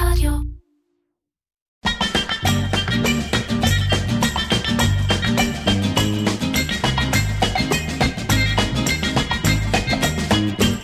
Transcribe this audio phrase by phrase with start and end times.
[0.00, 0.32] רדיו.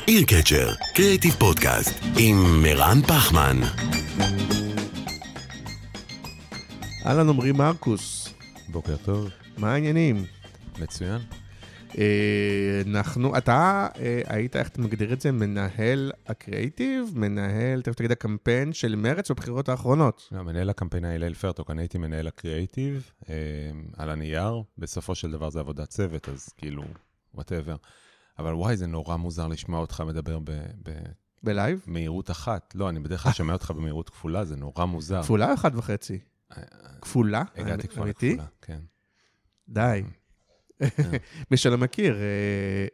[0.07, 3.57] עיר קצ'ר, קריאיטיב פודקאסט, עם מירן פחמן.
[7.07, 8.29] אהלן עמרי מרקוס,
[8.69, 9.29] בוקר טוב,
[9.59, 10.25] מה העניינים?
[10.79, 11.21] מצוין.
[11.99, 18.13] אה, אנחנו, אתה אה, היית, איך אתה מגדיר את זה, מנהל הקריאיטיב, מנהל, תכף תגיד
[18.13, 20.29] הקמפיין של מרץ בבחירות האחרונות.
[20.33, 23.35] לא, מנהל הקמפיין הלל פרטוק, אני הייתי מנהל הקריאייטיב אה,
[23.97, 26.85] על הנייר, בסופו של דבר זה עבודת צוות, אז כאילו,
[27.35, 27.77] whatever.
[28.39, 30.39] אבל וואי, זה נורא מוזר לשמוע אותך מדבר
[31.43, 31.85] ב live?
[31.87, 32.75] במהירות אחת.
[32.75, 35.23] לא, אני בדרך כלל שומע אותך במהירות כפולה, זה נורא מוזר.
[35.23, 36.19] כפולה או אחת וחצי?
[37.01, 37.43] כפולה?
[37.57, 38.05] הגעתי כבר?
[38.05, 38.81] לכפולה, כן.
[39.69, 40.03] די.
[41.51, 42.21] מי שלא מכיר, אה,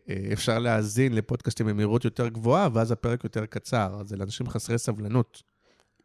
[0.08, 4.02] אה, אפשר להאזין לפודקאסטים במהירות יותר גבוהה, ואז הפרק יותר קצר.
[4.04, 5.42] זה לאנשים חסרי סבלנות.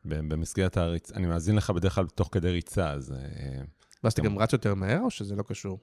[0.05, 3.11] במסגרת הריצה, אני מאזין לך בדרך כלל תוך כדי ריצה, אז...
[3.11, 3.61] אה,
[4.03, 5.79] ואז אתה גם- רץ יותר מהר, או שזה לא קשור?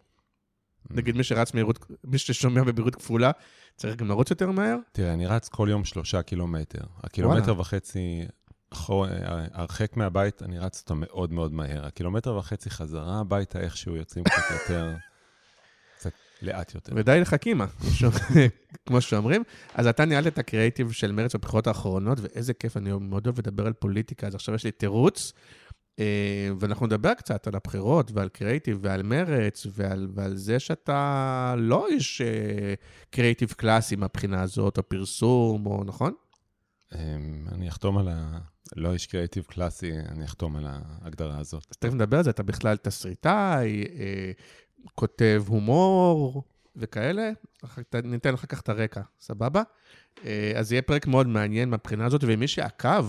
[0.90, 3.30] נגיד מי שרץ מהירות, מי ששומע במהירות כפולה,
[3.76, 4.76] צריך גם לרוץ יותר מהר?
[4.92, 6.84] תראה, אני רץ כל יום שלושה קילומטר.
[7.02, 8.26] הקילומטר וחצי
[9.52, 11.86] הרחק מהבית, אני רץ אותו מאוד מאוד מהר.
[11.86, 14.94] הקילומטר וחצי חזרה הביתה, איכשהו יוצאים קצת יותר,
[16.42, 16.92] לאט יותר.
[16.96, 17.66] ודי לחכימה,
[18.86, 19.42] כמו שאומרים.
[19.74, 23.66] אז אתה ניהלת את הקריאיטיב של מרץ בבחירות האחרונות, ואיזה כיף, אני מאוד אוהב לדבר
[23.66, 25.32] על פוליטיקה, אז עכשיו יש לי תירוץ.
[25.98, 31.86] אה, ואנחנו נדבר קצת על הבחירות ועל קריאיטיב ועל מרץ ועל, ועל זה שאתה לא
[31.88, 32.74] איש אה,
[33.10, 36.12] קריאיטיב קלאסי מהבחינה הזאת, או פרסום, או נכון?
[36.94, 38.38] אמ, אני אחתום על ה...
[38.76, 41.66] לא איש קריאיטיב קלאסי, אני אחתום על ההגדרה הזאת.
[41.70, 44.32] אז תכף נדבר על זה, אתה בכלל תסריטאי, אה,
[44.94, 46.42] כותב הומור
[46.76, 47.30] וכאלה,
[48.04, 49.62] ניתן אחר כך את הרקע, סבבה?
[50.24, 53.06] אה, אז יהיה פרק מאוד מעניין מהבחינה הזאת, ומי שעקב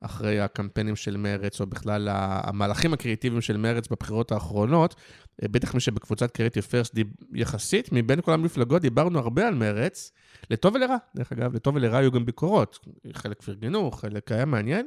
[0.00, 4.94] אחרי הקמפיינים של מרץ, או בכלל המהלכים הקריאיטיביים של מרץ בבחירות האחרונות,
[5.42, 6.94] אה, בטח מי שבקבוצת קריאיטיב פרסט,
[7.34, 10.12] יחסית, מבין כל המפלגות דיברנו הרבה על מרץ,
[10.50, 12.78] לטוב ולרע, דרך אגב, לטוב ולרע היו גם ביקורות,
[13.12, 14.86] חלק פרגנו, חלק היה מעניין.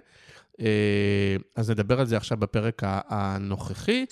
[0.61, 4.05] אה, אז נדבר על זה עכשיו בפרק הנוכחי.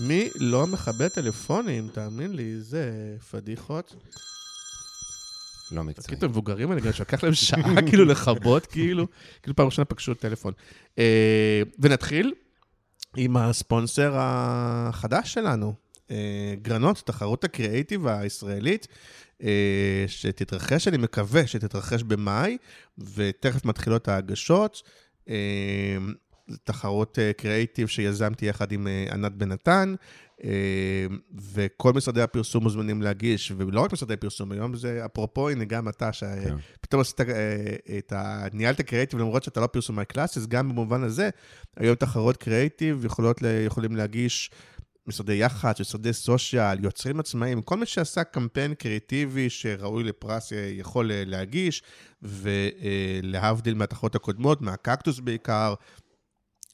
[0.00, 3.94] מי לא מכבה טלפונים, תאמין לי, זה פדיחות.
[5.72, 6.18] לא מקצועי.
[6.18, 9.06] את המבוגרים האלה, שלקח להם שעה כאילו לכבות, כאילו,
[9.42, 10.52] כאילו פעם ראשונה פגשו טלפון.
[10.98, 12.34] אה, ונתחיל
[13.16, 15.74] עם הספונסר החדש שלנו,
[16.10, 18.88] אה, גרנות, תחרות הקריאיטיב הישראלית,
[19.42, 22.56] אה, שתתרחש, אני מקווה שתתרחש במאי,
[22.98, 24.82] ותכף מתחילות ההגשות.
[26.50, 29.94] אה, תחרות אה, קריאיטיב שיזמתי יחד עם אה, ענת בן נתן,
[30.44, 31.06] אה,
[31.52, 36.10] וכל משרדי הפרסום מוזמנים להגיש, ולא רק משרדי פרסום, היום זה, אפרופו, הנה גם אתה,
[36.12, 36.56] כן.
[36.82, 37.26] שפתאום עשית אה,
[37.98, 38.46] את ה...
[38.52, 41.30] ניהלת קריאיטיב למרות שאתה לא פרסומאי קלאסי, אז גם במובן הזה,
[41.76, 44.50] היום תחרות קריאיטיב יכולות, יכולים להגיש
[45.08, 51.12] משרדי יח"צ, משרדי סושיאל, יוצרים עצמאיים, כל מי שעשה קמפיין קריאיטיבי שראוי לפרס אה, יכול
[51.12, 51.82] אה, להגיש,
[52.22, 55.74] ולהבדיל מהתחרות הקודמות, מהקקטוס בעיקר,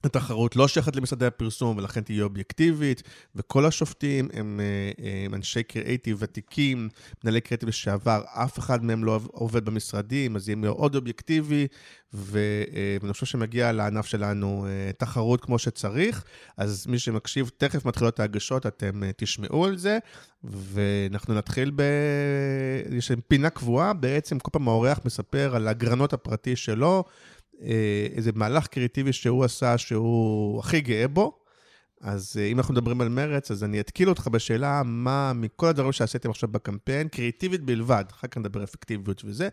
[0.06, 3.03] התחרות לא שייכת למשרדי הפרסום, ולכן תהיה אובייקטיבית,
[3.34, 6.88] וכל השופטים הם, אה, אה, הם אנשי קריאיטיב ותיקים,
[7.25, 11.66] מנהלי קריאיטיב לשעבר, אף אחד מהם לא עובד במשרדים, אז יהיה מאוד אובייקטיבי,
[12.15, 12.38] ו,
[12.75, 16.25] אה, ואני חושב שמגיע לענף שלנו אה, תחרות כמו שצריך,
[16.56, 19.98] אז מי שמקשיב, תכף מתחילות ההגשות, אתם אה, תשמעו על זה,
[20.44, 21.82] ואנחנו נתחיל ב...
[22.91, 27.34] יש פינה קבועה, בעצם כל פעם האורח מספר על הגרנות הפרטי שלו, אה,
[28.16, 31.44] איזה מהלך קריאיטיבי שהוא עשה, שהוא הכי גאה בו.
[32.00, 35.92] אז אה, אם אנחנו מדברים על מרץ, אז אני אתקיל אותך בשאלה מה מכל הדברים
[35.92, 39.48] שעשיתם עכשיו בקמפיין, קריאיטיבית בלבד, אחר כך נדבר אפקטיביות וזה,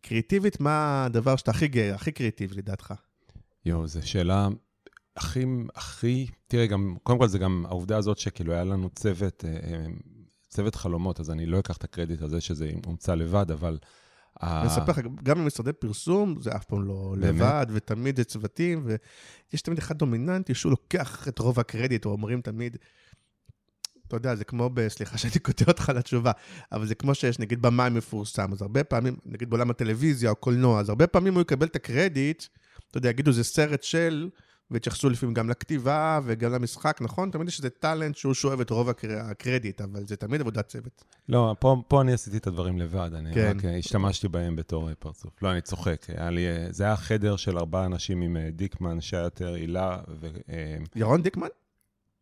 [0.00, 2.94] קריאיטיבית, מה הדבר שאתה הכי גאה, הכי קריאיטיבי לדעתך?
[3.64, 4.48] יואו, זו שאלה
[5.16, 5.44] הכי,
[5.74, 9.86] הכי, תראה, גם, קודם כל זה גם העובדה הזאת שכאילו היה לנו צוות, אה, אה,
[10.48, 13.78] צוות חלומות, אז אני לא אקח את הקרדיט על זה שזה הומצא לבד, אבל...
[14.40, 17.34] ה- אני אספר לך, גם במשרדי פרסום, זה אף פעם לא באמת?
[17.34, 18.86] לבד, ותמיד זה צוותים,
[19.52, 22.76] ויש תמיד אחד דומיננטי שהוא לוקח את רוב הקרדיט, או אומרים תמיד,
[24.08, 26.32] אתה יודע, זה כמו, ב- סליחה שאני קוטע אותך לתשובה,
[26.72, 30.80] אבל זה כמו שיש, נגיד, במאי מפורסם, אז הרבה פעמים, נגיד בעולם הטלוויזיה או קולנוע,
[30.80, 32.44] אז הרבה פעמים הוא יקבל את הקרדיט,
[32.90, 34.28] אתה יודע, יגידו, זה סרט של,
[34.70, 37.30] והתייחסו לפעמים גם לכתיבה וגם למשחק, נכון?
[37.30, 41.04] תמיד יש איזה טאלנט שהוא שואב את רוב הקר- הקרדיט, אבל זה תמיד עבודת צוות.
[41.28, 43.56] לא, פה, פה אני עשיתי את הדברים לבד, אני כן.
[43.58, 45.42] רק אה, השתמשתי בהם בתור אה, פרצוף.
[45.42, 46.06] לא, אני צוחק.
[46.08, 49.98] היה לי, אה, זה היה חדר של ארבעה אנשים עם דיקמן, שי יותר, הילה
[50.94, 51.48] ירון דיקמן?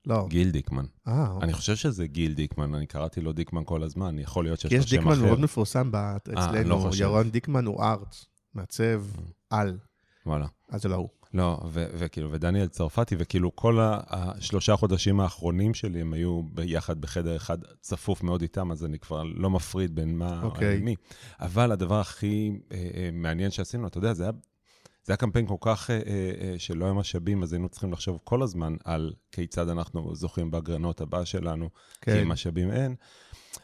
[0.07, 0.15] לא.
[0.15, 0.85] וגיל דיקמן.
[1.09, 1.45] אה, אוקיי.
[1.45, 4.77] אני חושב שזה גיל דיקמן, אני קראתי לו דיקמן כל הזמן, יכול להיות שיש כי
[4.77, 5.09] לו יש שם אחר.
[5.11, 5.99] דיקמן מאוד מפורסם לא
[6.33, 6.91] אצלנו.
[6.95, 8.17] ירון דיקמן הוא ארט,
[8.55, 9.05] מעצב
[9.51, 9.79] על.
[10.27, 10.47] וואלה.
[10.71, 11.09] אז זה לא הוא.
[11.35, 17.59] לא, וכאילו, ודניאל צרפתי, וכאילו כל השלושה חודשים האחרונים שלי, הם היו ביחד בחדר אחד
[17.81, 20.79] צפוף מאוד איתם, אז אני כבר לא מפריד בין מה אוקיי.
[20.81, 20.95] למי.
[21.41, 24.33] אבל הדבר הכי אה, אה, מעניין שעשינו, אתה יודע, זה היה,
[25.05, 28.19] זה היה קמפיין כל כך אה, אה, אה, שלא היה משאבים, אז היינו צריכים לחשוב
[28.25, 31.71] כל הזמן על כיצד אנחנו זוכים באגרנות הבאה שלנו,
[32.01, 32.19] כן.
[32.19, 32.95] כי משאבים אין.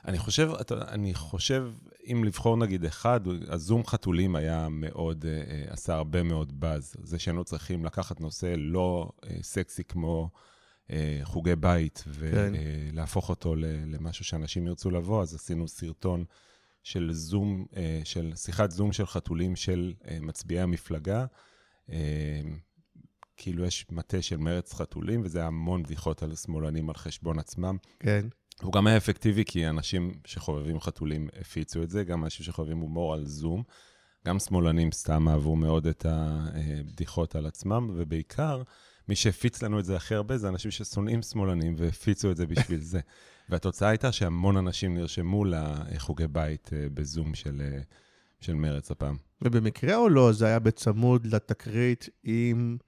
[0.05, 1.71] אני חושב, אתה, אני חושב,
[2.13, 6.95] אם לבחור נגיד אחד, הזום חתולים היה מאוד, אה, אה, עשה הרבה מאוד באז.
[7.03, 10.31] זה שהיינו צריכים לקחת נושא לא אה, סקסי כמו
[11.23, 13.31] חוגי בית, ולהפוך כן.
[13.31, 13.55] אותו
[13.87, 16.25] למשהו שאנשים ירצו לבוא, אז עשינו סרטון
[16.83, 17.67] של זום,
[18.05, 21.27] של שיחת זום של חתולים של מצביעי המפלגה.
[23.37, 27.77] כאילו יש מטה של מרץ חתולים, וזה המון בדיחות על שמאלנים על חשבון עצמם.
[28.01, 28.27] כן.
[28.63, 33.15] הוא גם היה אפקטיבי, כי אנשים שחובבים חתולים הפיצו את זה, גם אנשים שחובבים הומור
[33.15, 33.63] על זום.
[34.27, 38.63] גם שמאלנים סתם אהבו מאוד את הבדיחות על עצמם, ובעיקר,
[39.09, 42.81] מי שהפיץ לנו את זה הכי הרבה זה אנשים ששונאים שמאלנים והפיצו את זה בשביל
[42.81, 43.01] זה.
[43.49, 47.81] והתוצאה הייתה שהמון אנשים נרשמו לחוגי בית אה, בזום של, אה,
[48.41, 49.17] של מרץ הפעם.
[49.43, 52.79] ובמקרה או לא, זה היה בצמוד לתקרית עם...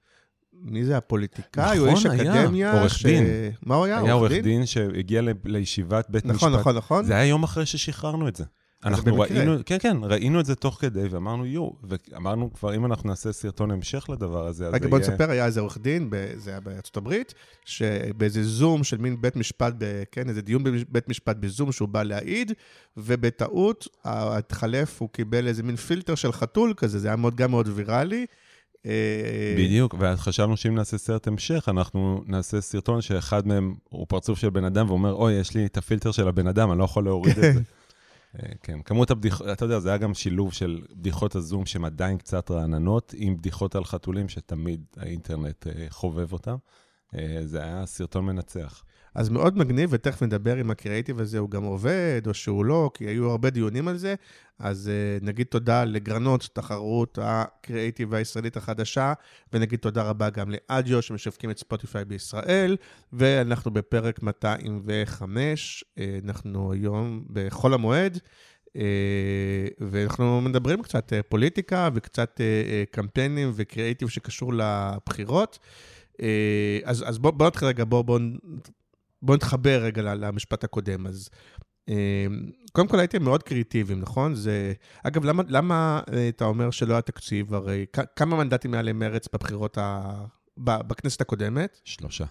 [0.53, 1.63] מי זה הפוליטיקאי?
[1.65, 2.79] נכון, הוא איש היה, אקדמיה?
[2.79, 3.05] עורך ש...
[3.05, 3.25] דין.
[3.65, 3.99] מה הוא היה?
[3.99, 6.59] היה עורך דין שהגיע ל- לישיבת בית נכון, משפט.
[6.61, 7.05] נכון, נכון.
[7.05, 8.43] זה היה יום אחרי ששחררנו את זה.
[8.85, 9.37] אנחנו במקרה.
[9.37, 13.31] ראינו, כן, כן, ראינו את זה תוך כדי, ואמרנו, יואו, ואמרנו כבר, אם אנחנו נעשה
[13.31, 15.09] סרטון המשך לדבר הזה, אז רגע, זה בוא יהיה...
[15.09, 17.33] נספר, היה איזה עורך דין, זה היה בארצות הברית,
[17.65, 22.03] שבאיזה זום של מין בית משפט, ב- כן, איזה דיון בבית משפט בזום שהוא בא
[22.03, 22.51] להעיד,
[22.97, 27.69] ובטעות, התחלף, הוא קיבל איזה מין פילטר של חתול כזה, זה היה מאוד, גם מאוד
[27.73, 28.25] ויראלי.
[28.85, 34.39] אה, בדיוק, ואז חשבנו שאם נעשה סרט המשך, אנחנו נעשה סרטון שאחד מהם הוא פרצוף
[34.39, 37.03] של בן אדם, ואומר, אוי, יש לי את הפילטר של הבן אדם, אני לא יכול
[37.03, 37.61] להוריד את זה.
[38.39, 42.17] אה, כן, כמות הבדיחות, אתה יודע, זה היה גם שילוב של בדיחות הזום שהן עדיין
[42.17, 46.55] קצת רעננות, עם בדיחות על חתולים שתמיד האינטרנט אה, חובב אותם.
[47.45, 48.83] זה היה סרטון מנצח.
[49.15, 53.05] אז מאוד מגניב, ותכף נדבר אם הקריאיטיב הזה הוא גם עובד או שהוא לא, כי
[53.05, 54.15] היו הרבה דיונים על זה.
[54.59, 54.91] אז
[55.21, 59.13] uh, נגיד תודה לגרנות, תחרות הקריאיטיב הישראלית החדשה,
[59.53, 62.77] ונגיד תודה רבה גם לאדיו שמשווקים את ספוטיפיי בישראל,
[63.13, 68.17] ואנחנו בפרק 205, uh, אנחנו היום בחול המועד.
[68.67, 68.73] Uh,
[69.79, 75.59] ואנחנו מדברים קצת uh, פוליטיקה וקצת uh, uh, קמפיינים וקריאיטיב שקשור לבחירות.
[76.83, 78.19] אז, אז בואו בוא נתחיל רגע, בואו בוא,
[79.21, 81.07] בוא נתחבר רגע למשפט הקודם.
[81.07, 81.29] אז
[81.89, 82.25] אה,
[82.71, 84.35] קודם כל הייתם מאוד קריאיטיביים, נכון?
[84.35, 84.73] זה...
[85.03, 87.53] אגב, למה, למה אה, אתה אומר שלא היה תקציב?
[87.53, 87.85] הרי
[88.15, 90.11] כמה מנדטים היה למרץ בבחירות ה...
[90.57, 91.79] בכנסת הקודמת?
[91.83, 92.25] שלושה.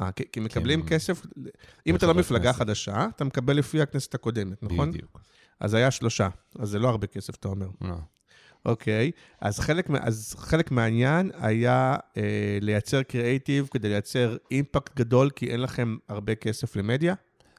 [0.00, 0.88] אה, כי, כי מקבלים כן.
[0.88, 1.26] כסף,
[1.86, 2.58] אם אתה לא מפלגה כנסת.
[2.58, 4.90] חדשה, אתה מקבל לפי הכנסת הקודמת, נכון?
[4.90, 5.20] בדיוק.
[5.60, 6.28] אז היה שלושה,
[6.58, 7.68] אז זה לא הרבה כסף, אתה אומר.
[7.80, 7.96] לא.
[8.64, 9.10] אוקיי,
[9.40, 15.60] אז חלק, אז חלק מהעניין היה אה, לייצר קריאייטיב כדי לייצר אימפקט גדול, כי אין
[15.60, 17.14] לכם הרבה כסף למדיה.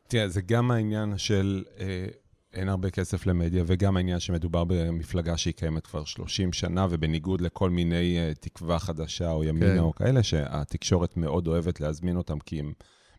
[0.07, 2.05] תראה, זה גם העניין של אה,
[2.53, 7.69] אין הרבה כסף למדיה, וגם העניין שמדובר במפלגה שהיא קיימת כבר 30 שנה, ובניגוד לכל
[7.69, 9.79] מיני אה, תקווה חדשה או ימינה כן.
[9.79, 12.73] או כאלה, שהתקשורת מאוד אוהבת להזמין אותם כי הם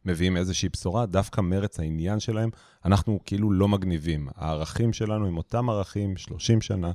[0.04, 2.50] מביאים איזושהי בשורה, דווקא מרץ העניין שלהם,
[2.84, 4.28] אנחנו כאילו לא מגניבים.
[4.36, 6.92] הערכים שלנו הם אותם ערכים, 30 שנה.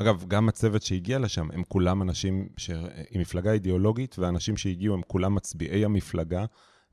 [0.00, 2.70] אגב, גם הצוות שהגיע לשם, הם כולם אנשים ש...
[3.10, 6.44] עם מפלגה אידיאולוגית, והאנשים שהגיעו הם כולם מצביעי המפלגה,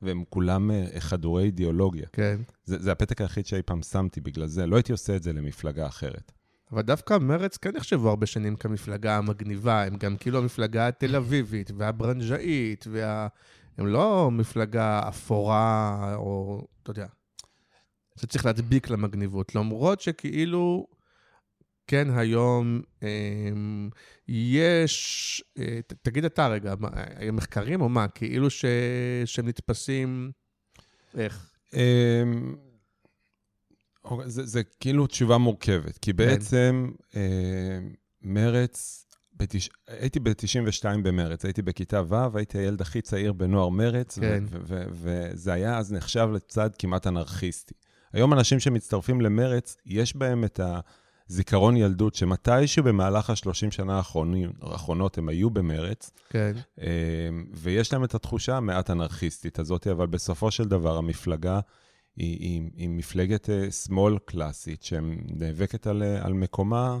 [0.02, 2.06] והם כולם אה, חדורי אידיאולוגיה.
[2.12, 2.40] כן.
[2.64, 5.86] זה, זה הפתק היחיד שאי פעם שמתי בגלל זה, לא הייתי עושה את זה למפלגה
[5.86, 6.32] אחרת.
[6.72, 11.70] אבל דווקא מרץ כן נחשבו הרבה שנים כמפלגה המגניבה, הם גם כאילו המפלגה התל אביבית
[11.76, 13.28] והברנז'אית, וה...
[13.78, 17.06] הם לא מפלגה אפורה, או, אתה יודע,
[18.14, 20.86] זה צריך להדביק למגניבות, למרות שכאילו,
[21.88, 23.90] כן, היום אמ,
[24.28, 28.64] יש, אה, תגיד אתה רגע, אה, מחקרים או מה, כאילו ש...
[29.24, 30.30] שהם נתפסים,
[31.14, 31.50] איך?
[31.74, 32.56] אמ,
[34.04, 37.78] אוקיי, זה, זה כאילו תשובה מורכבת, כי בעצם אה,
[38.22, 39.70] מרץ, בתש...
[39.86, 44.44] הייתי ב-92 במרץ, הייתי בכיתה ו', הייתי הילד הכי צעיר בנוער מרץ, כן.
[44.90, 47.74] וזה היה אז נחשב לצד כמעט אנרכיסטי.
[48.12, 50.60] היום אנשים שמצטרפים למרץ, יש בהם את
[51.30, 56.86] הזיכרון ילדות, שמתישהו במהלך ה-30 שנה האחרונים, האחרונות הם היו במרץ, כן, אה,
[57.54, 61.60] ויש להם את התחושה המעט אנרכיסטית הזאת, אבל בסופו של דבר המפלגה
[62.16, 66.98] היא, היא, היא מפלגת אה, שמאל קלאסית, שנאבקת על, אה, על מקומה,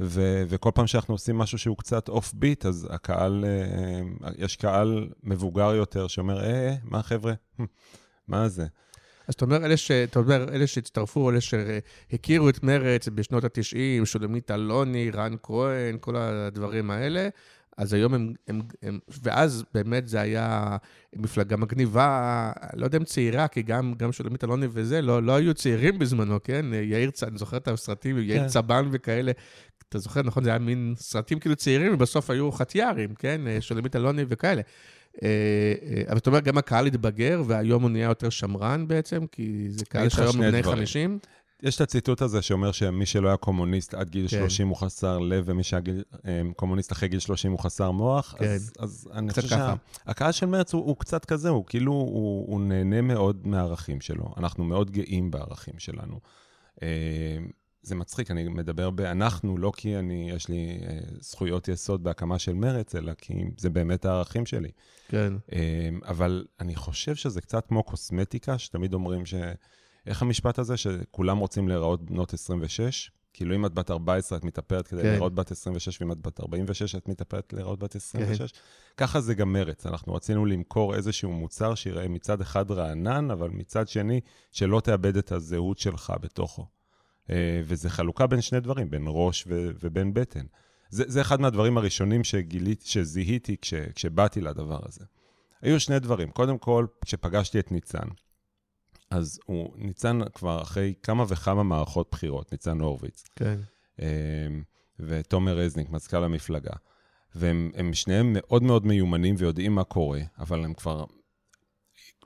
[0.00, 5.08] ו, וכל פעם שאנחנו עושים משהו שהוא קצת אוף ביט, אז הקהל, אה, יש קהל
[5.22, 7.32] מבוגר יותר שאומר, אה, מה חבר'ה?
[8.28, 8.66] מה זה?
[9.28, 9.90] אז אתה אומר, אלה, ש...
[9.90, 16.16] אתה אומר, אלה שהצטרפו, אלה שהכירו את מרץ בשנות ה-90, שולמית אלוני, רן כהן, כל
[16.16, 17.28] הדברים האלה,
[17.76, 20.76] אז היום הם, הם, הם, ואז באמת זה היה
[21.16, 25.54] מפלגה מגניבה, לא יודע אם צעירה, כי גם, גם שולמית אלוני וזה, לא, לא היו
[25.54, 26.66] צעירים בזמנו, כן?
[26.72, 28.22] יאיר, אני זוכר את הסרטים, כן.
[28.22, 29.32] יאיר צבן וכאלה.
[29.88, 30.44] אתה זוכר, נכון?
[30.44, 33.40] זה היה מין סרטים כאילו צעירים, ובסוף היו חטיארים, כן?
[33.60, 34.62] שולמית אלוני וכאלה.
[35.22, 35.28] אה,
[35.82, 39.84] אה, אבל אתה אומר, גם הקהל התבגר, והיום הוא נהיה יותר שמרן בעצם, כי זה
[39.84, 41.18] קהל שהיום הוא בני 50.
[41.62, 44.38] יש את הציטוט הזה שאומר שמי שלא היה קומוניסט עד גיל כן.
[44.38, 45.82] 30 הוא חסר לב, ומי שהיה
[46.26, 48.34] אה, קומוניסט אחרי גיל 30 הוא חסר מוח.
[48.38, 52.46] כן, אז, אז אני חושב שהקהל של מרץ הוא, הוא קצת כזה, הוא כאילו, הוא,
[52.48, 54.34] הוא נהנה מאוד מהערכים שלו.
[54.36, 56.20] אנחנו מאוד גאים בערכים שלנו.
[57.86, 62.54] זה מצחיק, אני מדבר ב"אנחנו", לא כי אני, יש לי אה, זכויות יסוד בהקמה של
[62.54, 64.70] מרץ, אלא כי זה באמת הערכים שלי.
[65.08, 65.32] כן.
[65.52, 69.34] אה, אבל אני חושב שזה קצת כמו קוסמטיקה, שתמיד אומרים ש...
[70.06, 73.10] איך המשפט הזה, שכולם רוצים להיראות בנות 26?
[73.32, 75.08] כאילו, אם את בת 14, את מתאפרת כדי כן.
[75.08, 78.52] להיראות בת 26, ואם את בת 46, את מתאפרת להיראות בת 26.
[78.52, 78.58] כן.
[78.96, 79.86] ככה זה גם מרץ.
[79.86, 84.20] אנחנו רצינו למכור איזשהו מוצר שיראה מצד אחד רענן, אבל מצד שני,
[84.52, 86.66] שלא תאבד את הזהות שלך בתוכו.
[87.30, 90.46] אה, וזה חלוקה בין שני דברים, בין ראש ו- ובין בטן.
[90.90, 95.04] זה, זה אחד מהדברים הראשונים שגילית, שזיהיתי כש, כשבאתי לדבר הזה.
[95.62, 96.30] היו שני דברים.
[96.30, 98.08] קודם כל, כשפגשתי את ניצן,
[99.10, 103.24] אז הוא, ניצן כבר אחרי כמה וכמה מערכות בחירות, ניצן הורוביץ.
[103.36, 103.58] כן.
[104.00, 104.06] אה,
[105.00, 106.72] ותומר רזניק, מזכ"ל המפלגה.
[107.34, 111.04] והם שניהם מאוד מאוד מיומנים ויודעים מה קורה, אבל הם כבר,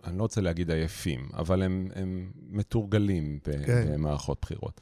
[0.05, 3.93] אני לא רוצה להגיד עייפים, אבל הם, הם מתורגלים כן.
[3.93, 4.81] במערכות בחירות.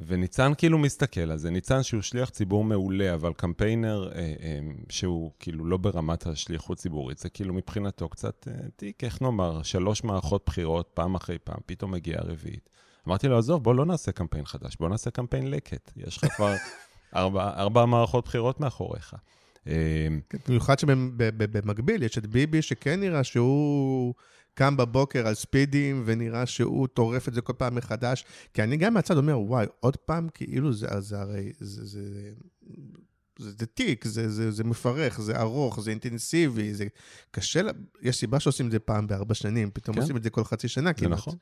[0.00, 5.30] וניצן כאילו מסתכל על זה, ניצן שהוא שליח ציבור מעולה, אבל קמפיינר אה, אה, שהוא
[5.38, 10.42] כאילו לא ברמת השליחות ציבורית, זה כאילו מבחינתו קצת אה, תיק, איך נאמר, שלוש מערכות
[10.46, 12.70] בחירות, פעם אחרי פעם, פתאום מגיעה רביעית.
[13.08, 15.92] אמרתי לו, עזוב, בוא לא נעשה קמפיין חדש, בוא נעשה קמפיין לקט.
[15.96, 16.54] יש לך כבר
[17.16, 19.14] ארבע, ארבע מערכות בחירות מאחוריך.
[19.66, 24.14] אה, כן, במיוחד שבמקביל יש את ביבי, שכן נראה שהוא...
[24.58, 28.24] קם בבוקר על ספידים, ונראה שהוא טורף את זה כל פעם מחדש.
[28.54, 32.00] כי אני גם מהצד אומר, וואי, עוד פעם, כאילו זה, זה הרי, זה, זה,
[33.38, 36.86] זה, זה תיק, זה, זה, זה מפרך, זה ארוך, זה אינטנסיבי, זה
[37.30, 37.60] קשה,
[38.02, 40.02] יש סיבה שעושים את זה פעם בארבע שנים, פתאום כן.
[40.02, 41.10] עושים את זה כל חצי שנה כמעט.
[41.10, 41.34] זה נכון.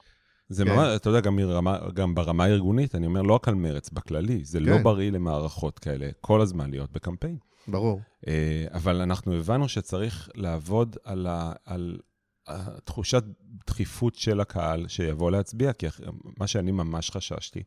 [0.49, 0.71] זה כן.
[0.71, 4.45] ממש, אתה יודע, גם, מרמה, גם ברמה הארגונית, אני אומר, לא רק על מרץ, בכללי,
[4.45, 4.73] זה לא כן.
[4.73, 7.37] לא בריא למערכות כאלה, כל הזמן להיות בקמפיין.
[7.69, 8.01] ברור.
[8.29, 11.99] אה, אבל אנחנו הבנו שצריך לעבוד על, ה, על
[12.47, 13.25] התחושת
[13.67, 15.87] דחיפות של הקהל שיבוא להצביע, כי
[16.41, 17.63] מה שאני ממש חששתי,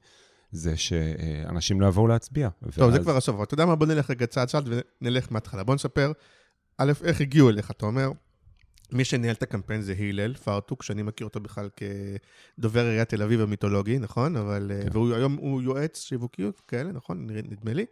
[0.52, 2.50] זה שאנשים לא יבואו להצביע.
[2.50, 2.94] טוב, ואז...
[2.94, 3.76] זה כבר אבל אתה יודע מה?
[3.76, 4.70] בוא נלך רגע צעד צעד
[5.02, 5.64] ונלך מההתחלה.
[5.64, 6.12] בוא נספר,
[6.78, 8.12] א', איך הגיעו אליך, אתה אומר,
[8.92, 11.70] מי שניהל את הקמפיין זה הלל פרטוק, שאני מכיר אותו בכלל
[12.58, 14.36] כדובר עיריית תל אביב המיתולוגי, נכון?
[14.36, 14.72] אבל...
[14.84, 14.90] כן.
[14.92, 17.28] והוא היום הוא יועץ שיווקי כאלה, נכון?
[17.30, 17.86] נדמה לי.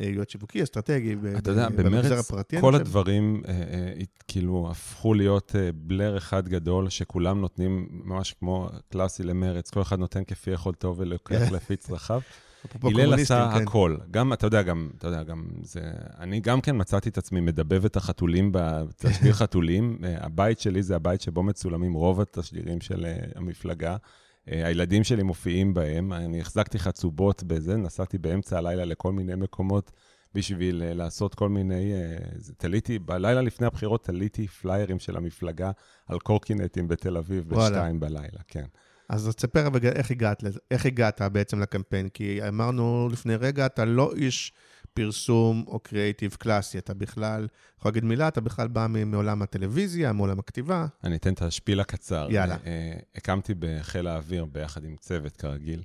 [0.00, 3.92] אה, יועץ שיווקי, אסטרטגי, אתה יודע, במרץ כל הדברים אה, אה,
[4.28, 10.24] כאילו הפכו להיות בלר אחד גדול, שכולם נותנים, ממש כמו קלאסי למרץ, כל אחד נותן
[10.24, 12.20] כפי יכולתו ולוקח לפי צרכיו.
[12.82, 13.62] הלל עשה כן.
[13.62, 13.96] הכל.
[14.10, 15.80] גם, אתה יודע, גם, אתה יודע, גם זה...
[16.18, 19.98] אני גם כן מצאתי את עצמי מדבב את החתולים בתשדיר חתולים.
[20.02, 23.96] הבית שלי זה הבית שבו מצולמים רוב התשדירים של המפלגה.
[24.52, 29.90] אה, הילדים שלי מופיעים בהם, אני החזקתי חצובות בזה, נסעתי באמצע הלילה לכל מיני מקומות
[30.34, 31.92] בשביל אה, לעשות כל מיני...
[31.92, 32.16] אה,
[32.56, 35.70] תליתי, בלילה לפני הבחירות תליתי פליירים של המפלגה
[36.06, 38.64] על קורקינטים בתל אביב בשתיים בלילה, כן.
[39.08, 44.52] אז תספר איך הגעת, איך הגעת בעצם לקמפיין, כי אמרנו לפני רגע, אתה לא איש
[44.94, 47.48] פרסום או קריאיטיב קלאסי, אתה בכלל,
[47.78, 50.86] יכול להגיד מילה, אתה בכלל בא מעולם הטלוויזיה, מעולם הכתיבה.
[51.04, 52.26] אני אתן את השפיל הקצר.
[52.30, 52.56] יאללה.
[52.66, 55.82] אה, הקמתי בחיל האוויר, ביחד עם צוות כרגיל,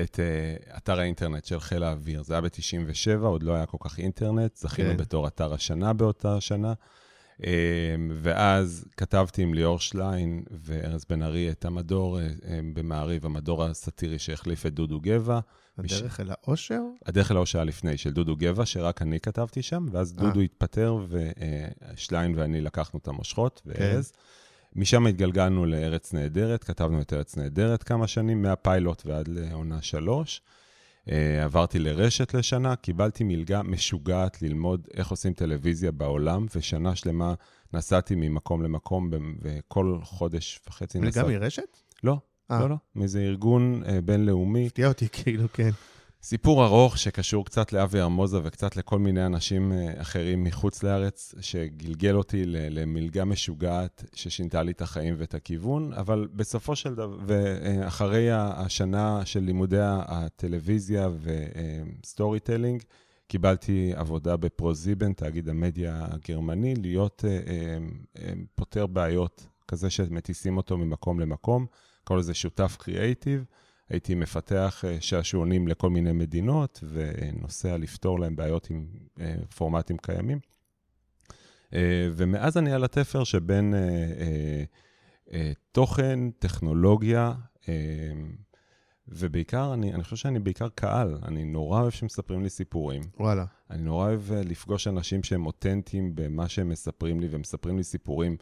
[0.00, 2.22] את uh, אתר האינטרנט של חיל האוויר.
[2.22, 4.96] זה היה ב-97, עוד לא היה כל כך אינטרנט, זכינו כן.
[4.96, 6.72] בתור אתר השנה באותה שנה.
[8.22, 12.18] ואז כתבתי עם ליאור שליין וארז בן ארי את המדור
[12.74, 15.40] במעריב, המדור הסאטירי שהחליף את דודו גבע.
[15.84, 16.20] הדרך.
[16.20, 16.80] אל האושר?
[17.06, 20.22] הדרך אל האושר לפני, של דודו גבע, שרק אני כתבתי שם, ואז 아.
[20.22, 20.26] אה.
[20.26, 23.70] דודו התפטר, ושליין ואני לקחנו את המושכות, כן.
[23.70, 24.12] וארז.
[24.76, 30.42] משם התגלגלנו לארץ נהדרת, כתבנו את ארץ נהדרת כמה שנים, מהפיילוט ועד לעונה שלוש.
[31.06, 31.12] Uh,
[31.44, 37.34] עברתי לרשת לשנה, קיבלתי מלגה משוגעת ללמוד איך עושים טלוויזיה בעולם, ושנה שלמה
[37.72, 39.10] נסעתי ממקום למקום,
[39.40, 41.26] וכל חודש וחצי נסעתי.
[41.26, 41.78] מלגה מרשת?
[42.04, 42.14] לא, 아.
[42.14, 42.29] אה.
[42.50, 44.66] לא, לא, מאיזה ארגון uh, בינלאומי.
[44.66, 45.70] הפתיע אותי, כאילו, כן.
[46.22, 52.16] סיפור ארוך שקשור קצת לאבי ארמוזה וקצת לכל מיני אנשים אה, אחרים מחוץ לארץ, שגלגל
[52.16, 59.26] אותי למלגה משוגעת ששינתה לי את החיים ואת הכיוון, אבל בסופו של דבר, ואחרי השנה
[59.26, 61.08] של לימודי הטלוויזיה
[62.02, 62.82] ו storytelling,
[63.26, 67.78] קיבלתי עבודה בפרוזיבן, תאגיד המדיה הגרמני, להיות אה,
[68.54, 71.66] פותר בעיות, כזה שמטיסים אותו ממקום למקום,
[72.04, 73.44] קורא לזה שותף קריאייטיב.
[73.90, 78.86] הייתי מפתח אה, שעשועונים לכל מיני מדינות ונוסע לפתור להם בעיות עם
[79.20, 80.38] אה, פורמטים קיימים.
[81.74, 83.74] אה, ומאז אני על התפר שבין
[85.72, 87.32] תוכן, טכנולוגיה,
[89.08, 91.18] ובעיקר, אני, אני חושב שאני בעיקר קהל.
[91.22, 93.02] אני נורא אוהב שמספרים לי סיפורים.
[93.20, 93.44] וואלה.
[93.70, 98.36] אני נורא אוהב לפגוש אנשים שהם אותנטיים במה שהם מספרים לי, ומספרים לי סיפורים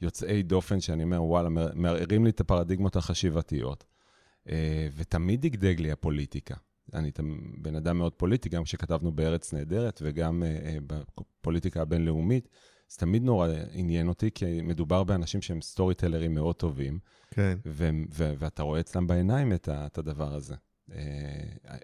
[0.00, 3.84] יוצאי דופן, שאני אומר, וואלה, מערערים לי את הפרדיגמות החשיבתיות.
[4.48, 6.54] אה, ותמיד דגדג לי הפוליטיקה.
[6.94, 7.10] אני
[7.58, 12.48] בן אדם מאוד פוליטי, גם כשכתבנו בארץ נהדרת וגם אה, אה, בפוליטיקה הבינלאומית,
[12.88, 16.98] זה תמיד נורא עניין אותי, כי מדובר באנשים שהם סטורי טלרים מאוד טובים,
[17.30, 17.58] כן.
[17.66, 20.54] ו- ו- ואתה רואה אצלם בעיניים את, ה- את הדבר הזה.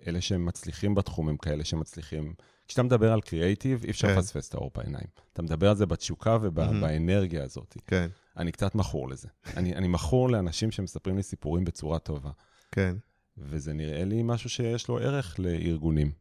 [0.07, 2.35] אלה שהם מצליחים בתחום הם כאלה שמצליחים.
[2.69, 4.19] כשאתה מדבר על קריאייטיב, אי אפשר כן.
[4.19, 5.07] לפספס את האור בעיניים.
[5.33, 7.77] אתה מדבר על זה בתשוקה ובאנרגיה הזאת.
[7.87, 8.09] כן.
[8.37, 9.29] אני קצת מכור לזה.
[9.57, 12.31] אני, אני מכור לאנשים שמספרים לי סיפורים בצורה טובה.
[12.73, 12.97] כן.
[13.39, 16.13] וזה נראה לי משהו שיש לו ערך לארגונים.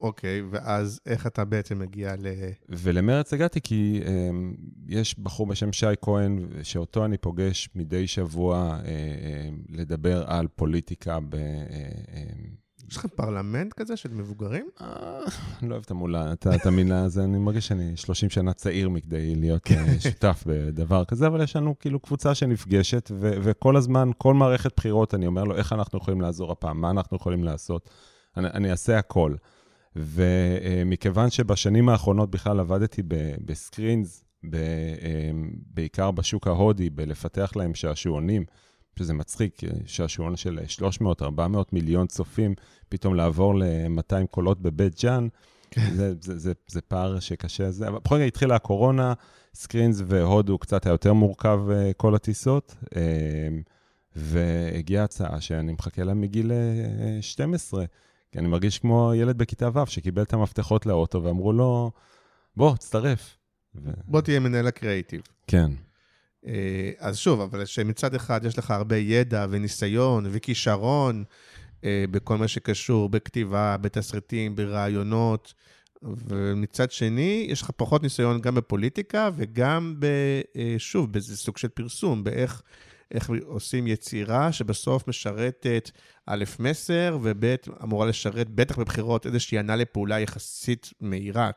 [0.00, 2.26] אוקיי, ואז איך אתה בעצם מגיע ל...
[2.68, 4.08] ולמרץ הגעתי כי um,
[4.88, 11.18] יש בחור בשם שי כהן, שאותו אני פוגש מדי שבוע uh, uh, לדבר על פוליטיקה
[11.20, 11.34] ב...
[11.34, 14.68] Uh, יש לך פרלמנט כזה של מבוגרים?
[14.80, 15.20] אה,
[15.60, 19.34] אני לא אוהב את המולה, את המילה הזו, אני מרגיש שאני 30 שנה צעיר מכדי
[19.34, 24.76] להיות אה, שותף בדבר כזה, אבל יש לנו כאילו קבוצה שנפגשת, וכל הזמן, כל מערכת
[24.76, 27.90] בחירות, אני אומר לו, איך אנחנו יכולים לעזור הפעם, מה אנחנו יכולים לעשות.
[28.36, 29.34] אני אעשה הכל.
[29.96, 33.02] ומכיוון שבשנים האחרונות בכלל עבדתי
[33.44, 34.24] בסקרינס,
[35.74, 38.44] בעיקר בשוק ההודי, בלפתח להם שעשועונים,
[38.98, 40.58] שזה מצחיק, שעשועון של
[41.20, 41.22] 300-400
[41.72, 42.54] מיליון צופים,
[42.88, 45.28] פתאום לעבור ל-200 קולות בבית ג'אן,
[45.70, 45.94] כן.
[45.94, 47.70] זה, זה, זה, זה פער שקשה.
[47.70, 49.12] זה, אבל בכל מקרה התחילה הקורונה,
[49.54, 53.02] סקרינס והודו קצת היה יותר מורכב אה, כל הטיסות, אה,
[54.16, 56.52] והגיעה הצעה שאני מחכה לה מגיל
[57.20, 57.86] 12, אה,
[58.32, 61.90] כי אני מרגיש כמו ילד בכיתה ו' שקיבל את המפתחות לאוטו ואמרו לו,
[62.56, 63.36] בוא, תצטרף.
[64.04, 65.20] בוא תהיה מנהל הקריאיטיב.
[65.46, 65.70] כן.
[66.46, 71.24] אה, אז שוב, אבל שמצד אחד יש לך הרבה ידע וניסיון וכישרון
[71.84, 75.54] אה, בכל מה שקשור בכתיבה, בתסריטים, ברעיונות,
[76.02, 80.06] ומצד שני, יש לך פחות ניסיון גם בפוליטיקה וגם, ב,
[80.56, 82.62] אה, שוב, באיזה סוג של פרסום, באיך
[83.14, 85.90] איך עושים יצירה שבסוף משרתת
[86.26, 91.50] א', מסר, וב', אמורה לשרת, בטח בבחירות, איזושהי ענה לפעולה יחסית מהירה.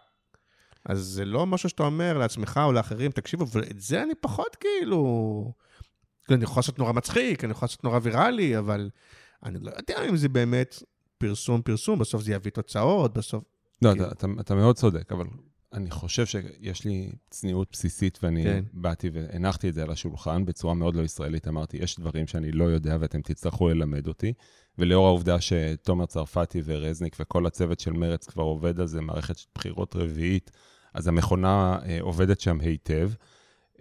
[0.85, 5.53] אז זה לא משהו שאתה אומר לעצמך או לאחרים, תקשיבו, ואת זה אני פחות כאילו...
[6.29, 8.89] אני יכול לעשות נורא מצחיק, אני יכול לעשות נורא ויראלי, אבל
[9.43, 10.83] אני לא יודע אם זה באמת
[11.17, 13.43] פרסום פרסום, בסוף זה יביא תוצאות, בסוף...
[13.81, 14.05] לא, כאילו...
[14.05, 15.25] אתה, אתה, אתה מאוד צודק, אבל
[15.73, 18.63] אני חושב שיש לי צניעות בסיסית, ואני כן.
[18.73, 21.47] באתי והנחתי את זה על השולחן בצורה מאוד לא ישראלית.
[21.47, 24.33] אמרתי, יש דברים שאני לא יודע ואתם תצטרכו ללמד אותי.
[24.77, 29.95] ולאור העובדה שתומר צרפתי ורזניק וכל הצוות של מרץ כבר עובד על זה, מערכת בחירות
[29.95, 30.51] רביעית,
[30.95, 33.11] אז המכונה אה, עובדת שם היטב.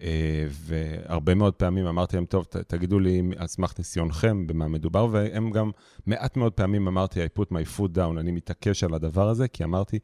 [0.00, 5.09] אה, והרבה מאוד פעמים אמרתי להם, טוב, ת, תגידו לי על סמך ניסיונכם במה מדובר,
[5.11, 5.70] והם גם
[6.07, 9.64] מעט מאוד פעמים אמרתי, I put my foot down, אני מתעקש על הדבר הזה, כי
[9.64, 9.98] אמרתי,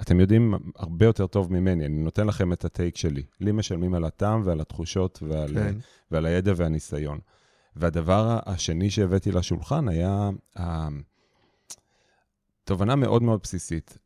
[0.00, 3.22] אתם יודעים הרבה יותר טוב ממני, אני נותן לכם את הטייק שלי.
[3.40, 5.74] לי משלמים על הטעם ועל התחושות ועל, כן.
[6.10, 7.18] ועל הידע והניסיון.
[7.76, 10.30] והדבר השני שהבאתי לשולחן היה
[12.64, 13.98] תובנה מאוד מאוד בסיסית.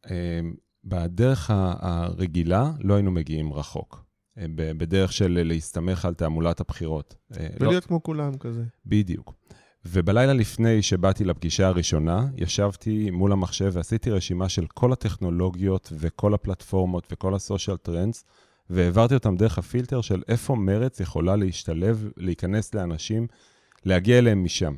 [0.86, 4.04] בדרך הרגילה לא היינו מגיעים רחוק.
[4.38, 7.14] אה, בדרך של להסתמך על תעמולת הבחירות.
[7.36, 7.88] אה, לא- ולהיות לא...
[7.88, 8.64] כמו כולם כזה.
[8.86, 9.34] בדיוק.
[9.84, 17.06] ובלילה לפני שבאתי לפגישה הראשונה, ישבתי מול המחשב ועשיתי רשימה של כל הטכנולוגיות וכל הפלטפורמות
[17.12, 18.24] וכל הסושיאל טרנדס,
[18.70, 23.26] והעברתי אותם דרך הפילטר של איפה מרץ יכולה להשתלב, להיכנס לאנשים,
[23.84, 24.74] להגיע אליהם משם.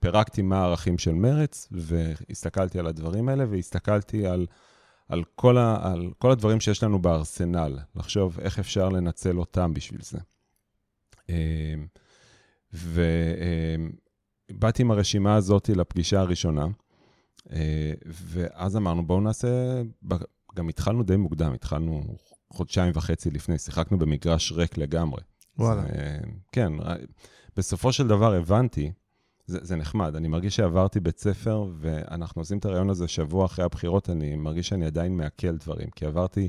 [0.00, 4.46] פירקתי מה הערכים של מרץ, והסתכלתי על הדברים האלה, והסתכלתי על
[5.08, 10.00] על כל, ה, על כל הדברים שיש לנו בארסנל, לחשוב איך אפשר לנצל אותם בשביל
[10.02, 10.18] זה.
[11.28, 11.86] אמ,
[14.52, 16.66] ובאתי עם הרשימה הזאת לפגישה הראשונה,
[17.52, 19.82] אה, ואז אמרנו, בואו נעשה,
[20.54, 22.16] גם התחלנו די מוקדם, התחלנו
[22.52, 25.20] חודשיים וחצי לפני, שיחקנו במגרש ריק לגמרי.
[25.58, 25.82] וואלה.
[25.82, 25.88] אז,
[26.52, 26.72] כן,
[27.56, 28.92] בסופו של דבר הבנתי
[29.46, 30.16] זה, זה נחמד.
[30.16, 34.68] אני מרגיש שעברתי בית ספר, ואנחנו עושים את הרעיון הזה שבוע אחרי הבחירות, אני מרגיש
[34.68, 36.48] שאני עדיין מעכל דברים, כי עברתי,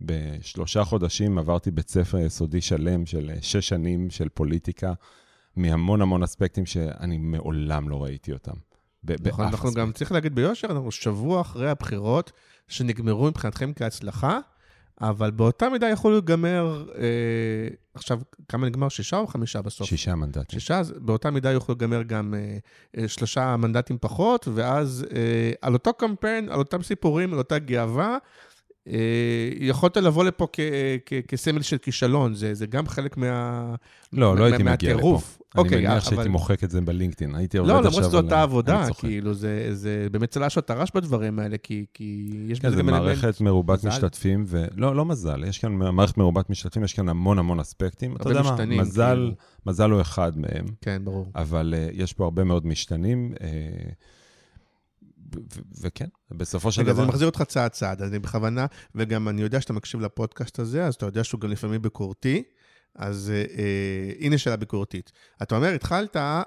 [0.00, 4.92] בשלושה חודשים עברתי בית ספר יסודי שלם של שש שנים של פוליטיקה,
[5.56, 8.54] מהמון המון אספקטים שאני מעולם לא ראיתי אותם.
[9.04, 9.80] נכון, אנחנו אספקט.
[9.80, 12.32] גם צריך להגיד ביושר, אנחנו שבוע אחרי הבחירות,
[12.68, 14.38] שנגמרו מבחינתכם כהצלחה,
[15.00, 17.04] אבל באותה מידה יכול להיגמר, אה,
[17.94, 18.88] עכשיו, כמה נגמר?
[18.88, 19.88] שישה או חמישה בסוף?
[19.88, 20.60] שישה מנדטים.
[20.60, 22.58] שישה, אז באותה מידה יכול להיגמר גם אה,
[22.98, 28.18] אה, שלושה מנדטים פחות, ואז אה, על אותו קמפיין, על אותם סיפורים, על אותה גאווה,
[28.88, 30.46] אה, יכולת לבוא לפה
[31.28, 33.74] כסמל של כישלון, זה, זה גם חלק מה...
[34.12, 35.20] לא, לא הייתי מגיע לפה.
[35.56, 38.42] אוקיי, אני מניח שהייתי מוחק את זה בלינקדאין, הייתי עובד לא, עכשיו למרות שזו אותה
[38.42, 42.76] עבודה, כאילו, זה, זה באמת צל"ש או טר"ש בדברים האלה, כי, כי יש כן, בזה
[42.76, 43.02] גם אלמנט...
[43.02, 47.08] כן, זו מערכת מרובת משתתפים, ולא, לא מזל, יש כאן מערכת מרובת משתתפים, יש כאן
[47.08, 48.16] המון המון אספקטים.
[48.16, 49.34] אתה יודע מה, מזל, כאילו.
[49.66, 50.66] מזל הוא אחד מהם.
[50.80, 51.26] כן, ברור.
[51.34, 53.32] אבל uh, יש פה הרבה מאוד משתנים.
[53.34, 53.40] Uh,
[55.80, 56.92] וכן, בסופו של דבר...
[56.92, 60.86] רגע, אני מחזיר אותך צעד צעד, אני בכוונה, וגם אני יודע שאתה מקשיב לפודקאסט הזה,
[60.86, 62.42] אז אתה יודע שהוא גם לפעמים ביקורתי,
[63.00, 65.12] אז אה, אה, הנה שאלה ביקורתית.
[65.42, 66.42] אתה אומר, התחלת אה,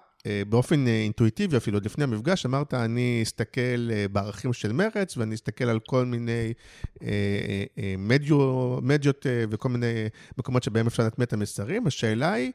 [0.50, 5.36] באופן אה, אינטואיטיבי אפילו, עוד לפני המפגש, אמרת, אני אסתכל אה, בערכים של מרץ, ואני
[5.36, 6.54] אסתכל על כל מיני
[7.02, 11.88] אה, אה, אה מדיו, מדיות אה, וכל מיני מקומות שבהם אפשר להטמיע את המסרים.
[11.88, 12.52] השאלה היא,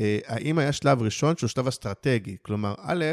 [0.00, 2.36] אה, האם היה שלב ראשון שהוא שלב אסטרטגי?
[2.42, 3.04] כלומר, א',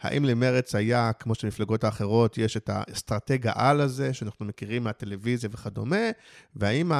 [0.00, 6.10] האם למרץ היה, כמו שלמפלגות האחרות, יש את האסטרטג העל הזה, שאנחנו מכירים מהטלוויזיה וכדומה,
[6.56, 6.92] והאם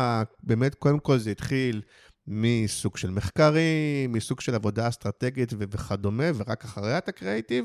[0.43, 1.83] באמת, קודם כל זה התחיל
[2.29, 7.65] מסוג של מחקרים, מסוג של עבודה אסטרטגית וכדומה, ורק אחריה את הקריאיטיב,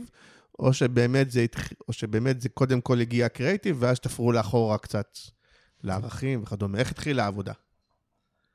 [0.60, 1.46] או שבאמת זה,
[1.88, 5.18] או שבאמת זה קודם כל הגיע הקריאיטיב, ואז תפרו לאחורה קצת
[5.84, 6.78] לערכים וכדומה.
[6.78, 7.54] איך התחילה העבודה?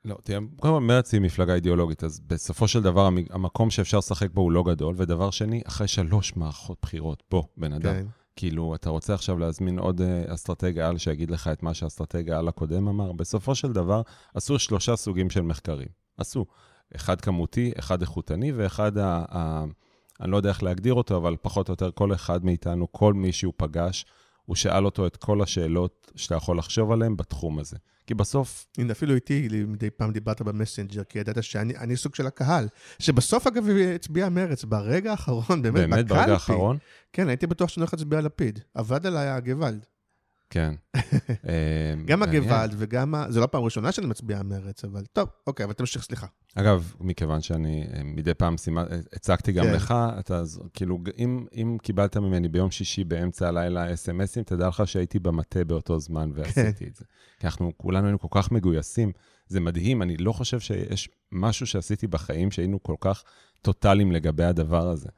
[0.05, 4.31] לא, תראה, קודם כל מרצ היא מפלגה אידיאולוגית, אז בסופו של דבר המקום שאפשר לשחק
[4.31, 8.05] בו הוא לא גדול, ודבר שני, אחרי שלוש מערכות בחירות, בוא, בן אדם, כן.
[8.37, 12.47] כאילו, אתה רוצה עכשיו להזמין עוד uh, אסטרטגיה על שיגיד לך את מה שהאסטרטגיה על
[12.47, 13.11] הקודם אמר?
[13.11, 14.01] בסופו של דבר,
[14.33, 15.87] עשו שלושה סוגים של מחקרים.
[16.17, 16.45] עשו.
[16.95, 19.65] אחד כמותי, אחד איכותני, ואחד, ה, ה,
[20.21, 23.31] אני לא יודע איך להגדיר אותו, אבל פחות או יותר כל אחד מאיתנו, כל מי
[23.31, 24.05] שהוא פגש,
[24.47, 27.77] הוא שאל אותו את כל השאלות שאתה יכול לחשוב עליהן בתחום הזה.
[28.07, 28.67] כי בסוף...
[28.77, 32.67] הנה, אפילו איתי, מדי פעם דיברת במסנג'ר, כי ידעת שאני סוג של הקהל,
[32.99, 36.13] שבסוף, אגב, הצביע מרץ, ברגע האחרון, באמת, באמת, בקלפי.
[36.13, 36.77] ברגע האחרון?
[37.13, 38.59] כן, הייתי בטוח שאני הולך להצביע לפיד.
[38.73, 39.85] עבד עליי הגוואלד.
[40.49, 40.73] כן.
[40.97, 45.73] אמ, גם הגוואלד וגם, זה לא פעם ראשונה שאני מצביע מרץ, אבל טוב, אוקיי, אבל
[45.73, 46.27] תמשיך, סליחה.
[46.55, 49.73] אגב, מכיוון שאני אה, מדי פעם סימה, אה, הצגתי גם כן.
[49.73, 55.19] לך, אתה, כאילו, אם, אם קיבלת ממני ביום שישי באמצע הלילה אס.אם.אסים, תדע לך שהייתי
[55.19, 56.85] במטה באותו זמן ועשיתי כן.
[56.85, 57.05] את זה.
[57.39, 59.11] כי אנחנו כולנו היינו כל כך מגויסים,
[59.47, 63.23] זה מדהים, אני לא חושב שיש משהו שעשיתי בחיים שהיינו כל כך
[63.61, 65.09] טוטאליים לגבי הדבר הזה.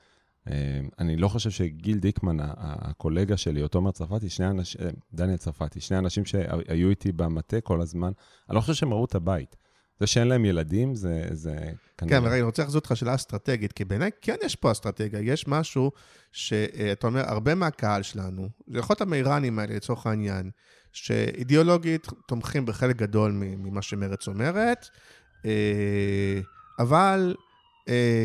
[0.47, 5.37] אה, אני לא חושב שגיל דיקמן, הקולגה שלי, אותו תומר צרפתי, שני אנשים, אה, דניאל
[5.37, 8.11] צרפתי, שני אנשים שהיו איתי במטה כל הזמן,
[8.49, 9.55] אני לא חושב שהם ראו את הבית.
[9.99, 11.55] זה שאין להם ילדים, זה, זה
[11.97, 12.15] כנראה...
[12.15, 15.19] כן, אבל אני רוצה לחזור אותך שאלה אסטרטגית, כי בעיניי כן יש פה אסטרטגיה.
[15.19, 15.91] יש משהו
[16.31, 20.51] שאתה אומר, הרבה מהקהל שלנו, זה יכול להיות המאיראנים האלה לצורך העניין,
[20.93, 24.89] שאידיאולוגית תומכים בחלק גדול ממה שמרץ אומרת,
[25.45, 26.39] אה,
[26.79, 27.48] אבל אה,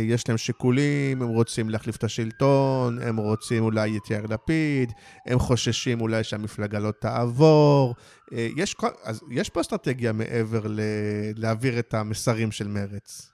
[0.05, 4.93] יש להם שיקולים, הם רוצים להחליף את השלטון, הם רוצים אולי את יאיר לפיד,
[5.27, 7.95] הם חוששים אולי שהמפלגה לא תעבור.
[8.33, 10.81] אה, יש, אז יש פה אסטרטגיה מעבר ל,
[11.37, 13.31] להעביר את המסרים של מרץ.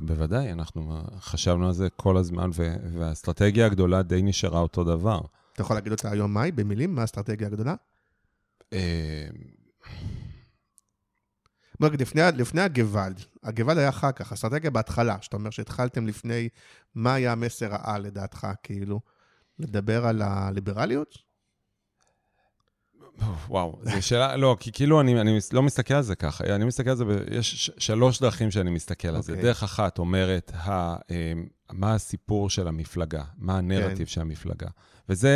[0.00, 2.50] בוודאי, אנחנו חשבנו על זה כל הזמן,
[2.92, 5.20] והאסטרטגיה הגדולה די נשארה אותו דבר.
[5.52, 6.94] אתה יכול להגיד אותה היום מאי, במילים?
[6.94, 7.74] מה האסטרטגיה הגדולה?
[11.80, 16.48] נגיד, לפני, לפני הגוואלד, הגוואלד היה אחר כך, אסטרטגיה בהתחלה, שאתה אומר שהתחלתם לפני,
[16.94, 19.00] מה היה המסר העל לדעתך, כאילו?
[19.58, 21.30] לדבר על הליברליות?
[23.48, 26.90] וואו, זו שאלה, לא, כי כאילו אני, אני לא מסתכל על זה ככה, אני מסתכל
[26.90, 29.16] על זה, יש שלוש דרכים שאני מסתכל okay.
[29.16, 29.32] על זה.
[29.32, 29.44] אוקיי.
[29.44, 31.32] דרך אחת אומרת, ה, אה,
[31.72, 34.06] מה הסיפור של המפלגה, מה הנרטיב כן.
[34.06, 34.68] של המפלגה.
[35.10, 35.28] וזו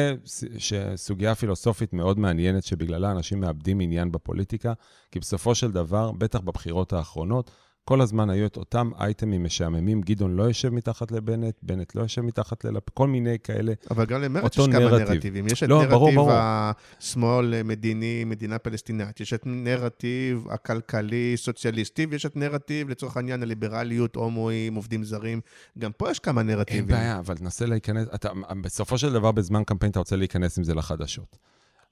[0.96, 4.72] סוגיה פילוסופית מאוד מעניינת, שבגללה אנשים מאבדים עניין בפוליטיקה,
[5.10, 7.50] כי בסופו של דבר, בטח בבחירות האחרונות,
[7.84, 12.20] כל הזמן היו את אותם אייטמים משעממים, גדעון לא יושב מתחת לבנט, בנט לא יושב
[12.20, 12.90] מתחת ללפ...
[12.94, 15.46] כל מיני כאלה, אבל גם למרץ יש כמה נרטיבים.
[15.46, 16.30] יש את לא, נרטיב ברור, ברור.
[16.32, 24.16] השמאל מדיני, מדינה פלסטינאית, יש את נרטיב הכלכלי, סוציאליסטי, ויש את נרטיב, לצורך העניין, הליברליות,
[24.16, 25.40] הומואים, עובדים זרים.
[25.78, 26.80] גם פה יש כמה נרטיבים.
[26.80, 28.28] אין בעיה, אבל תנסה להיכנס, אתה,
[28.62, 31.36] בסופו של דבר, בזמן קמפיין אתה רוצה להיכנס עם זה לחדשות.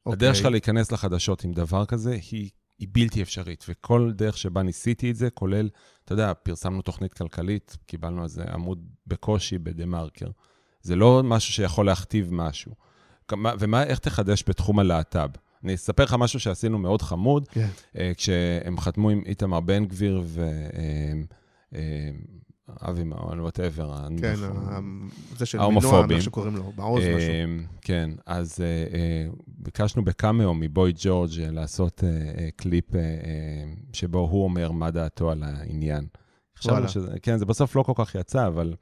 [0.09, 0.13] Okay.
[0.13, 5.11] הדרך שלך להיכנס לחדשות עם דבר כזה היא היא בלתי אפשרית, וכל דרך שבה ניסיתי
[5.11, 5.69] את זה, כולל,
[6.05, 10.31] אתה יודע, פרסמנו תוכנית כלכלית, קיבלנו איזה עמוד בקושי בדה-מרקר.
[10.83, 12.73] זה לא משהו שיכול להכתיב משהו.
[13.33, 15.29] ומה, איך תחדש בתחום הלהט"ב?
[15.65, 17.69] אני אספר לך משהו שעשינו מאוד חמוד, כן.
[17.97, 20.51] אה, כשהם חתמו עם איתמר בן גביר ו...
[22.73, 24.09] אה, אה, אבי מעון, whatever.
[24.21, 24.35] כן,
[25.37, 27.67] זה של מינוע, איך שקוראים לו, מעוז משהו.
[27.81, 28.59] כן, אז
[29.47, 32.05] ביקשנו בקאמאו מבוי ג'ורג' לעשות
[32.57, 32.85] קליפ
[33.93, 36.07] שבו הוא אומר מה דעתו על העניין.
[36.65, 36.87] וואלה.
[37.23, 38.75] כן, זה בסוף לא כל כך יצא, אבל...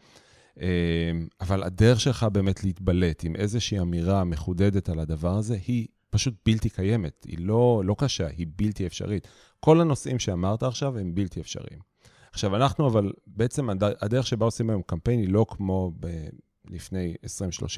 [1.41, 6.71] אבל הדרך שלך באמת להתבלט עם איזושהי אמירה מחודדת על הדבר הזה, היא פשוט בלתי
[6.71, 7.25] קיימת.
[7.29, 9.29] היא לא, לא קשה, היא בלתי אפשרית.
[9.61, 11.90] כל הנושאים שאמרת עכשיו הם בלתי אפשריים.
[12.33, 16.29] עכשיו, אנחנו אבל, בעצם הדרך שבה עושים היום קמפיין היא לא כמו ב-
[16.71, 17.27] לפני 20-30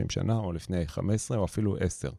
[0.09, 2.11] שנה, או לפני 15, או אפילו 10.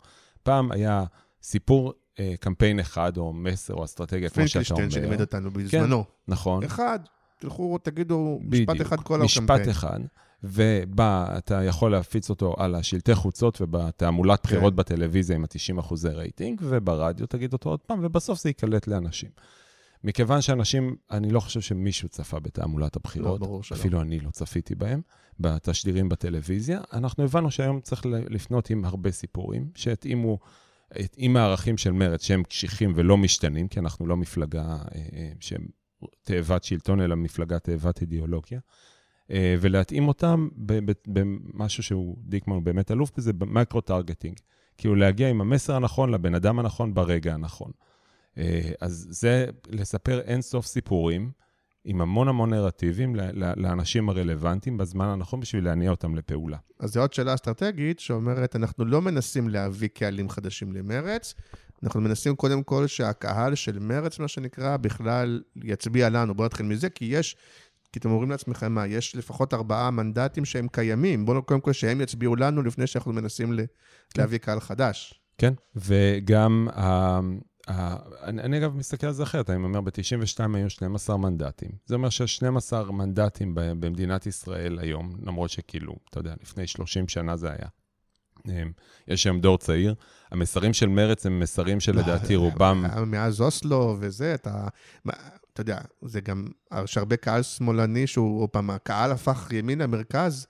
[0.44, 1.04] פעם היה
[1.44, 4.80] סיפור אה, קמפיין אחד, או מסר, או אסטרטגיה, כמו שאתה אומר.
[4.80, 6.04] פינקלשטיין שלימד אותנו בזמנו.
[6.04, 6.64] כן, נכון.
[6.64, 7.00] אחד,
[7.40, 9.62] תלכו, תגידו משפט בדיוק, אחד כל הקמפיין.
[9.62, 10.00] משפט אחד.
[10.44, 14.48] ובה אתה יכול להפיץ אותו על השלטי חוצות ובתעמולת כן.
[14.48, 19.30] בחירות בטלוויזיה עם ה-90 אחוזי רייטינג, וברדיו תגיד אותו עוד פעם, ובסוף זה ייקלט לאנשים.
[20.04, 23.78] מכיוון שאנשים, אני לא חושב שמישהו צפה בתעמולת הבחירות, לא, ברור שלא.
[23.78, 25.02] אפילו אני לא צפיתי בהם,
[25.40, 30.40] בתשדירים בטלוויזיה, אנחנו הבנו שהיום צריך לפנות עם הרבה סיפורים, שהתאימו,
[31.18, 34.78] עם הערכים של מרצ, שהם קשיחים ולא משתנים, כי אנחנו לא מפלגה אה,
[35.14, 35.68] אה, שהם
[36.24, 38.60] תאבת שלטון, אלא מפלגה תאבת אידיאולוגיה.
[39.32, 40.50] אה, ולהתאים אותם
[41.08, 44.38] במשהו שהוא, דיקמן הוא באמת אלוף בזה, ב micro-targeting.
[44.78, 47.72] כאילו להגיע עם המסר הנכון לבן אדם הנכון ברגע הנכון.
[48.38, 51.32] אה, אז זה לספר אינסוף סיפורים
[51.86, 56.58] עם המון המון נרטיבים לאנשים הרלוונטיים בזמן הנכון בשביל להניע אותם לפעולה.
[56.80, 61.34] אז זו עוד שאלה אסטרטגית שאומרת, אנחנו לא מנסים להביא קהלים חדשים למרץ,
[61.84, 66.36] אנחנו מנסים קודם כל שהקהל של מרץ, מה שנקרא, בכלל יצביע לנו.
[66.36, 67.36] בואו נתחיל מזה, כי יש
[67.94, 72.02] כי אתם אומרים לעצמכם, מה, יש לפחות ארבעה מנדטים שהם קיימים, בואו קודם כל שהם
[72.02, 74.22] יצביעו לנו לפני שאנחנו מנסים כן.
[74.22, 75.22] להביא קהל חדש.
[75.38, 76.68] כן, וגם,
[77.68, 81.70] אני, אני אגב מסתכל על זה אחרת, אני אומר, ב-92 היו 12 מנדטים.
[81.86, 87.38] זה אומר שיש 12 מנדטים במדינת ישראל היום, למרות שכאילו, אתה יודע, לפני 30 שנה
[87.38, 87.68] זה היה.
[88.48, 88.72] אמ,
[89.08, 89.96] יש היום דור צעיר.
[90.32, 92.86] המסרים של מרץ הם מסרים שלדעתי רובם...
[93.08, 94.68] מאז אוסלו וזה, אתה...
[95.54, 96.48] אתה יודע, זה גם,
[96.84, 100.48] יש הרבה קהל שמאלני שהוא, עוד פעם, הקהל הפך ימינה, מרכז,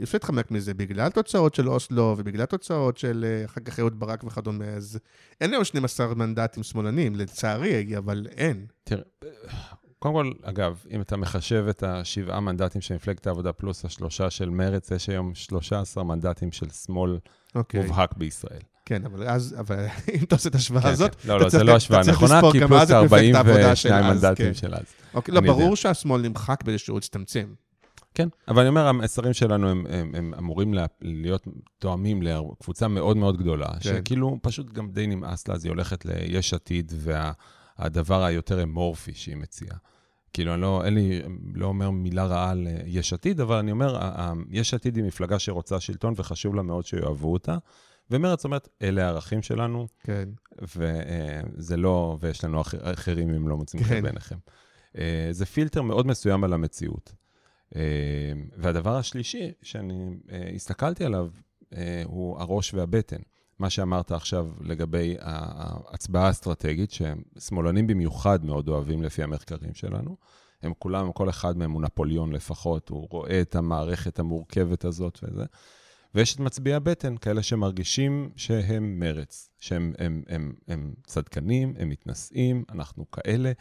[0.00, 4.24] יפה להתחמק מזה, בגלל תוצאות של אוסלו ובגלל תוצאות של אה, אחר כך אהוד ברק
[4.24, 4.98] וכדומה, אז
[5.40, 8.66] אין היום 12 מנדטים שמאלנים, לצערי, אבל אין.
[8.84, 9.02] תראה,
[9.98, 14.50] קודם כל, אגב, אם אתה מחשב את השבעה מנדטים של מפלגת העבודה פלוס השלושה של
[14.50, 17.54] מרצ, יש היום 13 מנדטים של שמאל okay.
[17.54, 17.82] אוקיי.
[17.82, 18.60] מובהק בישראל.
[18.84, 21.28] כן, אבל אז, אבל אם אתה עושה את ההשוואה כן, הזאת, כן.
[21.28, 24.54] לא, לא, זה לא השוואה נכונה, כי פלוס 42 מנדטים כן.
[24.54, 24.84] של אז.
[25.14, 27.46] אוקיי, לא, ברור שהשמאל נמחק באיזשהו הצטמצם.
[28.14, 31.46] כן, אבל אני אומר, המסרים שלנו הם, הם, הם אמורים להיות
[31.78, 33.80] תואמים לקבוצה מאוד מאוד גדולה, כן.
[33.80, 39.36] שכאילו פשוט גם די נמאס לה, אז היא הולכת ליש עתיד, והדבר היותר אמורפי שהיא
[39.36, 39.76] מציעה.
[40.32, 41.22] כאילו, אני לא, אין לי,
[41.54, 43.98] לא אומר מילה רעה על יש עתיד, אבל אני אומר,
[44.50, 47.56] יש עתיד היא מפלגה שרוצה שלטון וחשוב לה מאוד שיאהבו אותה.
[48.10, 50.28] ומרצ אומרת, אלה הערכים שלנו, כן.
[50.62, 54.02] וזה לא, ויש לנו אחרים אם לא מוצאים חן כן.
[54.02, 54.36] בעיניכם.
[54.98, 57.12] אה, זה פילטר מאוד מסוים על המציאות.
[57.76, 57.82] אה,
[58.56, 61.28] והדבר השלישי שאני אה, הסתכלתי עליו,
[62.04, 63.20] הוא הראש והבטן.
[63.58, 70.16] מה שאמרת עכשיו לגבי ההצבעה האסטרטגית, ששמאלנים במיוחד מאוד אוהבים לפי המחקרים שלנו.
[70.62, 75.44] הם כולם, כל אחד מהם הוא נפוליאון לפחות, הוא רואה את המערכת המורכבת הזאת וזה.
[76.14, 82.64] ויש את מצביעי הבטן, כאלה שמרגישים שהם מרץ, שהם הם, הם, הם צדקנים, הם מתנשאים,
[82.72, 83.52] אנחנו כאלה.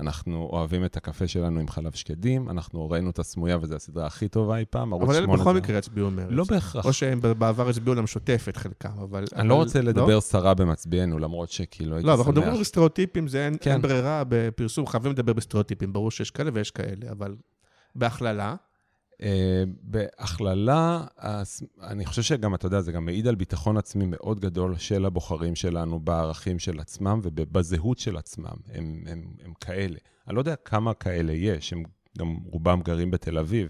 [0.00, 4.28] אנחנו אוהבים את הקפה שלנו עם חלב שקדים, אנחנו ראינו את הסמויה, וזו הסדרה הכי
[4.28, 5.18] טובה אי פעם, ערוץ 8.
[5.18, 6.26] אבל אלה בכל מקרה הצביעו מרץ.
[6.30, 6.86] לא בהכרח.
[6.86, 9.24] או שהם בעבר הצביעו למשותפת חלקם, אבל...
[9.32, 9.48] אני אבל...
[9.48, 9.90] לא רוצה לא?
[9.90, 10.20] לדבר לא?
[10.20, 12.14] סרה במצביענו, למרות שכאילו הייתי שמח.
[12.14, 13.72] לא, אנחנו מדברים על סטריאוטיפים, זה אין, כן.
[13.72, 17.36] אין ברירה בפרסום, חייבים לדבר בסטריאוטיפים, ברור שיש כאלה ויש כאלה, אבל
[17.94, 18.54] בהכללה...
[19.22, 21.04] אה, בהכללה,
[21.82, 25.54] אני חושב שגם, אתה יודע, זה גם מעיד על ביטחון עצמי מאוד גדול של הבוחרים
[25.54, 28.56] שלנו בערכים של עצמם ובזהות של עצמם.
[28.72, 29.98] הם, הם, הם כאלה.
[30.28, 31.82] אני לא יודע כמה כאלה יש, הם
[32.18, 33.68] גם רובם גרים בתל אביב,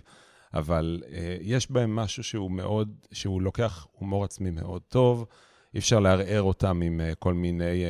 [0.55, 1.09] אבל אה,
[1.41, 5.27] יש בהם משהו שהוא מאוד, שהוא לוקח הומור עצמי מאוד טוב.
[5.75, 7.83] אי אפשר לערער אותם עם אה, כל מיני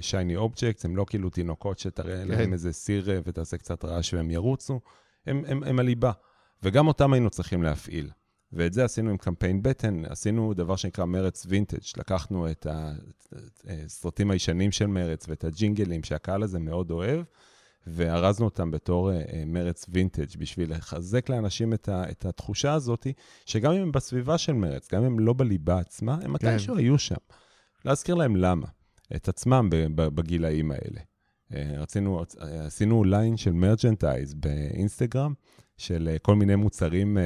[0.00, 2.28] שייני uh, אובייקטס, הם לא כאילו תינוקות שתראה כן.
[2.28, 4.80] להם איזה סיר ותעשה קצת רעש והם ירוצו,
[5.26, 6.12] הם, הם, הם הליבה.
[6.62, 8.10] וגם אותם היינו צריכים להפעיל.
[8.52, 12.66] ואת זה עשינו עם קמפיין בטן, עשינו דבר שנקרא מרץ וינטג', לקחנו את
[13.64, 17.20] הסרטים הישנים של מרץ ואת הג'ינגלים שהקהל הזה מאוד אוהב,
[17.86, 19.14] וארזנו אותם בתור uh,
[19.46, 23.06] מרץ וינטג' בשביל לחזק לאנשים את, ה, את התחושה הזאת,
[23.46, 26.30] שגם אם הם בסביבה של מרץ, גם אם הם לא בליבה עצמה, הם כן.
[26.30, 27.14] מתישהו היו שם.
[27.84, 28.66] להזכיר להם למה,
[29.16, 31.00] את עצמם בגילאים האלה.
[31.52, 35.34] רצינו, עשינו ליין של merchandise באינסטגרם,
[35.76, 37.18] של כל מיני מוצרים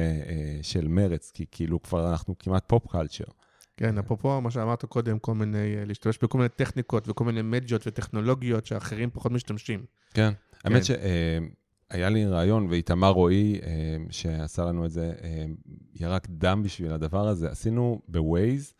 [0.61, 3.23] של מרץ, כי כאילו כבר אנחנו כמעט pop culture.
[3.77, 8.65] כן, אפרופו מה שאמרת קודם, כל מיני, להשתמש בכל מיני טכניקות וכל מיני מדיות וטכנולוגיות
[8.65, 9.85] שאחרים פחות משתמשים.
[10.13, 10.31] כן,
[10.63, 13.59] האמת שהיה לי רעיון, ואיתמר רועי,
[14.09, 15.13] שעשה לנו את זה,
[15.95, 17.49] ירק דם בשביל הדבר הזה.
[17.49, 18.73] עשינו ב Waze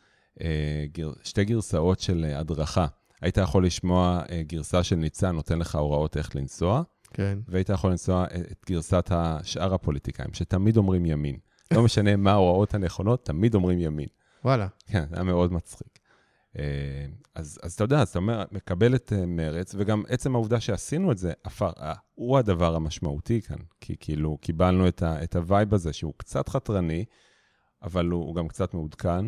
[1.23, 2.87] שתי גרסאות של הדרכה.
[3.23, 6.83] היית יכול לשמוע גרסה של ניצן, נותן לך הוראות איך לנסוע,
[7.13, 7.39] כן.
[7.47, 9.11] והיית יכול לנסוע את גרסת
[9.43, 11.37] שאר הפוליטיקאים, שתמיד אומרים ימין.
[11.73, 14.07] לא משנה מה ההוראות הנכונות, תמיד אומרים ימין.
[14.45, 14.67] וואלה.
[14.87, 15.99] כן, זה היה מאוד מצחיק.
[17.35, 21.17] אז, אז אתה יודע, אז אתה אומר, מקבל את מרץ, וגם עצם העובדה שעשינו את
[21.17, 21.71] זה, אפר,
[22.15, 23.57] הוא הדבר המשמעותי כאן.
[23.81, 27.05] כי כאילו, קיבלנו את, ה, את ה vibe הזה, שהוא קצת חתרני,
[27.83, 29.25] אבל הוא, הוא גם קצת מעודכן.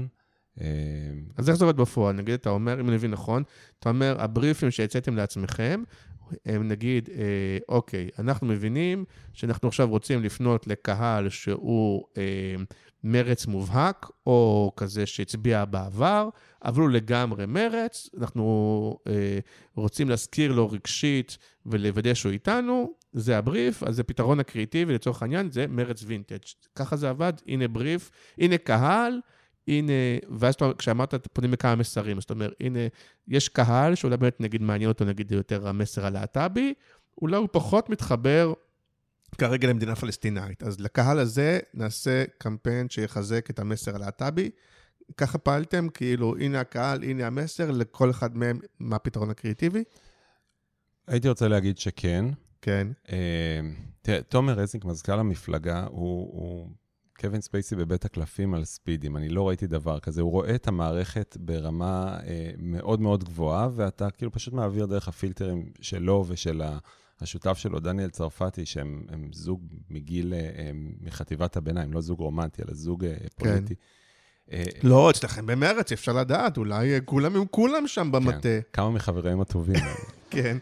[1.37, 2.15] אז איך זה עובד בפועל?
[2.15, 3.43] נגיד, אתה אומר, אם אני מבין נכון,
[3.79, 5.83] אתה אומר, הבריפים שהצאתם לעצמכם,
[6.45, 12.55] הם נגיד, אה, אוקיי, אנחנו מבינים שאנחנו עכשיו רוצים לפנות לקהל שהוא אה,
[13.03, 16.29] מרץ מובהק, או כזה שהצביע בעבר,
[16.63, 19.39] אבל הוא לגמרי מרץ, אנחנו אה,
[19.75, 25.51] רוצים להזכיר לו רגשית ולוודא שהוא איתנו, זה הבריף, אז זה פתרון הקריאיטיבי, לצורך העניין,
[25.51, 26.37] זה מרץ וינטג'.
[26.75, 29.19] ככה זה עבד, הנה בריף, הנה קהל,
[29.67, 29.93] הנה,
[30.39, 32.80] ואז כשאמרת, פונים לכמה מסרים, זאת אומרת, הנה,
[33.28, 36.73] יש קהל שאולי באמת, נגיד, מעניין אותו, נגיד, יותר המסר הלהט"בי,
[37.21, 38.54] אולי הוא פחות מתחבר
[39.38, 40.63] כרגע למדינה פלסטינאית.
[40.63, 44.49] אז לקהל הזה נעשה קמפיין שיחזק את המסר הלהט"בי.
[45.17, 49.84] ככה פעלתם, כאילו, הנה הקהל, הנה המסר, לכל אחד מהם, מה הפתרון הקריאיטיבי?
[51.08, 52.25] הייתי רוצה להגיד שכן.
[52.62, 52.88] כן.
[54.01, 56.32] תראה, תומר רזניק, מזכ"ל המפלגה, הוא...
[56.34, 56.69] הוא...
[57.19, 60.21] קווין ספייסי בבית הקלפים על ספידים, אני לא ראיתי דבר כזה.
[60.21, 65.71] הוא רואה את המערכת ברמה אה, מאוד מאוד גבוהה, ואתה כאילו פשוט מעביר דרך הפילטרים
[65.82, 66.62] שלו ושל
[67.21, 73.06] השותף שלו, דניאל צרפתי, שהם זוג מגיל, אה, מחטיבת הביניים, לא זוג רומנטי, אלא זוג
[73.06, 73.75] אה, פוליטי.
[74.51, 78.41] אה, לא, אצלכם במרץ, אפשר לדעת, אולי כולם הם כולם שם במטה.
[78.41, 79.79] כן, כמה מחבריהם הטובים.
[80.29, 80.58] כן.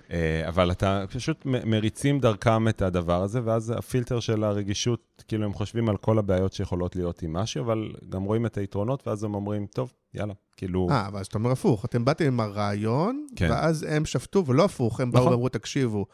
[0.47, 5.89] אבל אתה פשוט מריצים דרכם את הדבר הזה, ואז הפילטר של הרגישות, כאילו הם חושבים
[5.89, 9.65] על כל הבעיות שיכולות להיות עם משהו, אבל גם רואים את היתרונות, ואז הם אומרים,
[9.65, 10.87] טוב, יאללה, כאילו...
[10.91, 13.47] אה, אבל אתה אומר הפוך, אתם באתם עם הרעיון, כן.
[13.51, 16.05] ואז הם שפטו, ולא הפוך, הם באו ואמרו, תקשיבו,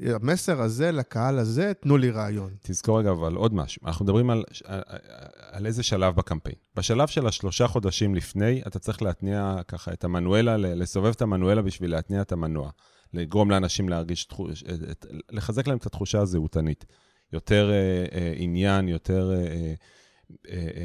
[0.00, 2.50] המסר הזה לקהל הזה, תנו לי רעיון.
[2.62, 3.82] תזכור רגע, אבל עוד משהו.
[3.86, 4.80] אנחנו מדברים על, על,
[5.52, 6.56] על איזה שלב בקמפיין.
[6.76, 11.90] בשלב של השלושה חודשים לפני, אתה צריך להתניע ככה את המנואלה, לסובב את המנואלה בשביל
[11.90, 12.70] להתניע את המנוע.
[13.14, 14.28] לגרום לאנשים להרגיש,
[15.30, 16.84] לחזק להם את התחושה הזהותנית.
[17.32, 19.74] יותר אה, אה, עניין, יותר אה, אה,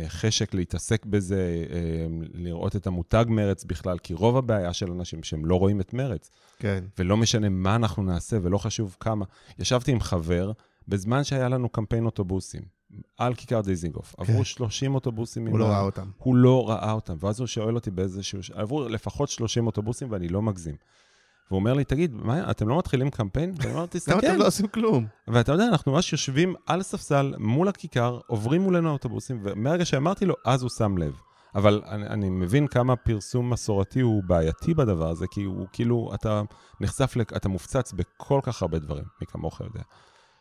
[0.07, 5.45] חשק להתעסק בזה, אה, לראות את המותג מרץ בכלל, כי רוב הבעיה של אנשים שהם
[5.45, 6.29] לא רואים את מרץ.
[6.59, 6.83] כן.
[6.99, 9.25] ולא משנה מה אנחנו נעשה ולא חשוב כמה.
[9.59, 10.51] ישבתי עם חבר
[10.87, 12.79] בזמן שהיה לנו קמפיין אוטובוסים.
[13.17, 14.15] על כיכר דיזינגוף.
[14.15, 14.23] כן.
[14.23, 15.47] עברו 30 אוטובוסים.
[15.47, 16.09] הוא לא ראה אותם.
[16.17, 17.15] הוא לא ראה אותם.
[17.19, 18.39] ואז הוא שואל אותי באיזשהו...
[18.53, 20.75] עברו לפחות 30 אוטובוסים ואני לא מגזים.
[21.51, 23.53] והוא אומר לי, תגיד, מה, אתם לא מתחילים קמפיין?
[23.57, 24.11] ואני אומר, תסתכל.
[24.11, 25.05] למה אתם לא עושים כלום?
[25.27, 30.35] ואתה יודע, אנחנו ממש יושבים על ספסל מול הכיכר, עוברים מולנו האוטובוסים, ומהרגע שאמרתי לו,
[30.45, 31.13] אז הוא שם לב.
[31.55, 36.41] אבל אני, אני מבין כמה פרסום מסורתי הוא בעייתי בדבר הזה, כי הוא כאילו, אתה
[36.81, 39.81] נחשף, אתה מופצץ בכל כך הרבה דברים, מי כמוך יודע,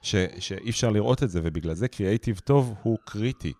[0.02, 3.52] ש, שאי אפשר לראות את זה, ובגלל זה קריאייטיב טוב הוא קריטי.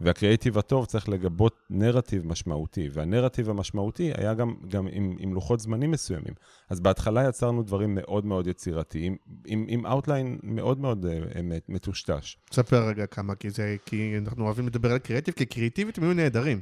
[0.00, 5.90] והקריאיטיב הטוב צריך לגבות נרטיב משמעותי, והנרטיב המשמעותי היה גם, גם עם, עם לוחות זמנים
[5.90, 6.34] מסוימים.
[6.70, 12.36] אז בהתחלה יצרנו דברים מאוד מאוד יצירתיים, עם, עם outline מאוד מאוד אה, מטושטש.
[12.50, 16.14] תספר רגע כמה, כי, זה, כי אנחנו אוהבים לדבר על קריאיטיב, כי קריאיטיבית הם היו
[16.14, 16.60] נהדרים.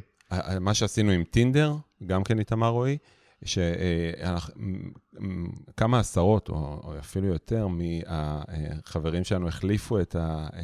[0.61, 1.75] מה שעשינו עם טינדר,
[2.07, 2.99] גם כן איתמר רועי,
[5.74, 10.16] שכמה עשרות, או אפילו יותר, מהחברים שלנו החליפו את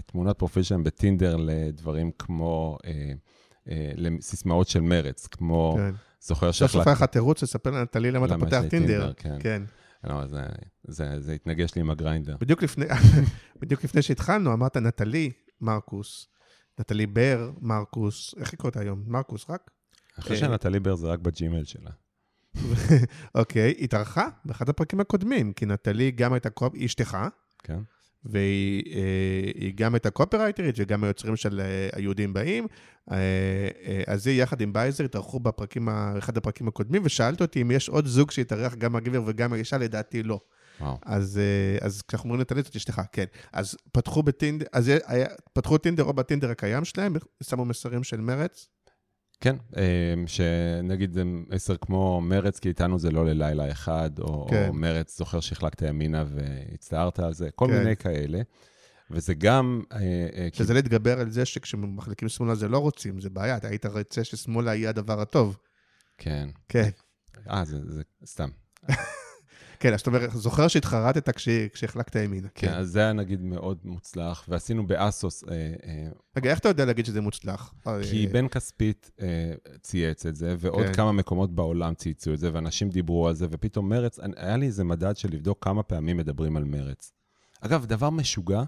[0.07, 3.13] תמונת פרופיל שלהם בטינדר לדברים כמו, אה,
[3.69, 5.95] אה, לסיסמאות של מרץ, כמו כן.
[6.21, 6.79] זוכר שהחלטתי...
[6.79, 9.13] בסוף היה לך תירוץ לספר לנטלי למה אתה פותח טינדר.
[9.17, 9.37] כן.
[9.41, 9.63] כן.
[10.05, 10.43] לא, זה,
[10.85, 12.37] זה, זה התנגש לי עם ה Grindr.
[12.41, 12.85] בדיוק לפני,
[13.61, 16.29] בדיוק לפני שהתחלנו, אמרת נטלי מרקוס,
[16.81, 19.03] נטלי בר מרקוס, איך היא קוראת היום?
[19.07, 19.71] מרקוס רק?
[20.19, 21.91] אחרי שנטלי בר זה רק בג'ימייל שלה.
[23.35, 26.75] אוקיי, התארחה באחד הפרקים הקודמים, כי נטלי גם הייתה קופ...
[26.85, 27.19] אשתך.
[27.63, 27.79] כן.
[28.25, 32.67] והיא אה, גם הייתה קופרייטרית וגם מהיוצרים של אה, היהודים באים.
[33.11, 33.69] אה,
[34.07, 35.89] אז היא יחד עם בייזר התארחו בפרקים,
[36.19, 40.23] אחד הפרקים הקודמים, ושאלת אותי אם יש עוד זוג שהתארח גם הגבר וגם האישה, לדעתי
[40.23, 40.41] לא.
[40.81, 40.99] וואו.
[41.07, 43.25] אז, אה, אז כשאנחנו אומרים לטלט את אשתך, כן.
[43.53, 48.69] אז פתחו בטינדר, אז היה, פתחו טינדר או בטינדר הקיים שלהם, שמו מסרים של מרץ.
[49.41, 49.83] כן, אה,
[50.27, 54.69] שנגיד זה מסר כמו מרץ, כי איתנו זה לא ללילה אחד, או, כן.
[54.69, 57.79] או מרץ, זוכר שהחלקת ימינה והצטערת על זה, כל כן.
[57.79, 58.41] מיני כאלה.
[59.11, 59.83] וזה גם...
[59.93, 59.99] אה,
[60.35, 63.87] אה, כי- שזה להתגבר על זה שכשמחליקים שמאלה זה לא רוצים, זה בעיה, אתה היית
[63.87, 65.57] רוצה ששמאלה יהיה הדבר הטוב.
[66.19, 66.49] כן.
[66.69, 66.89] כן.
[67.51, 68.49] אה, זה, זה סתם.
[69.81, 72.49] כן, אז זאת אומרת, זוכר שהתחרטת כש- כשהחלקת ימינה.
[72.55, 72.75] כן, כן.
[72.75, 77.07] אז זה היה נגיד מאוד מוצלח, ועשינו באסוס, אה, אה, רגע, איך אתה יודע להגיד
[77.07, 77.75] שזה מוצלח?
[78.11, 80.93] כי אה, בן כספית אה, צייץ את זה, ועוד כן.
[80.93, 84.85] כמה מקומות בעולם צייצו את זה, ואנשים דיברו על זה, ופתאום מרץ, היה לי איזה
[84.85, 87.13] מדד של לבדוק כמה פעמים מדברים על מרץ.
[87.61, 88.63] אגב, דבר משוגע,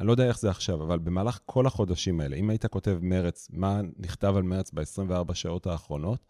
[0.00, 3.48] אני לא יודע איך זה עכשיו, אבל במהלך כל החודשים האלה, אם היית כותב מרץ,
[3.52, 6.24] מה נכתב על מרץ ב-24 שעות האחרונות,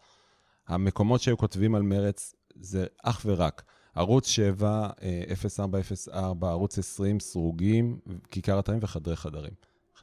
[0.67, 3.63] המקומות שהיו כותבים על מרץ זה אך ורק
[3.97, 7.99] ערוץ 7, אה, 0404, ערוץ 20, סרוגים,
[8.31, 9.53] כיכר התאים וחדרי חדרים.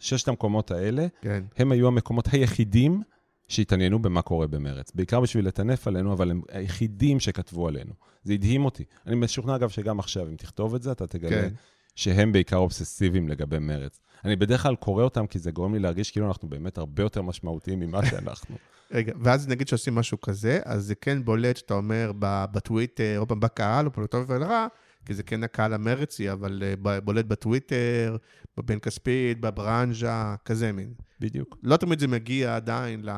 [0.01, 1.45] ששת המקומות האלה, כן.
[1.57, 3.03] הם היו המקומות היחידים
[3.49, 4.93] שהתעניינו במה קורה במרץ.
[4.95, 7.93] בעיקר בשביל לטנף עלינו, אבל הם היחידים שכתבו עלינו.
[8.23, 8.85] זה הדהים אותי.
[9.07, 11.55] אני משוכנע, אגב, שגם עכשיו, אם תכתוב את זה, אתה תגלה כן.
[11.95, 14.01] שהם בעיקר אובססיביים לגבי מרץ.
[14.25, 17.23] אני בדרך כלל קורא אותם כי זה גורם לי להרגיש כאילו אנחנו באמת הרבה יותר
[17.23, 18.57] משמעותיים ממה שאנחנו.
[18.91, 23.41] רגע, ואז נגיד שעושים משהו כזה, אז זה כן בולט שאתה אומר בטוויטר, או פעם
[23.41, 24.67] בקהל, או בטוב ולרע,
[25.07, 28.17] כי זה כן הקהל המרצי, אבל אה, בולט בטוויטר,
[28.57, 30.95] בבן כספית, בברנז'ה, כזה מין.
[31.21, 31.59] בדיוק.
[31.63, 33.11] לא תמיד זה מגיע עדיין ל...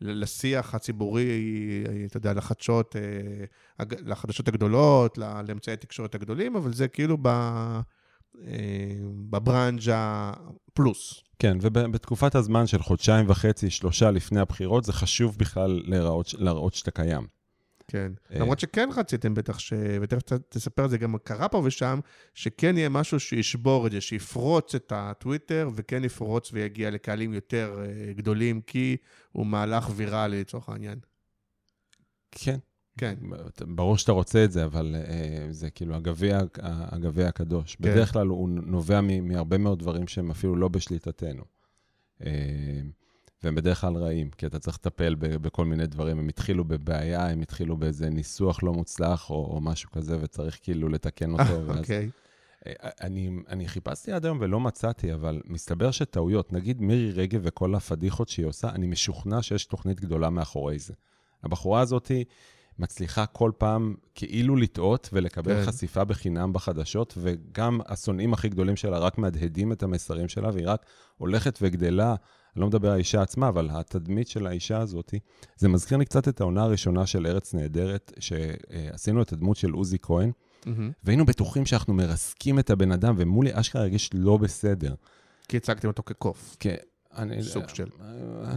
[0.00, 1.42] לשיח הציבורי,
[2.06, 7.28] אתה יודע, לחדשות, אה, לחדשות הגדולות, לאמצעי התקשורת הגדולים, אבל זה כאילו ב...
[8.42, 8.94] אה,
[9.30, 10.32] בברנז'ה
[10.74, 11.22] פלוס.
[11.38, 16.90] כן, ובתקופת הזמן של חודשיים וחצי, שלושה לפני הבחירות, זה חשוב בכלל להראות, להראות שאתה
[16.90, 17.26] קיים.
[17.88, 18.12] כן.
[18.32, 18.38] אה.
[18.38, 19.72] למרות שכן רציתם בטח, ש...
[20.00, 22.00] ותכף תספר את זה, גם קרה פה ושם,
[22.34, 28.12] שכן יהיה משהו שישבור את זה, שיפרוץ את הטוויטר, וכן יפרוץ ויגיע לקהלים יותר אה,
[28.12, 28.96] גדולים, כי
[29.32, 30.98] הוא מהלך ויראלי לצורך העניין.
[32.30, 32.58] כן.
[32.98, 33.14] כן.
[33.60, 37.76] ברור שאתה רוצה את זה, אבל אה, זה כאילו הגביע, הגביע הקדוש.
[37.76, 37.84] כן.
[37.84, 41.44] בדרך כלל הוא נובע מהרבה מאוד דברים שהם אפילו לא בשליטתנו.
[42.26, 42.80] אה,
[43.44, 46.18] והם בדרך כלל רעים, כי אתה צריך לטפל ב- בכל מיני דברים.
[46.18, 50.88] הם התחילו בבעיה, הם התחילו באיזה ניסוח לא מוצלח או, או משהו כזה, וצריך כאילו
[50.88, 51.42] לתקן אותו.
[51.66, 51.78] ואז...
[51.78, 52.10] אוקיי.
[52.66, 57.74] אה, אני, אני חיפשתי עד היום ולא מצאתי, אבל מסתבר שטעויות, נגיד מירי רגב וכל
[57.74, 60.94] הפדיחות שהיא עושה, אני משוכנע שיש תוכנית גדולה מאחורי זה.
[61.42, 62.10] הבחורה הזאת
[62.78, 65.64] מצליחה כל פעם כאילו לטעות ולקבל כן.
[65.64, 65.66] כן.
[65.66, 70.86] חשיפה בחינם בחדשות, וגם השונאים הכי גדולים שלה רק מהדהדים את המסרים שלה, והיא רק
[71.18, 72.14] הולכת וגדלה.
[72.56, 75.14] אני לא מדבר על האישה עצמה, אבל התדמית של האישה הזאת,
[75.56, 79.98] זה מזכיר לי קצת את העונה הראשונה של ארץ נהדרת, שעשינו את הדמות של עוזי
[80.02, 80.30] כהן,
[80.66, 80.90] מהמם.
[81.04, 84.94] והיינו בטוחים שאנחנו מרסקים את הבן אדם, ומולי אשכרה הרגיש לא בסדר.
[85.48, 86.56] כי הצגתם אותו כקוף.
[86.60, 86.76] כן,
[87.16, 87.42] אני...
[87.42, 87.86] סוג של.
[88.00, 88.54] אה,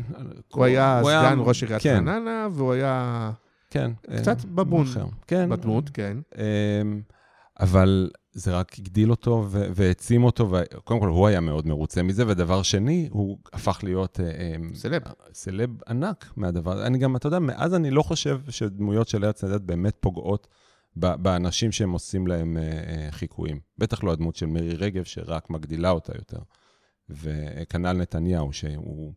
[0.54, 3.32] הוא היה סגן ראש עיריית כן, רעננה, והוא היה
[3.70, 3.92] כן.
[4.18, 4.86] קצת אה, בבון.
[5.28, 5.50] כן.
[5.50, 6.18] בדמות, כן.
[6.38, 7.02] אמ,
[7.60, 12.24] אבל זה רק הגדיל אותו ו- והעצים אותו, וקודם כל הוא היה מאוד מרוצה מזה,
[12.28, 14.20] ודבר שני, הוא הפך להיות...
[14.20, 15.02] אה, אמ, סלב.
[15.34, 16.88] סלב ענק מהדבר הזה.
[16.88, 20.48] אני גם, אתה יודע, מאז אני לא חושב שדמויות של ארץ נהדרת באמת פוגעות
[20.96, 23.60] באנשים שהם עושים להם אה, אה, חיקויים.
[23.78, 26.40] בטח לא הדמות של מירי רגב, שרק מגדילה אותה יותר.
[27.10, 29.14] וכנ"ל נתניהו, שהוא,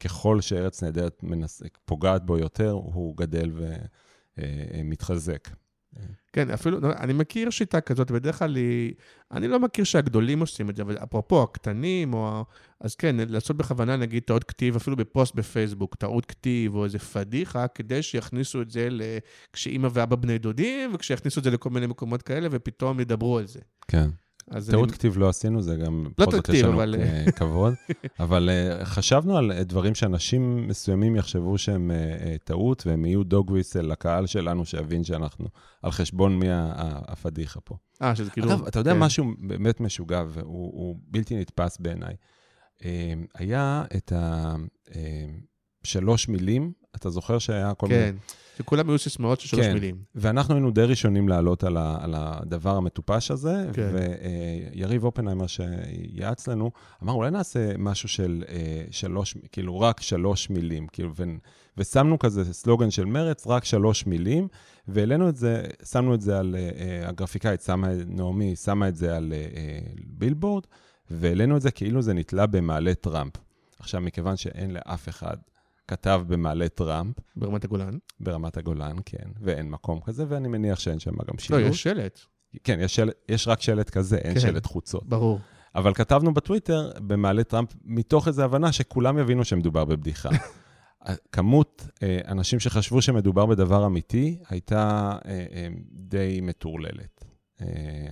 [0.00, 1.62] ככל שארץ נהדרת מנס...
[1.84, 3.52] פוגעת בו יותר, הוא גדל
[4.38, 5.48] ומתחזק.
[6.32, 8.94] כן, אפילו, לא, אני מכיר שיטה כזאת, בדרך כלל היא...
[9.30, 12.44] אני לא מכיר שהגדולים עושים את זה, אבל אפרופו הקטנים, או...
[12.80, 17.68] אז כן, לעשות בכוונה, נגיד, טעות כתיב, אפילו בפוסט בפייסבוק, טעות כתיב, או איזה פדיחה,
[17.68, 19.02] כדי שיכניסו את זה ל...
[19.52, 23.60] כשאימא ואבא בני דודים, וכשיכניסו את זה לכל מיני מקומות כאלה, ופתאום ידברו על זה.
[23.88, 24.10] כן.
[24.50, 24.92] טעות אני...
[24.92, 27.74] כתיב לא עשינו, זה גם לא טעות כתיב, אבל- אה, כבוד.
[28.20, 31.90] אבל אה, חשבנו על אה, דברים שאנשים מסוימים יחשבו שהם
[32.44, 35.48] טעות, והם יהיו דוג ויסל לקהל שלנו, שיבין שאנחנו
[35.82, 37.76] על חשבון מי הפדיחה פה.
[38.02, 38.48] אה, שזה כאילו...
[38.48, 38.98] אגב, אתה יודע כן.
[38.98, 42.14] משהו באמת משוגע, והוא הוא בלתי נתפס בעיניי.
[43.34, 44.12] היה את
[45.84, 48.00] השלוש מילים, אתה זוכר שהיה כל מיני...
[48.00, 48.16] כן,
[48.58, 49.72] שכולם היו סיסמאות של שלוש כן.
[49.72, 49.96] מילים.
[50.14, 53.90] ואנחנו היינו די ראשונים לעלות על, ה, על הדבר המטופש הזה, כן.
[54.74, 56.70] ויריב אופנהיימר שיעץ לנו,
[57.02, 61.24] אמר, אולי נעשה משהו של אה, שלוש, כאילו, רק שלוש מילים, כאילו, ו,
[61.78, 64.48] ושמנו כזה סלוגן של מרץ, רק שלוש מילים,
[64.88, 69.16] והעלינו את זה, שמנו את זה על, אה, אה, הגרפיקאית, שמה, נעמי, שמה את זה
[69.16, 70.64] על אה, אה, בילבורד,
[71.10, 73.32] והעלינו את זה כאילו זה נתלה במעלה טראמפ.
[73.78, 75.36] עכשיו, מכיוון שאין לאף אחד
[75.88, 77.98] כתב במעלה טראמפ, ברמת הגולן.
[78.20, 81.62] ברמת הגולן, כן, ואין מקום כזה, ואני מניח שאין שם גם לא, שילוט.
[81.62, 82.20] יש שלט.
[82.64, 84.40] כן, יש, של, יש רק שלט כזה, אין כן.
[84.40, 85.06] שלט חוצות.
[85.08, 85.40] ברור.
[85.74, 90.28] אבל כתבנו בטוויטר, במעלה טראמפ, מתוך איזו הבנה שכולם יבינו שמדובר בבדיחה.
[91.32, 97.24] כמות אה, אנשים שחשבו שמדובר בדבר אמיתי הייתה אה, אה, די מטורללת.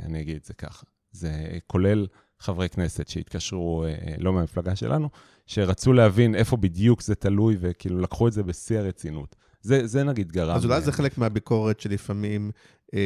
[0.03, 0.87] אני אגיד את זה ככה.
[1.11, 2.07] זה כולל
[2.39, 3.85] חברי כנסת שהתקשרו,
[4.19, 5.09] לא מהמפלגה שלנו,
[5.47, 9.37] שרצו להבין איפה בדיוק זה תלוי, וכאילו לקחו את זה בשיא הרצינות.
[9.63, 10.57] זה, זה נגיד גרם.
[10.57, 12.51] אז אולי לי- זה חלק מהביקורת שלפעמים
[12.95, 13.01] אה,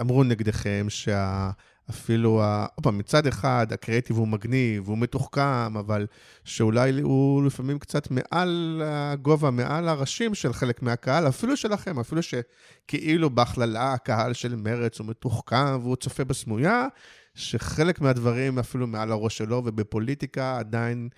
[0.00, 0.86] אמרו נגדכם,
[1.88, 6.06] שאפילו, ה- עוד פעם, מצד אחד, הקריאיטיב הוא מגניב, הוא מתוחכם, אבל
[6.44, 13.30] שאולי הוא לפעמים קצת מעל הגובה, מעל הראשים של חלק מהקהל, אפילו שלכם, אפילו שכאילו
[13.30, 16.86] בהכללה הקהל של מרץ הוא מתוחכם והוא צופה בסמויה,
[17.34, 21.08] שחלק מהדברים אפילו מעל הראש שלו, ובפוליטיקה עדיין,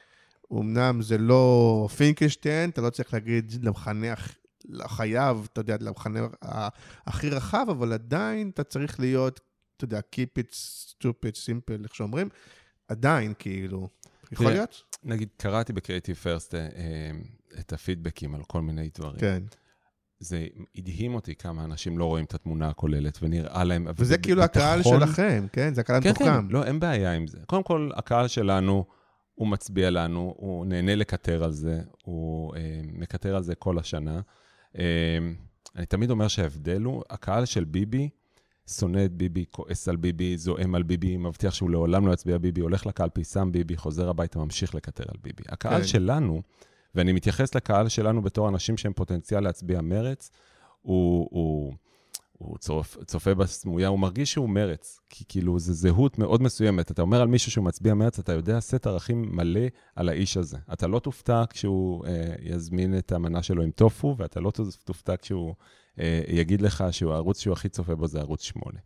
[0.52, 4.14] אמנם זה לא פינקלשטיין, אתה לא צריך להגיד למחנה
[4.68, 6.26] לחייב, אתה יודע, למחנה
[7.06, 9.40] הכי רחב, אבל עדיין אתה צריך להיות,
[9.76, 10.54] אתה יודע, keep it
[10.90, 12.28] stupid, simple, איך שאומרים,
[12.88, 13.88] עדיין, כאילו,
[14.32, 14.82] יכול להיות?
[15.04, 16.60] נגיד, קראתי בקריאיטיב פרסט אה,
[17.60, 19.20] את הפידבקים על כל מיני דברים.
[19.20, 19.42] כן.
[20.18, 23.86] זה הדהים אותי כמה אנשים לא רואים את התמונה הכוללת, ונראה להם...
[23.96, 25.74] וזה כאילו הקהל שלכם, כן?
[25.74, 26.46] זה הקהל כן, המתוחכם.
[26.48, 27.38] כן, לא, אין בעיה עם זה.
[27.46, 28.84] קודם כל, הקהל שלנו,
[29.36, 34.20] הוא מצביע לנו, הוא נהנה לקטר על זה, הוא אה, מקטר על זה כל השנה.
[34.78, 35.18] אה,
[35.76, 38.08] אני תמיד אומר שההבדל הוא, הקהל של ביבי
[38.70, 42.60] שונא את ביבי, כועס על ביבי, זועם על ביבי, מבטיח שהוא לעולם לא יצביע ביבי,
[42.60, 45.42] הולך לקלפי, שם ביבי, חוזר הביתה, ממשיך לקטר על ביבי.
[45.48, 45.86] הקהל כן.
[45.86, 46.42] שלנו,
[46.94, 50.30] ואני מתייחס לקהל שלנו בתור אנשים שהם פוטנציאל להצביע מרץ,
[50.82, 51.74] הוא, הוא,
[52.38, 56.90] הוא צופ, צופה בסמויה, הוא מרגיש שהוא מרץ, כי כאילו זו זהות מאוד מסוימת.
[56.90, 59.60] אתה אומר על מישהו שהוא מצביע מרץ, אתה יודע סט ערכים מלא
[59.96, 60.56] על האיש הזה.
[60.72, 64.52] אתה לא תופתע כשהוא אה, יזמין את המנה שלו עם טופו, ואתה לא
[64.84, 65.54] תופתע כשהוא
[66.00, 68.78] אה, יגיד לך שהערוץ שהוא הכי צופה בו זה ערוץ 8.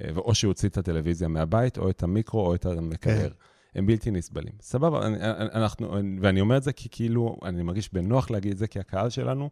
[0.00, 3.30] אה, או שהוא הוציא את הטלוויזיה מהבית, או את המיקרו, או את המקרר.
[3.30, 3.34] כן.
[3.74, 4.52] הם בלתי נסבלים.
[4.60, 5.16] סבבה, אני,
[5.54, 9.10] אנחנו, ואני אומר את זה כי כאילו, אני מרגיש בנוח להגיד את זה, כי הקהל
[9.10, 9.50] שלנו,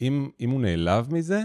[0.00, 1.42] אם, אם הוא נעלב מזה,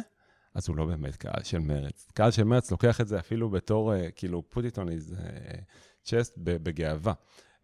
[0.55, 2.07] אז הוא לא באמת קהל של מרץ.
[2.13, 6.05] קהל של מרץ לוקח את זה אפילו בתור, uh, כאילו, put it on his uh,
[6.05, 7.13] chest בגאווה.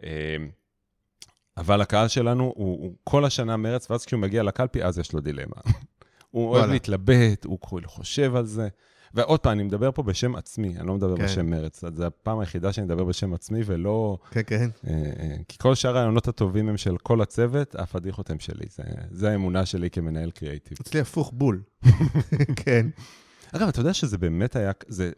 [0.02, 0.06] Uh,
[1.58, 5.20] אבל הקהל שלנו הוא, הוא כל השנה מרץ, ואז כשהוא מגיע לקלפי, אז יש לו
[5.20, 5.56] דילמה.
[6.32, 6.70] הוא אוהב.
[6.70, 8.68] להתלבט, הוא חושב על זה.
[9.14, 11.24] ועוד פעם, אני מדבר פה בשם עצמי, אני לא מדבר כן.
[11.24, 11.84] בשם מרץ.
[11.95, 14.18] זו הפעם היחידה שאני מדבר בשם עצמי, ולא...
[14.32, 14.70] כן, כן.
[14.88, 18.66] אה, אה, כי כל שאר הרעיונות הטובים הם של כל הצוות, הפדיחות הם שלי.
[18.70, 20.78] זה, זה האמונה שלי כמנהל קריאיטיב.
[20.82, 21.62] אצלי הפוך בול.
[22.66, 22.88] כן.
[23.51, 25.12] אגב, אתה יודע שזה באמת היה, זה,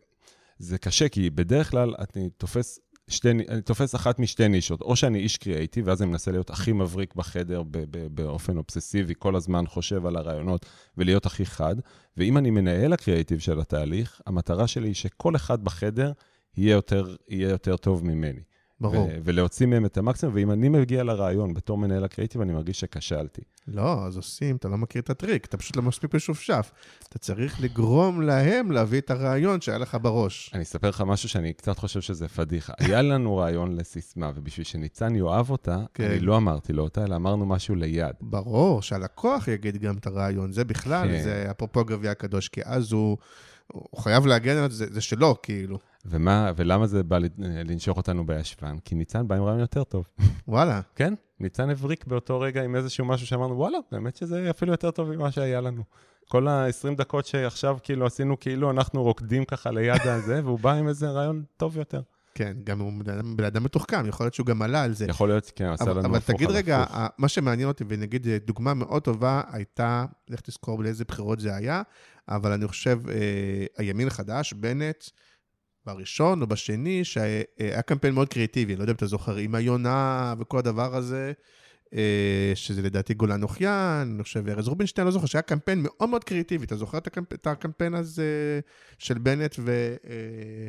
[0.60, 2.80] זה קשה, כי בדרך כלל אני תופס,
[3.12, 6.72] שתי, אני תופס אחת משתי נישות, או שאני איש קריאיטיב, ואז אני מנסה להיות הכי
[6.72, 10.66] מבריק בחדר ב, ב, באופן אובססיבי, כל הזמן חושב על הרעיונות
[10.98, 11.76] ולהיות הכי חד,
[12.18, 16.12] ואם אני מנהל הקריאיטיב של התהליך, המטרה שלי היא שכל אחד בחדר
[16.58, 18.42] יהיה יותר, יהיה יותר טוב ממני.
[18.82, 19.08] ברור.
[19.08, 23.42] ו- ולהוציא מהם את המקסימום, ואם אני מגיע לרעיון בתור מנהל הקריאיטיב, אני מרגיש שכשלתי.
[23.68, 26.72] לא, אז עושים, אתה לא מכיר את הטריק, אתה פשוט לא מספיק משופשף.
[27.10, 30.52] אתה צריך לגרום להם להביא את הרעיון שהיה לך בראש.
[30.54, 32.74] אני אספר לך משהו שאני קצת חושב שזה פדיחה.
[32.80, 36.12] היה לנו רעיון לסיסמה, ובשביל שניצן יאהב אותה, כן.
[36.12, 38.16] אני לא אמרתי לו אותה, אלא אמרנו משהו ליד.
[38.22, 41.24] ברור, שהלקוח יגיד גם את הרעיון, זה בכלל, כן.
[41.24, 43.18] זה אפרופו הגביע הקדוש, כי אז הוא,
[43.72, 45.78] הוא חייב להגן על זה, זה שלו, כאילו.
[46.06, 48.78] ומה, ולמה זה בא לנשוך אותנו בישבן?
[48.86, 50.08] כי ניצן בא עם רעיון יותר טוב.
[50.48, 54.92] וואלה, כן, ניצן הבריק באותו רגע עם איזשהו משהו שאמרנו, וואלה, באמת שזה אפילו יותר
[54.92, 55.84] טוב ממה שהיה לנו.
[56.30, 60.88] כל ה-20 דקות שעכשיו כאילו עשינו כאילו אנחנו רוקדים ככה ליד הזה, והוא בא עם
[60.88, 62.02] איזה רעיון טוב יותר.
[62.36, 62.92] כן, גם הוא
[63.36, 65.06] בן אדם- מתוחכם, יכול להיות שהוא גם עלה על זה.
[65.10, 66.84] יכול להיות, כן, עשה אבל, לנו אבל הפוך תגיד על רגע,
[67.18, 71.82] מה שמעניין אותי, ונגיד דוגמה מאוד טובה הייתה, לך תזכור לאיזה בחירות זה היה,
[72.30, 75.04] אבל אני חושב, אה, הימין החדש, בנט,
[75.86, 80.58] בראשון או בשני, שהיה קמפיין מאוד קריאטיבי, לא יודע אם אתה זוכר, עם היונה וכל
[80.58, 81.34] הדבר הזה,
[81.94, 86.24] אה, שזה לדעתי גולן אוחיין, אני חושב ארז רובינשטיין, לא זוכר, שהיה קמפיין מאוד מאוד
[86.24, 86.66] קריאטיבי.
[86.66, 87.34] אתה זוכר את הקמפ...
[87.34, 88.60] את הקמפיין הזה
[88.98, 89.96] של בנט, ו...
[90.10, 90.68] אה,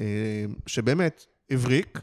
[0.00, 1.98] אה, שבאמת הבריק,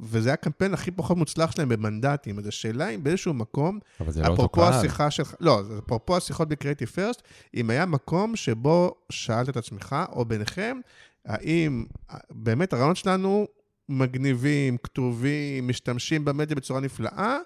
[0.00, 2.38] וזה היה הקמפיין הכי פחות מוצלח שלהם במנדטים.
[2.38, 4.72] אז השאלה אם באיזשהו מקום, אבל זה לא אותו אפרופו קהל.
[4.72, 7.22] השיחה שלך, לא, אפרופו השיחות בקריאיטיב פרסט,
[7.54, 10.80] אם היה מקום שבו שאלת את עצמך, או ביניכם,
[11.26, 13.46] האם אה, באמת הרעיונות שלנו
[13.88, 17.38] מגניבים, כתובים, משתמשים במדיה בצורה נפלאה,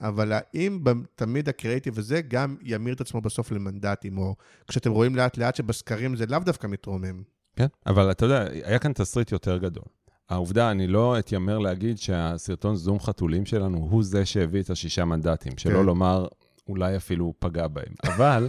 [0.00, 0.80] אבל האם
[1.14, 4.34] תמיד הקריאיטיב הזה גם ימיר את עצמו בסוף למנדטים, או
[4.68, 7.22] כשאתם רואים לאט לאט שבסקרים זה לאו דווקא מתרומם.
[7.56, 9.84] כן, אבל אתה יודע, היה כאן תסריט יותר גדול.
[10.30, 15.52] העובדה, אני לא אתיימר להגיד שהסרטון זום חתולים שלנו הוא זה שהביא את השישה מנדטים,
[15.58, 15.86] שלא כן.
[15.86, 16.26] לומר,
[16.68, 17.94] אולי אפילו פגע בהם.
[18.14, 18.48] אבל...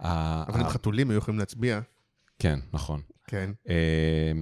[0.00, 1.80] אבל אם חתולים היו יכולים להצביע,
[2.38, 3.00] כן, נכון.
[3.26, 3.50] כן.
[3.68, 4.32] אה,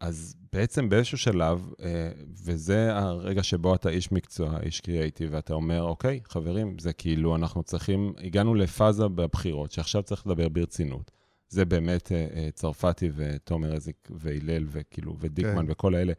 [0.00, 2.10] אז בעצם באיזשהו שלב, אה,
[2.44, 7.62] וזה הרגע שבו אתה איש מקצוע, איש קריאייטיב, ואתה אומר, אוקיי, חברים, זה כאילו אנחנו
[7.62, 11.10] צריכים, הגענו לפאזה בבחירות, שעכשיו צריך לדבר ברצינות.
[11.48, 15.72] זה באמת אה, צרפתי ותומר רזיק והלל וכאילו, ודיקמן כן.
[15.72, 16.12] וכל האלה,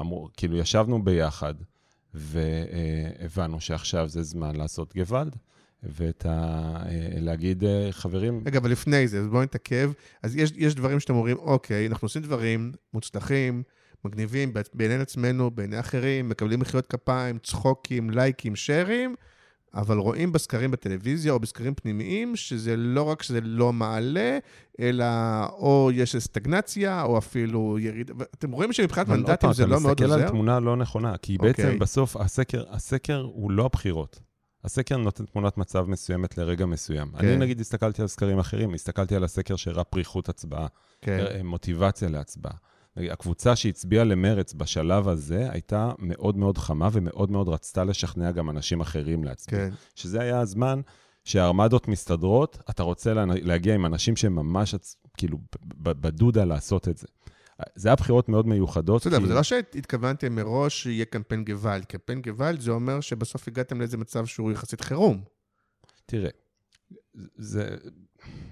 [0.00, 1.54] אמרו, כאילו ישבנו ביחד,
[2.14, 5.36] והבנו שעכשיו זה זמן לעשות גוואלד.
[5.82, 6.82] ואת ה...
[7.20, 8.42] להגיד, חברים...
[8.46, 9.92] רגע, אבל לפני זה, אז בואו נתעכב.
[10.22, 13.62] אז יש, יש דברים שאתם אומרים, אוקיי, אנחנו עושים דברים מוצלחים,
[14.04, 19.14] מגניבים בעיני עצמנו, בעיני אחרים, מקבלים מחיאות כפיים, צחוקים, לייקים, שרים,
[19.74, 24.38] אבל רואים בסקרים בטלוויזיה או בסקרים פנימיים, שזה לא רק שזה לא מעלה,
[24.80, 25.04] אלא
[25.48, 28.10] או יש סטגנציה, או אפילו יריד...
[28.38, 30.14] אתם רואים שמבחינת מנדטים זה לא מאוד עוזר?
[30.14, 31.42] אתה מסתכל על תמונה לא נכונה, כי okay.
[31.42, 31.78] בעצם אוקיי.
[31.78, 34.20] בסוף הסקר, הסקר הוא לא הבחירות.
[34.64, 37.10] הסקר נותן תמונת מצב מסוימת לרגע מסוים.
[37.18, 37.26] כן.
[37.26, 40.66] אני נגיד הסתכלתי על סקרים אחרים, הסתכלתי על הסקר שהראה פריחות הצבעה,
[41.00, 41.18] כן.
[41.18, 42.54] אה, מוטיבציה להצבעה.
[43.10, 48.80] הקבוצה שהצביעה למרץ בשלב הזה הייתה מאוד מאוד חמה ומאוד מאוד רצתה לשכנע גם אנשים
[48.80, 49.58] אחרים להצביע.
[49.58, 49.74] כן.
[49.94, 50.80] שזה היה הזמן
[51.24, 54.74] שהארמדות מסתדרות, אתה רוצה להגיע עם אנשים שממש,
[55.16, 55.38] כאילו,
[55.76, 57.06] בדודה לעשות את זה.
[57.74, 59.00] זה היה בחירות מאוד מיוחדות.
[59.00, 61.84] בסדר, אבל זה לא שהתכוונתם מראש שיהיה קמפיין גוואלד.
[61.84, 65.22] קמפיין גוואלד זה אומר שבסוף הגעתם לאיזה מצב שהוא יחסית חירום.
[66.06, 66.30] תראה,
[67.36, 67.76] זה,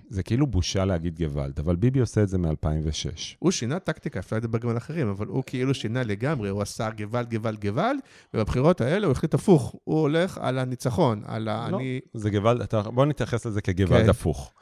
[0.08, 3.36] זה כאילו בושה להגיד גוואלד, אבל ביבי עושה את זה מ-2006.
[3.38, 6.90] הוא שינה טקטיקה, אפשר לדבר גם על אחרים, אבל הוא כאילו שינה לגמרי, הוא עשה
[6.90, 7.98] גוואלד, גוואלד, גוואלד,
[8.34, 11.68] ובבחירות האלה הוא החליט הפוך, הוא הולך על הניצחון, על ה...
[11.70, 12.00] לא, אני...
[12.14, 14.10] זה גוואלד, בוא נתייחס לזה כגוואלד כן.
[14.10, 14.52] הפוך.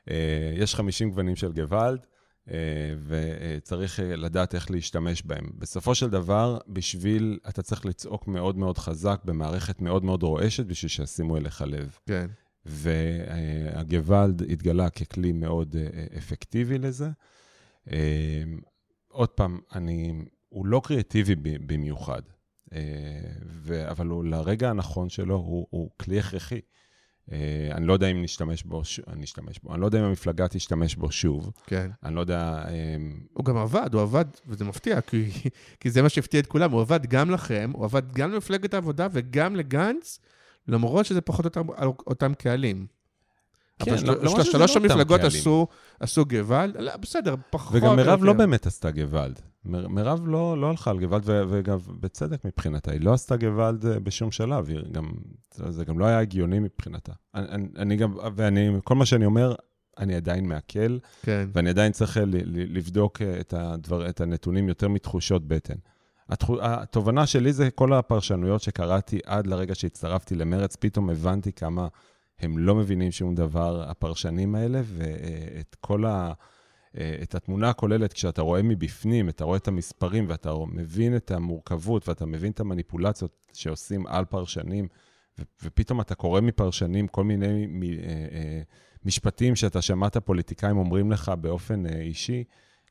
[0.00, 0.12] Uh,
[0.56, 2.06] יש 50 גוונים של גוואלד,
[2.50, 2.54] אה,
[3.06, 5.50] וצריך אה, לדעת איך להשתמש בהם.
[5.58, 10.88] בסופו של דבר, בשביל, אתה צריך לצעוק מאוד מאוד חזק במערכת מאוד מאוד רועשת בשביל
[10.88, 11.98] שישימו אליך לב.
[12.06, 12.26] כן.
[12.66, 17.08] והגוואלד התגלה ככלי מאוד אה, אפקטיבי לזה.
[19.08, 20.12] עוד פעם, אני,
[20.48, 22.22] הוא לא קריאטיבי במיוחד,
[23.88, 26.60] אבל הוא, לרגע הנכון שלו, הוא, הוא כלי הכרחי.
[27.32, 30.48] אה, אני לא יודע אם נשתמש בו, אני אשתמש בו, אני לא יודע אם המפלגה
[30.48, 31.50] תשתמש בו שוב.
[31.66, 31.90] כן.
[32.02, 32.64] אני לא יודע...
[33.32, 35.30] הוא גם עבד, הוא עבד, וזה מפתיע, כי,
[35.80, 39.08] כי זה מה שהפתיע את כולם, הוא עבד גם לכם, הוא עבד גם למפלגת העבודה
[39.12, 40.18] וגם לגנץ,
[40.70, 41.62] למרות שזה פחות או יותר
[42.06, 42.86] אותם קהלים.
[43.84, 45.66] כן, אבל לא, לא שלוש המפלגות עשו,
[46.00, 47.76] עשו גוואלד, לא, בסדר, פחות...
[47.76, 49.40] וגם מירב לא באמת עשתה גוואלד.
[49.64, 54.30] מירב לא, לא הלכה על גוואלד, וגם בצדק מבחינתה, היא לא עשתה גוואלד אה, בשום
[54.30, 55.10] שלב, גם,
[55.54, 57.12] זה גם לא היה הגיוני מבחינתה.
[57.34, 59.54] אני, אני גם, ואני, כל מה שאני אומר,
[59.98, 61.48] אני עדיין מעכל, כן.
[61.52, 65.74] ואני עדיין צריך ל- ל- לבדוק אה, את, הדבר, את הנתונים יותר מתחושות בטן.
[66.60, 71.88] התובנה שלי זה כל הפרשנויות שקראתי עד לרגע שהצטרפתי למרץ, פתאום הבנתי כמה
[72.38, 76.32] הם לא מבינים שום דבר, הפרשנים האלה, ואת כל ה...
[77.22, 82.26] את התמונה הכוללת, כשאתה רואה מבפנים, אתה רואה את המספרים ואתה מבין את המורכבות ואתה
[82.26, 84.88] מבין את המניפולציות שעושים על פרשנים,
[85.38, 87.88] ו- ופתאום אתה קורא מפרשנים כל מיני מ- אה,
[88.32, 88.60] אה,
[89.04, 92.44] משפטים שאתה שמעת פוליטיקאים אומרים לך באופן אה, אישי,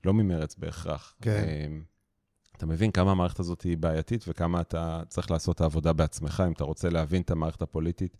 [0.06, 1.16] לא ממרץ בהכרח.
[1.22, 1.44] כן.
[2.60, 6.52] אתה מבין כמה המערכת הזאת היא בעייתית וכמה אתה צריך לעשות את העבודה בעצמך, אם
[6.52, 8.18] אתה רוצה להבין את המערכת הפוליטית.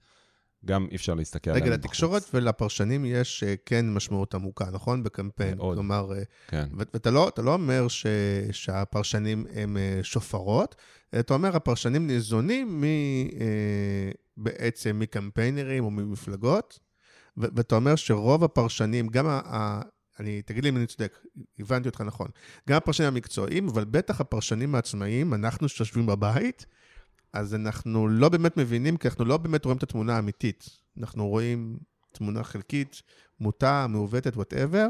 [0.66, 1.74] גם אי אפשר להסתכל עליהם בחוץ.
[1.74, 5.04] רגע, לתקשורת ולפרשנים יש אה, כן משמעות עמוקה, נכון?
[5.04, 5.58] בקמפיין.
[5.58, 5.76] מאוד.
[5.76, 6.68] כלומר, אה, כן.
[6.74, 8.06] ואתה לא, לא אומר ש,
[8.52, 10.76] שהפרשנים הם אה, שופרות,
[11.20, 12.86] אתה אומר, הפרשנים ניזונים מ,
[14.38, 16.80] בעצם מקמפיינרים או ממפלגות,
[17.38, 19.40] ואתה אומר שרוב הפרשנים, גם.
[20.20, 21.20] אני, תגיד לי אם אני צודק,
[21.60, 22.28] הבנתי אותך נכון.
[22.70, 26.66] גם הפרשנים המקצועיים, אבל בטח הפרשנים העצמאיים, אנחנו שיושבים בבית,
[27.34, 30.70] אז אנחנו לא באמת מבינים, כי אנחנו לא באמת רואים את התמונה האמיתית.
[30.98, 31.78] אנחנו רואים
[32.12, 33.02] תמונה חלקית,
[33.40, 34.88] מוטה, מעוותת, וואטאבר,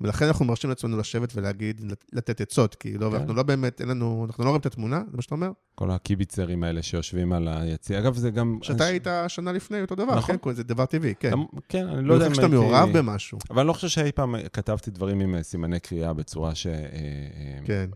[0.00, 3.16] ולכן אנחנו מרשים לעצמנו לשבת ולהגיד, לתת עצות, כי לא, כן.
[3.16, 5.50] אנחנו לא באמת, אין לנו, אנחנו לא רואים את התמונה, זה מה שאתה אומר?
[5.74, 7.98] כל הקיביצרים האלה שיושבים על היציע.
[7.98, 8.58] אגב, זה גם...
[8.62, 10.36] שאתה היית שנה לפני אותו דבר, נכון.
[10.42, 11.32] כן, זה דבר טבעי, כן.
[11.68, 12.42] כן, אני לא יודע אם הייתי...
[12.42, 13.38] שאתה מעורב במשהו.
[13.50, 16.66] אבל אני לא חושב שאי פעם כתבתי דברים עם סימני קריאה בצורה ש...
[16.66, 17.90] אה, אה, כן.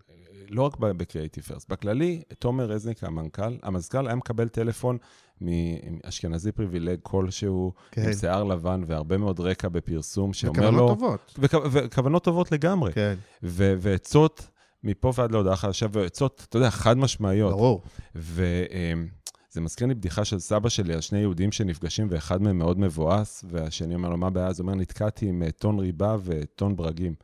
[0.52, 4.98] לא רק בקריאיטיב פרסט, בכללי, תומר רזניק, המנכ"ל, המזכ"ל היה מקבל טלפון
[5.42, 8.02] מאשכנזי פריבילג כלשהו, כן.
[8.02, 10.76] עם שיער לבן והרבה מאוד רקע בפרסום, שאומר לו...
[10.76, 11.38] וכוונות טובות.
[11.72, 12.92] וכוונות טובות לגמרי.
[12.92, 13.14] כן.
[13.42, 14.48] ועצות
[14.84, 17.52] מפה ועד להודעה חדשה, ועצות, אתה יודע, חד משמעיות.
[17.52, 17.82] ברור.
[18.14, 23.44] וזה מזכיר לי בדיחה של סבא שלי על שני יהודים שנפגשים, ואחד מהם מאוד מבואס,
[23.50, 24.46] והשני אומר לו, מה הבעיה?
[24.46, 27.14] אז הוא אומר, נתקעתי עם אה, טון ריבה וטון ברגים.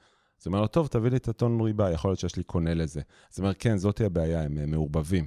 [0.40, 2.74] אז הוא אומר לו, טוב, תביא לי את הטון ריבה, יכול להיות שיש לי קונה
[2.74, 3.00] לזה.
[3.32, 5.26] אז הוא אומר, כן, זאתי הבעיה, הם מעורבבים.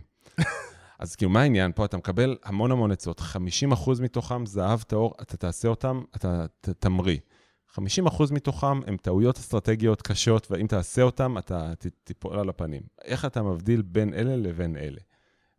[1.02, 1.86] אז כאילו, מה העניין פה?
[1.86, 6.46] אתה מקבל המון המון עצות, 50% מתוכם זהב טהור, אתה תעשה אותם, אתה
[6.80, 7.18] תמריא.
[7.72, 7.80] 50%
[8.32, 11.74] מתוכם הם טעויות אסטרטגיות קשות, ואם תעשה אותם, אתה
[12.04, 12.82] תיפול על הפנים.
[13.04, 15.02] איך אתה מבדיל בין אלה לבין אלה?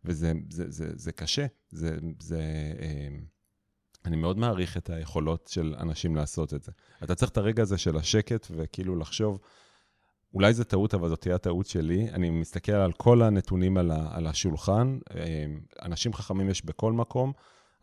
[0.05, 1.45] וזה זה, זה, זה קשה.
[1.69, 2.41] זה, זה,
[2.79, 3.07] אה,
[4.05, 6.71] אני מאוד מעריך את היכולות של אנשים לעשות את זה.
[7.03, 9.39] אתה צריך את הרגע הזה של השקט, וכאילו לחשוב,
[10.33, 12.09] אולי זו טעות, אבל זאת תהיה הטעות שלי.
[12.09, 14.99] אני מסתכל על כל הנתונים על, ה, על השולחן.
[15.15, 15.45] אה,
[15.81, 17.33] אנשים חכמים יש בכל מקום.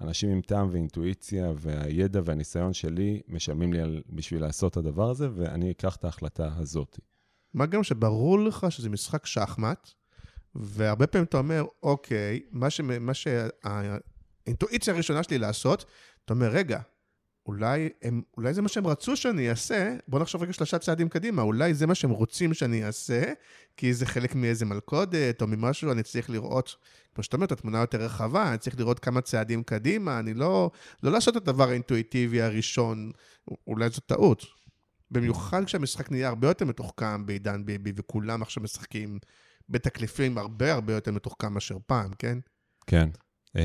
[0.01, 5.28] אנשים עם טעם ואינטואיציה, והידע והניסיון שלי משלמים לי על, בשביל לעשות את הדבר הזה,
[5.34, 6.98] ואני אקח את ההחלטה הזאת.
[7.55, 9.90] מה גם שברור לך שזה משחק שחמט,
[10.55, 12.80] והרבה פעמים אתה אומר, אוקיי, מה, ש...
[12.80, 15.84] מה שהאינטואיציה הראשונה שלי לעשות,
[16.24, 16.80] אתה אומר, רגע,
[17.51, 21.42] אולי, הם, אולי זה מה שהם רצו שאני אעשה, בוא נחשוב רגע שלושה צעדים קדימה,
[21.42, 23.32] אולי זה מה שהם רוצים שאני אעשה,
[23.76, 26.76] כי זה חלק מאיזה מלכודת או ממשהו, אני צריך לראות,
[27.14, 30.70] כמו שאתה אומר, את התמונה יותר רחבה, אני צריך לראות כמה צעדים קדימה, אני לא,
[31.03, 33.11] לא לעשות את הדבר האינטואיטיבי הראשון,
[33.66, 34.46] אולי זו טעות.
[35.11, 39.18] במיוחד כשהמשחק נהיה הרבה יותר מתוחכם בעידן ביבי, וכולם עכשיו משחקים
[39.68, 42.38] בתקליפים הרבה הרבה יותר מתוחכם מאשר פעם, כן?
[42.86, 43.09] כן.
[43.57, 43.62] אמ,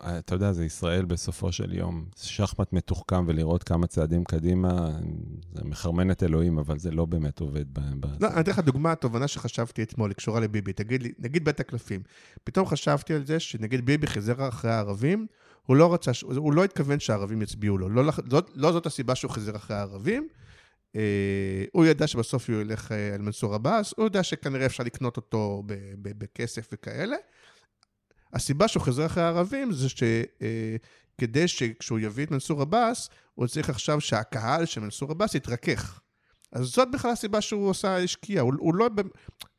[0.00, 2.04] אתה יודע, זה ישראל בסופו של יום.
[2.16, 4.90] שחמט מתוחכם ולראות כמה צעדים קדימה,
[5.52, 7.64] זה מחרמן את אלוהים, אבל זה לא באמת עובד.
[8.20, 10.72] לא, אני אתן לך דוגמה, התובנה שחשבתי אתמול, היא קשורה לביבי.
[10.72, 12.00] תגיד לי, נגיד בית הקלפים.
[12.44, 15.26] פתאום חשבתי על זה שנגיד ביבי חיזר אחרי הערבים,
[15.66, 17.88] הוא לא רצה, הוא לא התכוון שהערבים יצביעו לו.
[17.88, 20.28] לא, לא, לא זאת הסיבה שהוא חיזר אחרי הערבים.
[20.96, 25.16] אה, הוא ידע שבסוף הוא ילך אה, על מנסור עבאס, הוא יודע שכנראה אפשר לקנות
[25.16, 25.62] אותו
[26.02, 27.16] בכסף וכאלה.
[28.32, 33.70] הסיבה שהוא חוזר אחרי הערבים זה שכדי אה, שכשהוא יביא את מנסור עבאס, הוא צריך
[33.70, 36.00] עכשיו שהקהל של מנסור עבאס יתרכך.
[36.52, 38.40] אז זאת בכלל הסיבה שהוא עושה, השקיע.
[38.40, 38.88] הוא, הוא לא...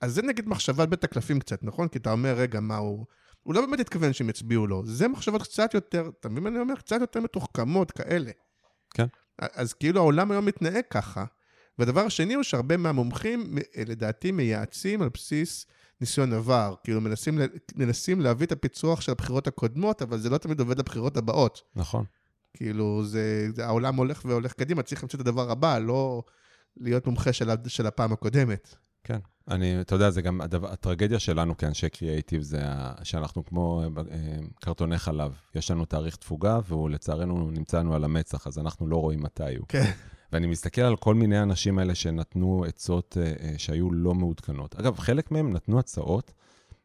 [0.02, 1.88] אז זה נגיד מחשבת בית הקלפים קצת, נכון?
[1.88, 3.06] כי אתה אומר, רגע, מה הוא...
[3.44, 4.86] הוא לא באמת התכוון שהם יצביעו לו.
[4.86, 6.76] זה מחשבות קצת יותר, אתה מבין מה אני אומר?
[6.76, 8.32] קצת יותר מתוחכמות כאלה.
[8.94, 9.06] כן.
[9.38, 11.26] אז כאילו העולם היום מתנהג ככה.
[11.80, 13.56] והדבר השני הוא שהרבה מהמומחים,
[13.88, 15.66] לדעתי, מייעצים על בסיס
[16.02, 16.76] ניסיון עבר.
[16.84, 17.40] כאילו, מנסים,
[17.76, 21.62] מנסים להביא את הפיצוח של הבחירות הקודמות, אבל זה לא תמיד עובד לבחירות הבאות.
[21.76, 22.06] נכון.
[22.54, 26.24] כאילו, זה, זה העולם הולך והולך קדימה, צריך למצוא את הדבר הבא, לא
[26.78, 28.76] להיות מומחה של, של הפעם הקודמת.
[29.04, 29.20] כן.
[29.48, 32.62] אני, אתה יודע, זה גם, הדבר, הטרגדיה שלנו כאנשי קריאייטיב זה
[33.04, 35.34] שאנחנו כמו אה, קרטוני חלב.
[35.56, 39.56] יש לנו תאריך תפוגה, והוא לצערנו נמצא לנו על המצח, אז אנחנו לא רואים מתי
[39.56, 39.66] הוא.
[39.68, 39.92] כן.
[40.32, 44.76] ואני מסתכל על כל מיני אנשים האלה שנתנו עצות אה, אה, שהיו לא מעודכנות.
[44.76, 46.34] אגב, חלק מהם נתנו הצעות,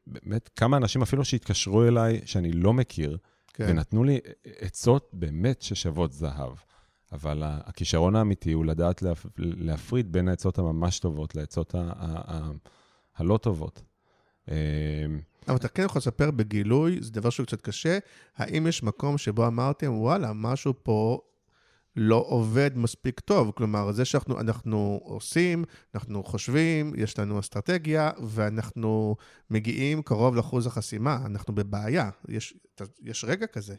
[0.07, 3.19] באמת, כמה אנשים אפילו שהתקשרו אליי, שאני לא מכיר,
[3.55, 3.67] כן.
[3.69, 4.19] ונתנו לי
[4.61, 6.53] עצות באמת ששוות זהב.
[7.13, 9.03] אבל הכישרון האמיתי הוא לדעת
[9.37, 11.75] להפריד בין העצות הממש טובות לעצות
[13.17, 13.83] הלא טובות.
[14.49, 14.55] אה,
[15.49, 17.99] אבל אתה כן יכול לספר בגילוי, זה דבר שהוא קצת קשה,
[18.37, 21.21] האם יש מקום שבו אמרתם, וואלה, משהו פה
[21.97, 23.53] לא עובד מספיק טוב.
[23.55, 25.65] כלומר, זה שאנחנו אנחנו עושים,
[25.95, 29.17] אנחנו חושבים, יש לנו אסטרטגיה, ואנחנו
[29.51, 32.11] מגיעים קרוב לאחוז החסימה, אנחנו בבעיה.
[32.29, 32.55] יש,
[33.03, 33.75] יש רגע כזה.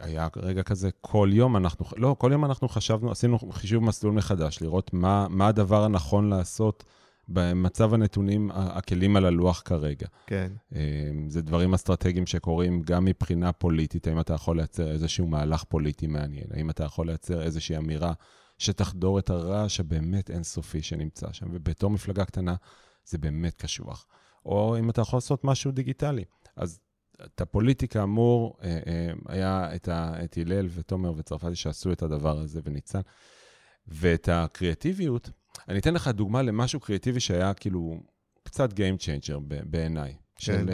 [0.00, 4.62] היה רגע כזה, כל יום אנחנו, לא, כל יום אנחנו חשבנו, עשינו חישוב מסלול מחדש,
[4.62, 6.84] לראות מה, מה הדבר הנכון לעשות
[7.32, 10.06] במצב הנתונים, הכלים על הלוח כרגע.
[10.26, 10.52] כן.
[10.72, 16.06] אמ, זה דברים אסטרטגיים שקורים גם מבחינה פוליטית, האם אתה יכול לייצר איזשהו מהלך פוליטי
[16.06, 18.12] מעניין, האם אתה יכול לייצר איזושהי אמירה
[18.58, 22.54] שתחדור את הרעש הבאמת אינסופי שנמצא שם, ובתור מפלגה קטנה
[23.04, 24.06] זה באמת קשוח.
[24.46, 26.24] או אם אתה יכול לעשות משהו דיגיטלי.
[26.56, 26.80] אז
[27.24, 29.74] את הפוליטיקה אמור, אה, אה, היה
[30.24, 33.00] את הלל ותומר וצרפתי שעשו את הדבר הזה וניצן.
[33.86, 35.30] ואת הקריאטיביות,
[35.68, 38.00] אני אתן לך דוגמה למשהו קריאטיבי שהיה כאילו
[38.42, 40.14] קצת Game Changer בעיניי.
[40.36, 40.44] כן.
[40.44, 40.70] של,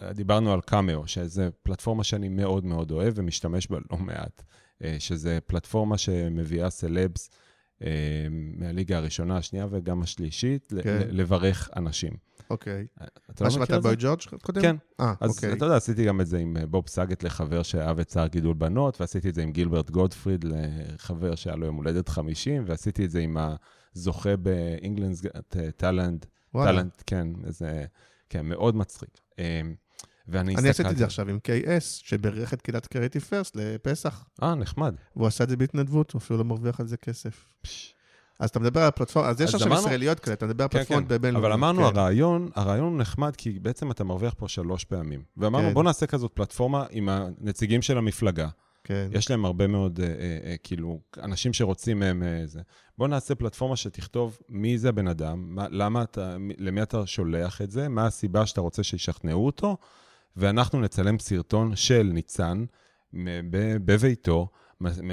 [0.00, 4.42] uh, דיברנו על קאמאו, שזו פלטפורמה שאני מאוד מאוד אוהב ומשתמש בה לא מעט.
[4.42, 7.30] uh, שזה פלטפורמה שמביאה סלבס
[7.80, 7.84] uh,
[8.30, 11.08] מהליגה הראשונה, השנייה וגם השלישית, כן.
[11.10, 12.12] לברך אנשים.
[12.50, 12.86] אוקיי.
[13.00, 13.06] מה
[13.40, 14.62] לא שמעת בוי ג'ורג' קודם?
[14.62, 14.76] כן.
[15.00, 15.52] אה, אז אוקיי.
[15.52, 19.00] אתה יודע, עשיתי גם את זה עם בוב סאגט לחבר שאהב את צער גידול בנות,
[19.00, 23.20] ועשיתי את זה עם גילברט גודפריד לחבר שהיה לו יום הולדת 50, ועשיתי את זה
[23.20, 23.36] עם
[23.98, 25.22] הזוכה באינגלנדס
[25.76, 27.84] טאלנט, טאלנט, כן, איזה,
[28.28, 29.20] כן, מאוד מצחיק.
[30.28, 30.60] ואני הסתכלתי...
[30.60, 34.24] אני עשיתי את זה עכשיו עם KS, שברך את קהילת קריטי פרסט לפסח.
[34.42, 34.94] אה, נחמד.
[35.16, 37.44] והוא עשה את זה בהתנדבות, הוא אפילו לא מרוויח על זה כסף.
[38.40, 39.72] אז אתה מדבר על פלטפורמה, אז יש עכשיו.
[39.72, 41.46] ישראליות כאלה, אתה מדבר על כן, פלטפורמות כן, בבינלאומי.
[41.46, 41.84] אבל אמרנו, כן.
[41.84, 45.22] הרעיון, הרעיון הוא נחמד, כי בעצם אתה מרוויח פה שלוש פעמים.
[45.36, 45.74] ואמרנו.
[45.74, 48.48] בוא נעשה כזאת פלטפורמה עם הנציגים של המפלגה.
[48.88, 49.08] כן.
[49.12, 52.60] יש להם הרבה מאוד, אה, אה, אה, כאילו, אנשים שרוצים מהם אה, זה.
[52.98, 57.70] בוא נעשה פלטפורמה שתכתוב מי זה הבן אדם, מה, למה אתה, למי אתה שולח את
[57.70, 59.76] זה, מה הסיבה שאתה רוצה שישכנעו אותו,
[60.36, 62.64] ואנחנו נצלם סרטון של ניצן
[63.84, 64.48] בביתו,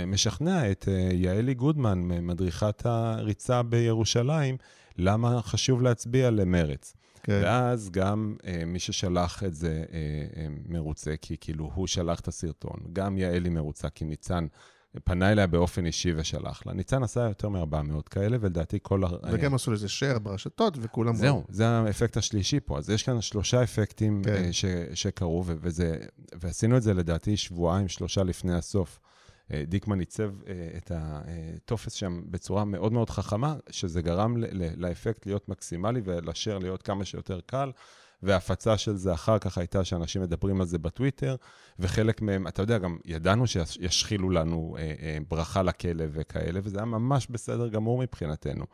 [0.07, 4.57] משכנע את אה, יעלי גודמן, מדריכת הריצה בירושלים,
[4.97, 6.93] למה חשוב להצביע למרץ.
[7.25, 7.41] כן.
[7.43, 9.97] ואז גם אה, מי ששלח את זה אה,
[10.41, 12.79] אה, מרוצה, כי כאילו הוא שלח את הסרטון.
[12.93, 14.47] גם יעלי מרוצה, כי ניצן
[15.03, 16.73] פנה אליה באופן אישי ושלח לה.
[16.73, 19.03] ניצן עשה יותר מ-400 כאלה, ולדעתי כל...
[19.31, 21.15] וגם עשו לזה share ברשתות, וכולם...
[21.15, 22.77] זהו, זה האפקט השלישי פה.
[22.77, 24.31] אז יש כאן שלושה אפקטים כן.
[24.33, 25.97] אה, ש, שקרו, וזה,
[26.39, 28.99] ועשינו את זה לדעתי שבועיים, שלושה לפני הסוף.
[29.53, 34.35] אה, דיקמן עיצב אה, את הטופס שם בצורה מאוד מאוד חכמה, שזה גרם
[34.77, 37.71] לאפקט להיות מקסימלי ולשאר להיות כמה שיותר קל.
[38.23, 41.35] וההפצה של זה אחר כך הייתה שאנשים מדברים על זה בטוויטר,
[41.79, 46.85] וחלק מהם, אתה יודע, גם ידענו שישחילו לנו אה, אה, ברכה לכלב וכאלה, וזה היה
[46.85, 48.65] ממש בסדר גמור מבחינתנו.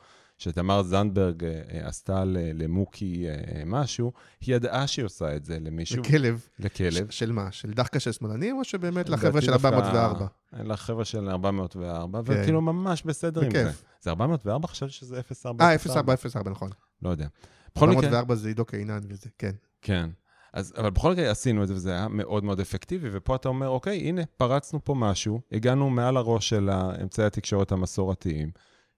[0.42, 4.12] שתמר זנדברג אה, אה, עשתה למוקי אה, משהו,
[4.42, 6.02] היא ידעה שהיא עושה את זה למישהו.
[6.02, 6.48] לכלב.
[6.60, 7.10] לכלב.
[7.10, 7.52] של מה?
[7.52, 10.28] של דחקה של שמאלנים, או שבאמת לחבר'ה של 404?
[10.54, 12.42] לחבר'ה של 404, כן.
[12.42, 13.72] וכאילו ממש בסדר עם זה.
[14.02, 14.68] זה 404?
[14.68, 15.66] חשבתי שזה 0404.
[15.66, 16.70] אה, 0404, נכון.
[17.02, 17.28] לא יודע.
[17.76, 18.04] בכל מקרה...
[18.04, 19.52] 404 זה עידו קינן וזה, כן.
[19.82, 20.10] כן.
[20.54, 23.68] אז, אבל בכל מקרה עשינו את זה, וזה היה מאוד מאוד אפקטיבי, ופה אתה אומר,
[23.70, 26.70] אוקיי, הנה, פרצנו פה משהו, הגענו מעל הראש של
[27.02, 28.52] אמצעי התקשורת המסורתיים.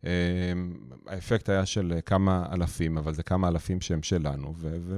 [0.03, 0.09] אמ,
[1.07, 4.53] האפקט היה של כמה אלפים, אבל זה כמה אלפים שהם שלנו,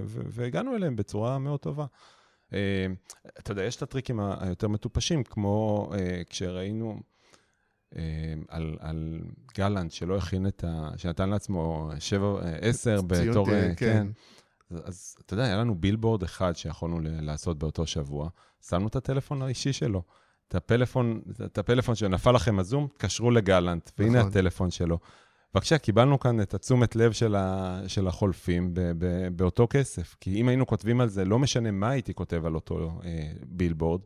[0.08, 1.86] והגענו אליהם בצורה מאוד טובה.
[2.54, 2.58] אמ,
[3.40, 7.00] אתה יודע, יש את הטריקים היותר מטופשים, כמו אה, כשראינו
[7.96, 8.02] אמ,
[8.48, 9.22] על, על
[9.58, 10.92] גלנט שלא הכין את ה...
[10.98, 13.46] שנתן לעצמו 7, 10 בתור...
[13.46, 13.74] כן.
[13.78, 14.08] כן.
[14.84, 18.30] אז אתה יודע, היה לנו בילבורד אחד שיכולנו לעשות באותו שבוע,
[18.68, 20.04] שמנו את הטלפון האישי שלו.
[20.48, 24.32] את הפלאפון, את הפלאפון שנפל לכם הזום, תקשרו לגלנט, והנה נכון.
[24.32, 25.00] הטלפון שלו.
[25.54, 30.16] בבקשה, קיבלנו כאן את התשומת לב של, ה, של החולפים ב, ב, באותו כסף.
[30.22, 34.02] כי אם היינו כותבים על זה, לא משנה מה הייתי כותב על אותו אה, בילבורד,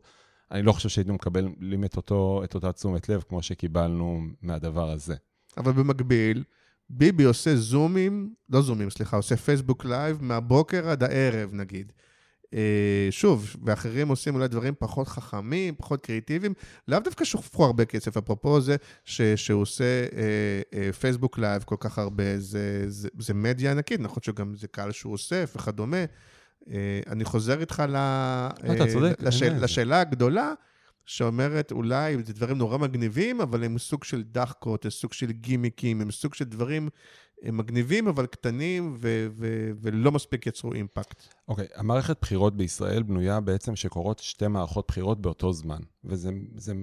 [0.50, 5.14] אני לא חושב שהיינו מקבלים את, אותו, את אותה תשומת לב כמו שקיבלנו מהדבר הזה.
[5.56, 6.44] אבל במקביל,
[6.90, 11.92] ביבי עושה זומים, לא זומים, סליחה, עושה Facebook live מהבוקר עד הערב, נגיד.
[12.54, 16.54] אה, שוב, ואחרים עושים אולי דברים פחות חכמים, פחות קריאיטיביים,
[16.88, 20.08] לאו דווקא שופכו הרבה כסף, אפרופו זה ש, שהוא עושה אה,
[20.74, 24.92] אה, פייסבוק live כל כך הרבה, זה, זה, זה מדיה ענקית, נכון שגם זה קהל
[24.92, 26.04] שהוא אוסף וכדומה.
[26.70, 28.48] אה, אני חוזר איתך ל, אה,
[28.92, 30.52] צודק, לשאל, לשאלה הגדולה,
[31.06, 36.00] שאומרת, אולי זה דברים נורא מגניבים, אבל הם סוג של דאחקות, הם סוג של גימיקים,
[36.00, 36.88] הם סוג של דברים
[37.42, 41.22] הם מגניבים, אבל קטנים ו- ו- ולא מספיק יצרו אימפקט.
[41.48, 45.80] אוקיי, okay, המערכת בחירות בישראל בנויה בעצם שקורות שתי מערכות בחירות באותו זמן.
[46.04, 46.30] וזה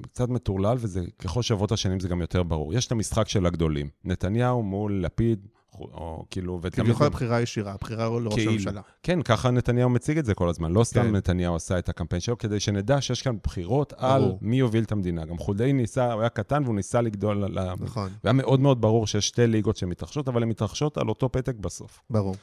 [0.01, 2.73] קצת מטורלל, וזה ככל שעברות השנים זה גם יותר ברור.
[2.73, 3.89] יש את המשחק של הגדולים.
[4.03, 5.47] נתניהו מול לפיד,
[5.79, 6.59] או כאילו...
[6.71, 8.81] כביכול הבחירה הישירה, הבחירה לראש כאילו, הממשלה.
[9.03, 10.71] כן, ככה נתניהו מציג את זה כל הזמן.
[10.71, 11.15] לא סתם כן.
[11.15, 14.13] נתניהו עשה את הקמפיין שלו, כדי שנדע שיש כאן בחירות ברור.
[14.13, 15.25] על מי יוביל את המדינה.
[15.25, 17.73] גם חולדאי ניסה, הוא היה קטן והוא ניסה לגדול על ה...
[17.79, 18.09] נכון.
[18.23, 22.01] והיה מאוד מאוד ברור שיש שתי ליגות שמתרחשות, אבל הן מתרחשות על אותו פתק בסוף.
[22.09, 22.35] ברור.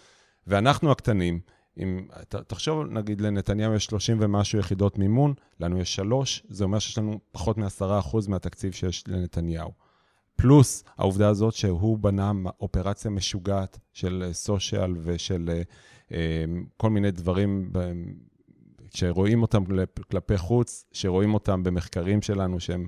[0.47, 1.41] ואנחנו הקטנים,
[1.79, 2.07] אם,
[2.47, 7.21] תחשוב, נגיד לנתניהו יש 30 ומשהו יחידות מימון, לנו יש שלוש, זה אומר שיש לנו
[7.33, 9.71] פחות מ-10% מהתקציב שיש לנתניהו.
[10.37, 15.63] פלוס העובדה הזאת שהוא בנה אופרציה משוגעת של סושיאל ושל אה,
[16.13, 16.45] אה,
[16.77, 17.71] כל מיני דברים
[18.95, 19.65] שרואים אותם
[20.11, 22.87] כלפי חוץ, שרואים אותם במחקרים שלנו שהם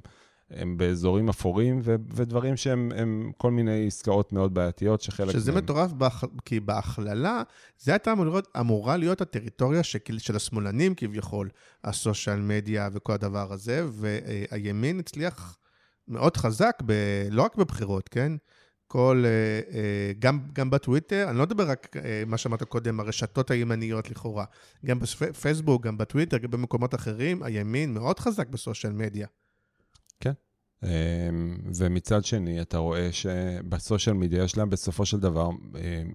[0.50, 5.64] הם באזורים אפורים, ו- ודברים שהם כל מיני עסקאות מאוד בעייתיות, שחלק שזה מהם...
[5.64, 6.24] מטורף, באח...
[6.44, 7.42] כי בהכללה,
[7.78, 11.48] זה הייתה אמורה להיות, אמורה להיות הטריטוריה של, של השמאלנים כביכול,
[11.84, 15.58] הסושיאל מדיה וכל הדבר הזה, והימין הצליח
[16.08, 16.92] מאוד חזק, ב,
[17.30, 18.32] לא רק בבחירות, כן?
[18.88, 23.50] כל, אה, אה, גם, גם בטוויטר, אני לא מדבר רק אה, מה שאמרת קודם, הרשתות
[23.50, 24.44] הימניות לכאורה,
[24.84, 29.26] גם בפייסבוק, גם בטוויטר, גם במקומות אחרים, הימין מאוד חזק בסושיאל מדיה.
[30.20, 30.32] כן.
[31.74, 35.50] ומצד שני, אתה רואה שבסושיאל מדיה יש להם בסופו של דבר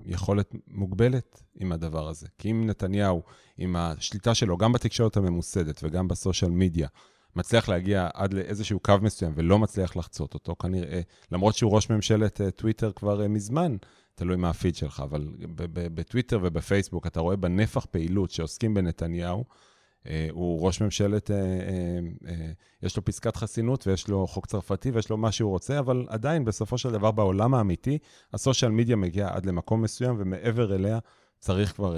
[0.06, 2.28] יכולת מוגבלת עם הדבר הזה.
[2.38, 3.24] כי אם נתניהו,
[3.58, 6.88] עם השליטה שלו, גם בתקשורת הממוסדת וגם בסושיאל מדיה,
[7.36, 11.02] מצליח להגיע עד לאיזשהו קו מסוים ולא מצליח לחצות אותו, כנראה,
[11.32, 13.76] למרות שהוא ראש ממשלת אה, טוויטר כבר אה, מזמן,
[14.16, 15.28] תלוי מה הפיד שלך, אבל
[15.74, 19.46] בטוויטר ובפייסבוק אתה רואה בנפח פעילות שעוסקים בנתניהו,
[20.08, 21.32] אה, הוא ראש ממשלת,
[22.84, 26.46] יש לו פסקת חסינות ויש לו חוק צרפתי ויש לו מה שהוא רוצה, אבל עדיין,
[26.46, 27.98] בסופו של דבר, בעולם האמיתי,
[28.34, 31.00] הסושיאל מדיה מגיע עד למקום מסוים, ומעבר אליה
[31.40, 31.96] צריך כבר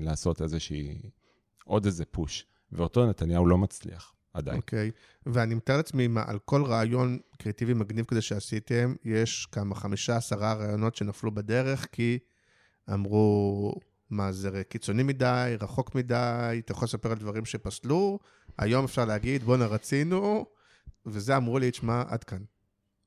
[0.00, 1.00] לעשות איזושהי,
[1.64, 2.46] עוד איזה פוש.
[2.72, 4.14] ואותו נתניהו לא מצליח.
[4.32, 4.56] עדיין.
[4.56, 5.30] אוקיי, okay.
[5.32, 10.96] ואני מתאר לעצמי, על כל רעיון קריאטיבי מגניב כזה שעשיתם, יש כמה חמישה, עשרה רעיונות
[10.96, 12.18] שנפלו בדרך, כי
[12.92, 13.74] אמרו,
[14.10, 18.18] מה זה קיצוני מדי, רחוק מדי, אתה יכול לספר על דברים שפסלו,
[18.58, 20.46] היום אפשר להגיד, בואנה רצינו,
[21.06, 22.42] וזה אמרו לי, תשמע, עד כאן.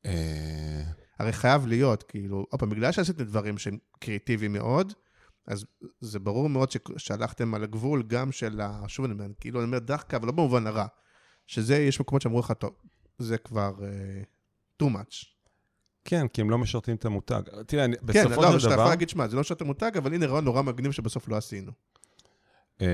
[0.05, 0.83] אה,
[1.19, 4.93] הרי חייב להיות, כאילו, עוד פעם, בגלל שעשיתם דברים שהם קריאיטיביים מאוד,
[5.47, 5.65] אז
[6.01, 8.83] זה ברור מאוד שהלכתם על הגבול גם של ה...
[8.87, 10.85] שוב אני אומר, כאילו, אני אומר דחקה, אבל לא במובן הרע.
[11.47, 12.71] שזה, יש מקומות שאמרו לך, טוב,
[13.19, 15.25] זה כבר uh, too much.
[16.05, 17.41] כן, כי הם לא משרתים את המותג.
[17.67, 18.89] תראה, אני- כן, בסופו לא, אבל של שאתה יכול דבר...
[18.89, 21.71] להגיד, שמע, זה לא שאתה מותג, אבל הנה רעיון נורא מגניב שבסוף לא עשינו.
[22.81, 22.85] אמ,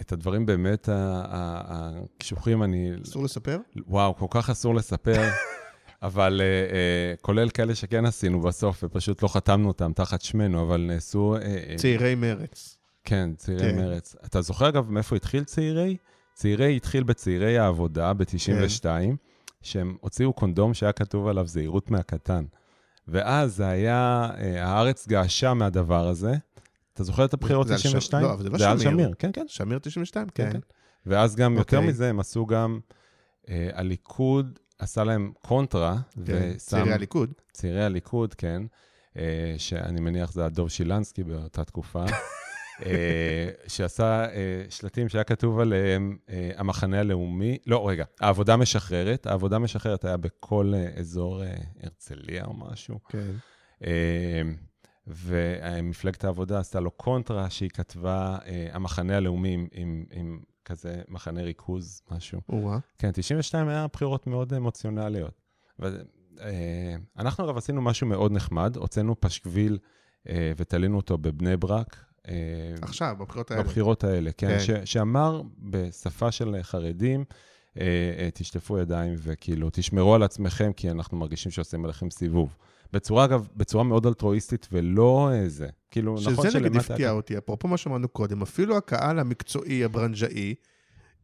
[0.00, 2.90] את הדברים באמת הקשוחים, אני...
[3.02, 3.58] אסור לספר?
[3.86, 5.22] וואו, כל כך אסור לספר,
[6.02, 10.80] אבל אה, אה, כולל כאלה שכן עשינו בסוף, ופשוט לא חתמנו אותם תחת שמנו, אבל
[10.80, 11.36] נעשו...
[11.36, 12.78] אה, צעירי מרץ.
[13.04, 13.76] כן, צעירי כן.
[13.76, 14.16] מרץ.
[14.24, 15.96] אתה זוכר, אגב, מאיפה התחיל צעירי?
[16.34, 19.14] צעירי התחיל בצעירי העבודה ב-92, כן.
[19.62, 22.44] שהם הוציאו קונדום שהיה כתוב עליו זהירות מהקטן.
[23.08, 26.34] ואז זה היה, אה, הארץ געשה מהדבר הזה.
[26.94, 28.24] אתה זוכר את הבחירות זה על שם- 92?
[28.24, 28.90] לא, אבל זה לא זה על שמיר.
[28.92, 29.44] שמיר, כן, כן.
[29.48, 30.52] שמיר 92, כן, כן.
[30.52, 30.58] כן.
[31.06, 31.88] ואז גם יותר אוקיי.
[31.90, 32.80] מזה, הם עשו גם,
[33.48, 36.56] אה, הליכוד עשה להם קונטרה, כן, ושם...
[36.58, 37.32] צעירי הליכוד.
[37.52, 38.62] צעירי הליכוד, כן,
[39.16, 42.04] אה, שאני מניח זה הדוב שילנסקי באותה תקופה,
[43.66, 50.04] שעשה אה, שלטים שהיה כתוב עליהם, אה, המחנה הלאומי, לא, רגע, העבודה משחררת, העבודה משחררת
[50.04, 52.98] היה בכל אה, אזור אה, הרצליה או משהו.
[53.08, 53.32] כן.
[53.84, 54.42] אה,
[55.06, 61.42] ומפלגת העבודה עשתה לו קונטרה שהיא כתבה, אה, המחנה הלאומי עם, עם, עם כזה מחנה
[61.42, 62.40] ריכוז, משהו.
[62.48, 62.78] או-אה.
[62.98, 65.40] כן, 92 היה בחירות מאוד אמוציונליות.
[65.80, 65.86] ו,
[66.40, 69.78] אה, אנחנו אגב עשינו משהו מאוד נחמד, הוצאנו פשקוויל
[70.28, 72.04] אה, ותלינו אותו בבני ברק.
[72.28, 72.34] אה,
[72.82, 73.62] עכשיו, בבחירות האלה.
[73.62, 74.60] בבחירות האלה, כן, כן.
[74.60, 77.24] ש, שאמר בשפה של חרדים,
[77.80, 77.84] אה,
[78.18, 82.56] אה, תשטפו ידיים וכאילו, תשמרו על עצמכם, כי אנחנו מרגישים שעושים עליכם סיבוב.
[82.92, 85.68] בצורה, אגב, בצורה מאוד אלטרואיסטית ולא זה.
[85.90, 86.92] כאילו, נכון שזה נגיד שלמטה...
[86.92, 90.54] הפתיע אותי, אפרופו מה שאמרנו קודם, אפילו הקהל המקצועי, הברנז'אי,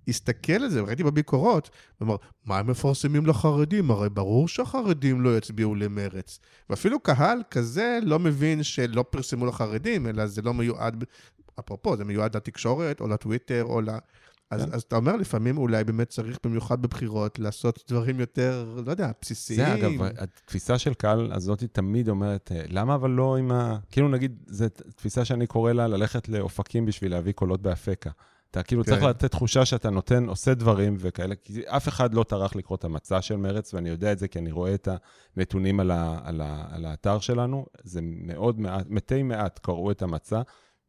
[0.08, 1.70] הסתכל על זה, ראיתי בביקורות,
[2.00, 3.90] ואמר, מה הם מפרסמים לחרדים?
[3.90, 6.38] הרי ברור שהחרדים לא יצביעו למרץ.
[6.70, 11.04] ואפילו קהל כזה לא מבין שלא פרסמו לחרדים, אלא זה לא מיועד,
[11.58, 13.88] אפרופו, זה מיועד לתקשורת, או לטוויטר, או ל...
[14.50, 14.72] אז, כן.
[14.72, 19.58] אז אתה אומר, לפעמים אולי באמת צריך, במיוחד בבחירות, לעשות דברים יותר, לא יודע, בסיסיים.
[19.58, 23.78] זה אגב, התפיסה של קהל הזאת תמיד אומרת, אה, למה אבל לא עם ה...
[23.90, 28.10] כאילו נגיד, זו תפיסה שאני קורא לה ללכת לאופקים בשביל להביא קולות באפקה.
[28.50, 28.90] אתה כאילו כן.
[28.90, 32.84] צריך לתת תחושה שאתה נותן, עושה דברים וכאלה, כי אף אחד לא טרח לקרוא את
[32.84, 34.88] המצע של מרץ, ואני יודע את זה כי אני רואה את
[35.36, 37.66] הנתונים על, ה, על, ה, על האתר שלנו.
[37.82, 40.42] זה מאוד מעט, מתי מעט קראו את המצע,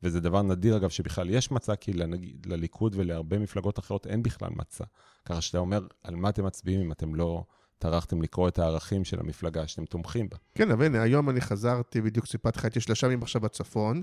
[0.04, 4.50] וזה דבר נדיר, אגב, שבכלל יש מצע, כי לנגיד, לליכוד ולהרבה מפלגות אחרות אין בכלל
[4.56, 4.84] מצע.
[5.26, 7.44] ככה שאתה אומר, על מה אתם מצביעים אם אתם לא
[7.78, 10.38] טרחתם לקרוא את הערכים של המפלגה שאתם תומכים בה.
[10.56, 14.02] כן, אבל הנה, היום אני חזרתי, בדיוק סיפרתי לך, הייתי שלושה ימים עכשיו בצפון,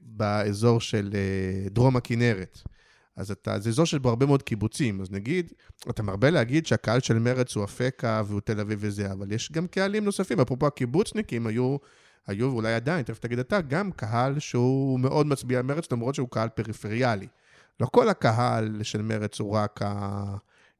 [0.00, 2.62] באזור של אה, דרום הכנרת.
[3.16, 5.52] אז אתה, זה אזור שיש בו הרבה מאוד קיבוצים, אז נגיד,
[5.90, 9.66] אתה מרבה להגיד שהקהל של מרץ הוא אפקה והוא תל אביב וזה, אבל יש גם
[9.66, 11.76] קהלים נוספים, אפרופו הקיבוצניקים היו,
[12.26, 16.48] היו ואולי עדיין, תכף תגיד אתה, גם קהל שהוא מאוד מצביע מרץ, למרות שהוא קהל
[16.48, 17.26] פריפריאלי.
[17.80, 20.36] לא כל הקהל של מרץ הוא רק ה...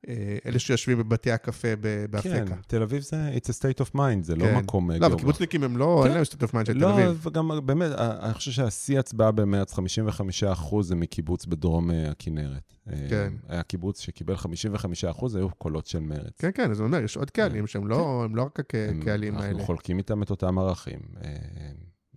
[0.09, 2.31] אה, אלה שיושבים בבתי הקפה ב- באפקה.
[2.31, 4.57] כן, תל אביב זה, it's a state of mind, זה לא כן.
[4.57, 5.21] מקום לא, אבל גיאוגרפי.
[5.23, 6.07] קיבוצניקים הם לא, כן.
[6.09, 7.27] אין להם state of mind של תל לא, אביב.
[7.27, 12.75] וגם באמת, אה, אני חושב שהשיא הצבעה במרץ, 55% זה מקיבוץ בדרום אה, הכנרת.
[12.89, 13.33] אה, כן.
[13.49, 16.39] היה קיבוץ שקיבל 55%, היו קולות של מרץ.
[16.39, 19.49] כן, כן, אז אני אומר, יש עוד קהלים שהם לא, הם לא רק הקהלים האלה.
[19.49, 21.37] אנחנו חולקים איתם את אותם ערכים אה,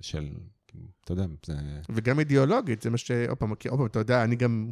[0.01, 0.29] של,
[1.03, 1.53] אתה יודע, זה...
[1.89, 3.11] וגם אידיאולוגית, זה מה ש...
[3.11, 3.53] עוד פעם,
[3.85, 4.71] אתה יודע, אני גם...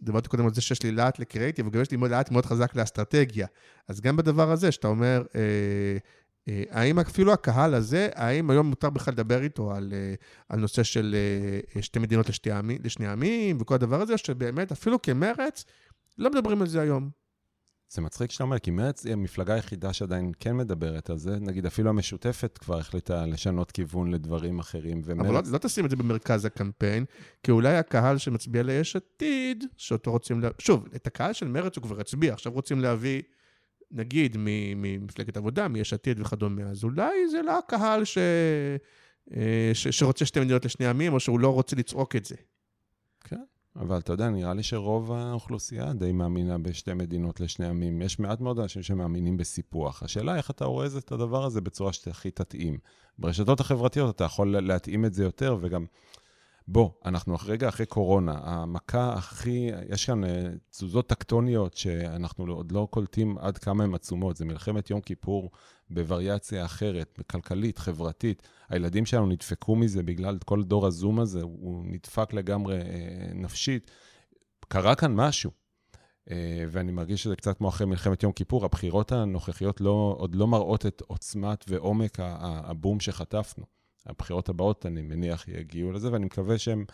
[0.00, 3.46] דיברתי קודם על זה שיש לי להט לקריאיטיב, וגם יש לי להט מאוד חזק לאסטרטגיה.
[3.88, 5.40] אז גם בדבר הזה, שאתה אומר, אה,
[6.48, 10.14] אה, האם אפילו הקהל הזה, האם היום מותר בכלל לדבר איתו על, אה,
[10.48, 11.16] על נושא של
[11.76, 15.64] אה, שתי מדינות לשתי עמים, לשני עמים, וכל הדבר הזה, שבאמת, אפילו כמרץ,
[16.18, 17.21] לא מדברים על זה היום.
[17.92, 21.38] זה מצחיק שאתה אומר, כי מרצ היא המפלגה היחידה שעדיין כן מדברת על זה.
[21.40, 25.26] נגיד, אפילו המשותפת כבר החליטה לשנות כיוון לדברים אחרים, ומרצ...
[25.26, 27.04] אבל לא, לא תשים את זה במרכז הקמפיין,
[27.42, 30.48] כי אולי הקהל שמצביע ליש עתיד, שאותו רוצים, לה...
[30.58, 33.22] שוב, את הקהל של מרצ הוא כבר הצביע, עכשיו רוצים להביא,
[33.90, 34.36] נגיד,
[34.76, 38.18] ממפלגת עבודה, מיש עתיד וכדומה, אז אולי זה לא הקהל ש...
[39.36, 39.88] אה, ש...
[39.88, 42.36] שרוצה שתי מדינות לשני עמים, או שהוא לא רוצה לצעוק את זה.
[43.76, 48.02] אבל אתה יודע, נראה לי שרוב האוכלוסייה די מאמינה בשתי מדינות לשני עמים.
[48.02, 50.02] יש מעט מאוד אנשים שמאמינים בסיפוח.
[50.02, 52.78] השאלה איך אתה אורז את הדבר הזה בצורה שהכי תתאים.
[53.18, 55.86] ברשתות החברתיות אתה יכול להתאים את זה יותר, וגם...
[56.68, 62.88] בוא, אנחנו רגע אחרי קורונה, המכה הכי, יש כאן אה, תזוזות טקטוניות שאנחנו עוד לא
[62.90, 64.36] קולטים עד כמה הן עצומות.
[64.36, 65.50] זה מלחמת יום כיפור
[65.94, 68.42] בווריאציה אחרת, כלכלית, חברתית.
[68.68, 73.90] הילדים שלנו נדפקו מזה בגלל כל דור הזום הזה, הוא נדפק לגמרי אה, נפשית.
[74.68, 75.50] קרה כאן משהו.
[76.30, 80.46] אה, ואני מרגיש שזה קצת כמו אחרי מלחמת יום כיפור, הבחירות הנוכחיות לא, עוד לא
[80.46, 83.64] מראות את עוצמת ועומק הבום שחטפנו.
[84.06, 86.84] הבחירות הבאות, אני מניח, יגיעו לזה, ואני מקווה שהם,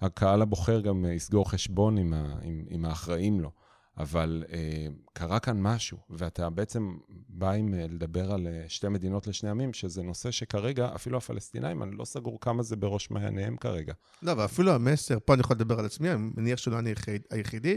[0.00, 3.50] הקהל הבוחר גם יסגור חשבון עם, ה, עם, עם האחראים לו.
[3.98, 6.96] אבל אה, קרה כאן משהו, ואתה בעצם
[7.28, 11.82] בא עם אה, לדבר על אה, שתי מדינות לשני עמים, שזה נושא שכרגע, אפילו הפלסטינאים,
[11.82, 13.92] אני לא סגור כמה זה בראש מעייניהם כרגע.
[14.22, 16.94] לא, ואפילו המסר, פה אני יכול לדבר על עצמי, אני מניח שלא אני
[17.30, 17.76] היחידי,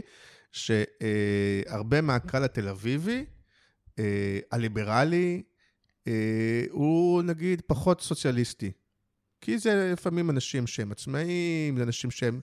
[0.52, 3.24] שהרבה מהקהל התל אביבי,
[3.98, 5.42] אה, הליברלי,
[6.06, 8.72] אה, הוא נגיד פחות סוציאליסטי.
[9.40, 12.40] כי זה לפעמים אנשים שהם עצמאים, זה אנשים שהם...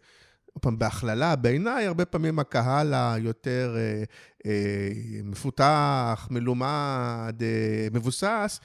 [0.53, 4.03] עוד פעם, בהכללה, בעיניי, הרבה פעמים הקהל היותר אה,
[4.45, 4.89] אה,
[5.23, 8.59] מפותח, מלומד, אה, מבוסס,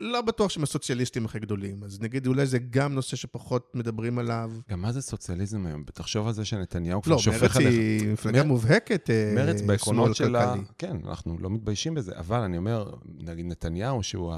[0.00, 1.84] לא בטוח שהם הסוציאליסטים הכי גדולים.
[1.84, 4.50] אז נגיד, אולי זה גם נושא שפחות מדברים עליו.
[4.70, 5.84] גם מה זה סוציאליזם היום?
[5.94, 7.56] תחשוב על זה שנתניהו כבר לא, שופך עליך...
[7.56, 8.44] לא, מרצ היא מפלגה.
[8.44, 10.54] מובהקת, אה, מרץ בעקרונות שלה...
[10.78, 14.34] כן, אנחנו לא מתביישים בזה, אבל אני אומר, נגיד נתניהו, שהוא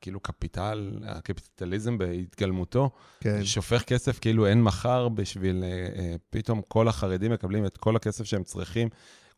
[0.00, 2.90] כאילו קפיטל, הקפיטליזם בהתגלמותו,
[3.20, 3.44] כן.
[3.44, 5.64] שופך כסף כאילו אין מחר בשביל...
[5.64, 8.88] אה, אה, פתאום כל החרדים מקבלים את כל הכסף שהם צריכים.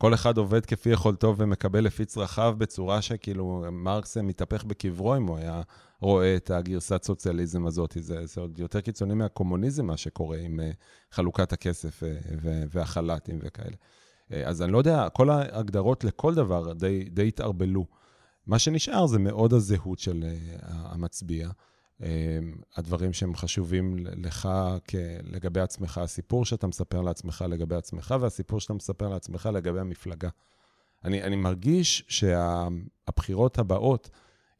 [0.01, 5.37] כל אחד עובד כפי יכולתו ומקבל לפי צרכיו בצורה שכאילו מרקס מתהפך בקברו אם הוא
[5.37, 5.63] היה
[6.01, 7.97] רואה את הגרסת סוציאליזם הזאת.
[8.01, 10.77] זה, זה עוד יותר קיצוני מהקומוניזם, מה שקורה עם uh,
[11.15, 12.07] חלוקת הכסף uh,
[12.71, 13.77] והחל"תים וכאלה.
[14.31, 17.87] Uh, אז אני לא יודע, כל ההגדרות לכל דבר די, די התערבלו.
[18.47, 20.25] מה שנשאר זה מאוד הזהות של
[20.63, 21.51] המצביע.
[22.03, 24.49] אמ, הדברים שהם חשובים לך
[25.23, 30.29] לגבי עצמך, הסיפור שאתה מספר לעצמך לגבי עצמך, והסיפור שאתה מספר לעצמך לגבי המפלגה.
[31.05, 34.11] אני, אני מרגיש שהבחירות הבאות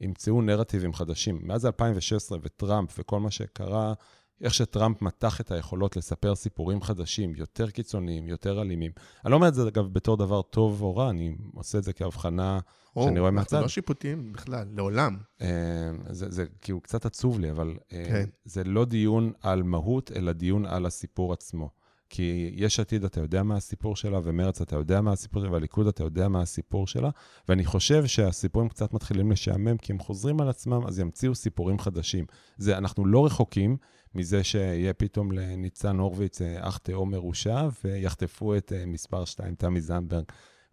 [0.01, 1.41] ימצאו נרטיבים חדשים.
[1.43, 3.95] מאז 2016 וטראמפ וכל מה שקרה,
[4.41, 8.93] איך שטראמפ מתח את היכולות לספר סיפורים חדשים, יותר קיצוניים, יותר אלימים.
[9.25, 11.93] אני לא אומר את זה, אגב, בתור דבר טוב או רע, אני עושה את זה
[11.93, 12.61] כהבחנה
[12.97, 13.57] או, שאני רואה מהצד.
[13.57, 15.17] אנחנו לא שיפוטיים בכלל, לעולם.
[15.41, 15.49] אה,
[16.11, 18.25] זה, זה כאילו קצת עצוב לי, אבל אה, כן.
[18.45, 21.71] זה לא דיון על מהות, אלא דיון על הסיפור עצמו.
[22.13, 25.87] כי יש עתיד, אתה יודע מה הסיפור שלה, ומרץ, אתה יודע מה הסיפור שלה, והליכוד,
[25.87, 27.11] אתה יודע מה הסיפור שלה,
[27.49, 32.25] ואני חושב שהסיפורים קצת מתחילים לשעמם, כי הם חוזרים על עצמם, אז ימציאו סיפורים חדשים.
[32.57, 33.77] זה, אנחנו לא רחוקים
[34.15, 40.25] מזה שיהיה פתאום לניצן הורוביץ אה, אח תאום מרושע, ויחטפו את מספר 2, תמי זנדברג.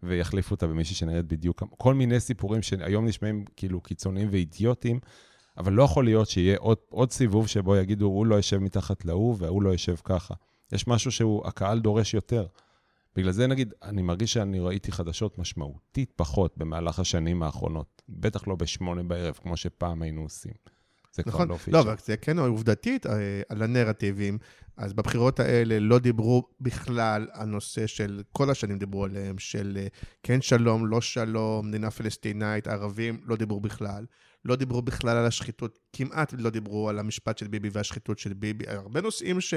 [0.02, 5.00] ויחליפו אותה במישהי שנראית בדיוק, כל מיני סיפורים שהיום נשמעים כאילו קיצוניים ואידיוטיים,
[5.58, 9.36] אבל לא יכול להיות שיהיה עוד, עוד סיבוב שבו יגידו, הוא לא יושב מתחת להוא
[9.38, 10.34] והוא לא יושב ככה.
[10.72, 12.46] יש משהו שהוא, הקהל דורש יותר.
[13.16, 18.02] בגלל זה נגיד, אני מרגיש שאני ראיתי חדשות משמעותית פחות במהלך השנים האחרונות.
[18.08, 20.52] בטח לא בשמונה בערב, כמו שפעם היינו עושים.
[21.18, 21.76] זה נכון, כבר לא פיצ'ר.
[21.76, 23.12] לא, אבל זה כן עובדתית אה,
[23.48, 24.38] על הנרטיבים.
[24.76, 29.86] אז בבחירות האלה לא דיברו בכלל על נושא של, כל השנים דיברו עליהם, של אה,
[30.22, 34.04] כן שלום, לא שלום, מדינה פלסטינאית, ערבים, לא דיברו בכלל.
[34.44, 38.64] לא דיברו בכלל על השחיתות, כמעט לא דיברו על המשפט של ביבי והשחיתות של ביבי.
[38.68, 39.54] הרבה נושאים ש,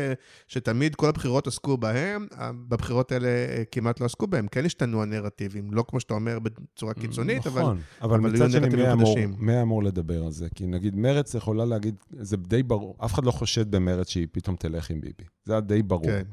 [0.48, 2.28] שתמיד כל הבחירות עסקו בהם,
[2.70, 4.48] בבחירות האלה אה, כמעט לא עסקו בהם.
[4.48, 8.70] כן השתנו הנרטיבים, לא כמו שאתה אומר בצורה קיצונית, נכון, אבל, אבל, אבל מצד שני,
[8.70, 10.48] מי אמור, מי אמור לדבר על זה?
[10.56, 14.56] כי נגיד מרץ יכולה להגיד, זה די ברור, אף אחד לא חושד במרץ שהיא פתאום
[14.56, 15.24] תלך עם ביבי.
[15.44, 16.06] זה היה די ברור.
[16.06, 16.24] כן.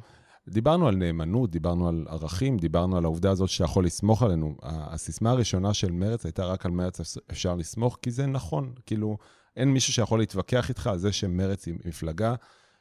[0.50, 4.56] דיברנו על נאמנות, דיברנו על ערכים, דיברנו על העובדה הזאת שיכול לסמוך עלינו.
[4.62, 8.72] הסיסמה הראשונה של מרץ הייתה רק על מרץ אפשר לסמוך, כי זה נכון.
[8.86, 9.18] כאילו,
[9.56, 12.34] אין מישהו שיכול להתווכח איתך על זה שמרץ היא מפלגה,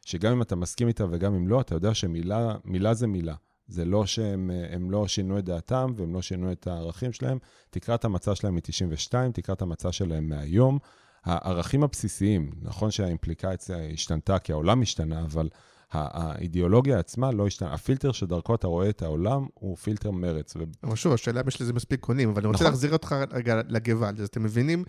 [0.06, 3.36] שגם אם אתה מסכים איתה וגם אם לא, אתה יודע שמילה זה מילה.
[3.68, 7.38] זה לא שהם לא שינו את דעתם והם לא שינו את הערכים שלהם.
[7.70, 10.80] תקרא את המצע שלהם מ-92, תקרא את המצע שלהם מהיום.
[11.24, 15.50] הערכים הבסיסיים, נכון שהאימפליקציה השתנתה כי העולם השתנה, אבל
[15.92, 17.74] האידיאולוגיה עצמה לא השתנה.
[17.74, 20.56] הפילטר שדרכו אתה רואה את העולם הוא פילטר מרץ.
[20.56, 20.60] ו...
[20.84, 22.68] אבל שוב, השאלה אם יש לזה מספיק קונים, אבל אני רוצה נכון.
[22.68, 24.22] להחזיר אותך רגע לגוואלד.
[24.22, 24.84] אז אתם מבינים,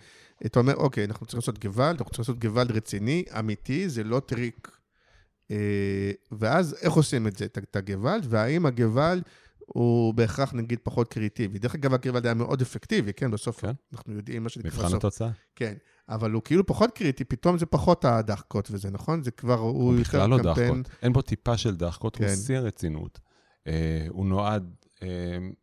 [0.45, 4.19] אתה אומר, אוקיי, אנחנו צריכים לעשות גוואלד, אנחנו צריכים לעשות גוואלד רציני, אמיתי, זה לא
[4.19, 4.77] טריק.
[5.51, 9.23] אה, ואז איך עושים את זה, את הגוואלד, והאם הגוואלד...
[9.73, 11.59] הוא בהכרח נגיד פחות קריאיטיבי.
[11.59, 13.31] דרך אגב, הגוואלד היה מאוד אפקטיבי, כן?
[13.31, 13.71] בסוף כן.
[13.93, 14.71] אנחנו יודעים מה שנקרא...
[14.71, 15.29] מבחן התוצאה.
[15.55, 15.73] כן.
[16.09, 19.23] אבל הוא כאילו פחות קריטי, פתאום זה פחות הדחקות וזה, נכון?
[19.23, 20.81] זה כבר, הוא, הוא יותר לא קמפיין...
[20.81, 20.95] דחקות.
[21.03, 22.27] אין בו טיפה של דחקות, כן.
[22.27, 23.19] הוא שיא הרצינות.
[23.67, 25.07] אה, הוא נועד, אה,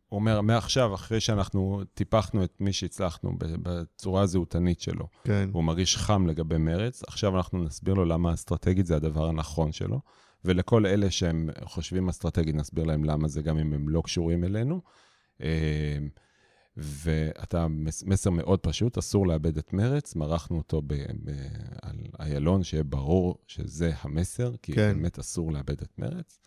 [0.09, 5.49] הוא אומר, מעכשיו, אחרי שאנחנו טיפחנו את מי שהצלחנו בצורה הזהותנית שלו, כן.
[5.53, 10.01] הוא מרגיש חם לגבי מרץ, עכשיו אנחנו נסביר לו למה אסטרטגית זה הדבר הנכון שלו.
[10.45, 14.81] ולכל אלה שהם חושבים אסטרטגית, נסביר להם למה זה, גם אם הם לא קשורים אלינו.
[15.41, 15.97] אה,
[16.77, 17.67] ואתה,
[18.05, 20.93] מסר מאוד פשוט, אסור לאבד את מרץ, מרחנו אותו ב,
[21.23, 21.31] ב,
[21.81, 24.93] על איילון, שיהיה ברור שזה המסר, כי כן.
[24.93, 26.39] באמת אסור לאבד את מרץ.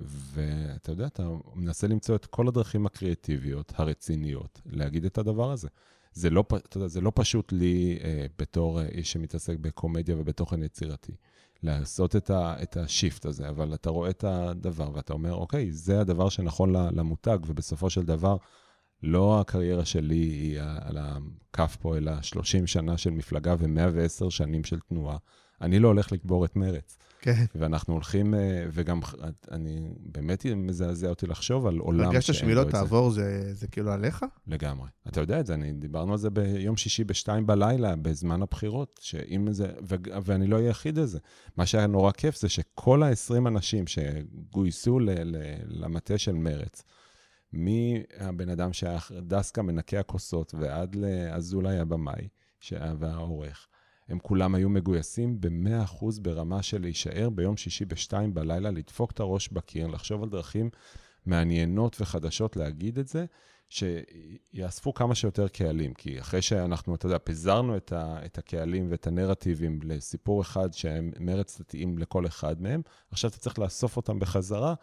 [0.00, 5.68] ואתה יודע, אתה מנסה למצוא את כל הדרכים הקריאטיביות, הרציניות, להגיד את הדבר הזה.
[6.12, 11.12] זה לא, אתה יודע, זה לא פשוט לי, אה, בתור איש שמתעסק בקומדיה ובתוכן יצירתי,
[11.62, 16.00] לעשות את, ה, את השיפט הזה, אבל אתה רואה את הדבר ואתה אומר, אוקיי, זה
[16.00, 18.36] הדבר שנכון למותג, ובסופו של דבר,
[19.02, 24.80] לא הקריירה שלי היא על הכף פה, אלא 30 שנה של מפלגה ו-110 שנים של
[24.80, 25.16] תנועה.
[25.60, 26.98] אני לא הולך לקבור את מרץ.
[27.20, 27.44] כן.
[27.54, 29.00] ואנחנו הולכים, אה, וגם
[29.50, 32.16] אני, באמת מזעזע אותי לחשוב על עולם שאין לו את זה.
[32.16, 34.24] הרגשת שמי לא תעבור זה, זה כאילו עליך?
[34.46, 34.88] לגמרי.
[35.08, 39.52] אתה יודע את זה, אני, דיברנו על זה ביום שישי בשתיים בלילה, בזמן הבחירות, שאם
[39.52, 39.94] זה, ו,
[40.24, 41.18] ואני לא היחיד לזה.
[41.56, 46.82] מה שהיה נורא כיף זה שכל ה-20 אנשים שגויסו ל, ל, למטה של מרץ,
[47.52, 52.28] מהבן אדם שהיה דסקה מנקה הכוסות ועד לאזולאי הבמאי
[52.72, 53.68] והעורך,
[54.08, 59.48] הם כולם היו מגויסים ב-100% ברמה של להישאר ביום שישי בשתיים בלילה, לדפוק את הראש
[59.48, 60.70] בקיר, לחשוב על דרכים
[61.26, 63.24] מעניינות וחדשות להגיד את זה,
[63.68, 65.94] שיאספו כמה שיותר קהלים.
[65.94, 71.12] כי אחרי שאנחנו, אתה יודע, פיזרנו את, ה, את הקהלים ואת הנרטיבים לסיפור אחד שהם
[71.20, 74.74] מרץ דתיים לכל אחד מהם, עכשיו אתה צריך לאסוף אותם בחזרה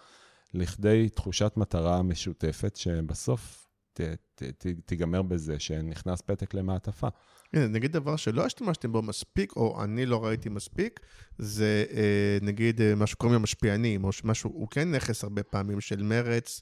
[0.56, 4.02] לכדי תחושת מטרה משותפת, שבסוף ת,
[4.36, 7.08] ת, ת, תיגמר בזה שנכנס פתק למעטפה.
[7.54, 11.00] הנה, נגיד דבר שלא השתמשתם בו מספיק, או אני לא ראיתי מספיק,
[11.38, 16.04] זה אה, נגיד אה, מה שקוראים למשפיענים, או משהו, הוא כן נכס הרבה פעמים של
[16.04, 16.62] מרץ.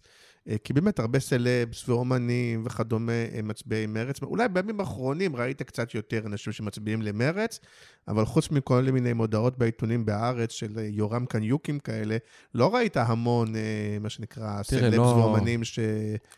[0.49, 4.22] אה, כי באמת הרבה סלבס ואומנים וכדומה הם מצביעי מרץ.
[4.22, 7.60] אולי בימים האחרונים ראית קצת יותר אנשים שמצביעים למרץ,
[8.07, 12.18] אבל חוץ מכל מיני מודעות בעיתונים בארץ של אה, יורם קניוקים כאלה,
[12.56, 15.80] לא ראית המון, אה, מה שנקרא, סלבס לא, ואומנים ש...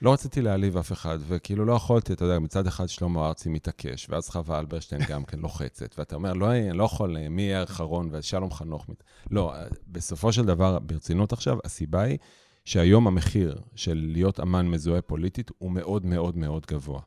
[0.02, 4.10] לא רציתי להעליב אף אחד, וכאילו לא יכולתי, אתה יודע, מצד אחד שלמה ארצי מתעקש,
[4.10, 8.10] ואז חווה אלברשטיין גם כן לוחצת, ואתה אומר, לא, אני לא יכול, מי יהיה האחרון,
[8.12, 8.88] ושלום חנוך.
[9.32, 9.54] לא,
[9.88, 12.18] בסופו של דבר, ברצינות עכשיו, הסיבה היא...
[12.66, 17.02] שהיום המחיר של להיות אמן מזוהה פוליטית הוא מאוד מאוד מאוד גבוה.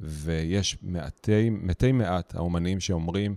[0.00, 3.34] ויש מעטי, מתי מעט האומנים שאומרים,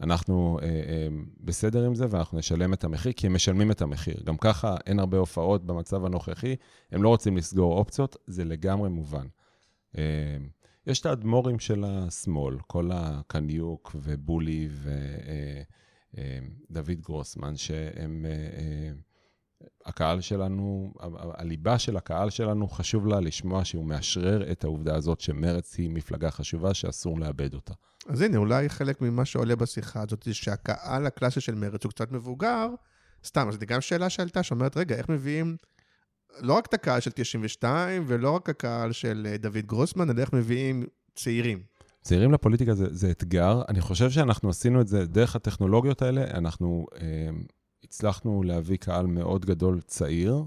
[0.00, 1.08] אנחנו אה, אה,
[1.40, 4.16] בסדר עם זה ואנחנו נשלם את המחיר, כי הם משלמים את המחיר.
[4.24, 6.56] גם ככה אין הרבה הופעות במצב הנוכחי,
[6.92, 9.26] הם לא רוצים לסגור אופציות, זה לגמרי מובן.
[9.98, 10.02] אה,
[10.86, 14.92] יש את האדמו"רים של השמאל, כל הקניוק ובולי ודוד
[16.78, 18.26] אה, אה, גרוסמן, שהם...
[18.28, 18.92] אה, אה,
[19.86, 20.92] הקהל שלנו,
[21.34, 26.30] הליבה של הקהל שלנו, חשוב לה לשמוע שהוא מאשרר את העובדה הזאת שמרץ היא מפלגה
[26.30, 27.74] חשובה שאסור לאבד אותה.
[28.08, 32.12] אז הנה, אולי חלק ממה שעולה בשיחה הזאת זה שהקהל הקלאסי של מרץ הוא קצת
[32.12, 32.68] מבוגר.
[33.24, 35.56] סתם, אז זו גם שאלה שעלתה, שאומרת, רגע, איך מביאים
[36.40, 40.32] לא רק את הקהל של 92 ולא רק הקהל של אה, דוד גרוסמן, אלא איך
[40.32, 41.62] מביאים צעירים.
[42.02, 43.62] צעירים לפוליטיקה זה, זה אתגר.
[43.68, 46.24] אני חושב שאנחנו עשינו את זה דרך הטכנולוגיות האלה.
[46.24, 47.28] אנחנו אה,
[47.88, 50.44] הצלחנו להביא קהל מאוד גדול צעיר.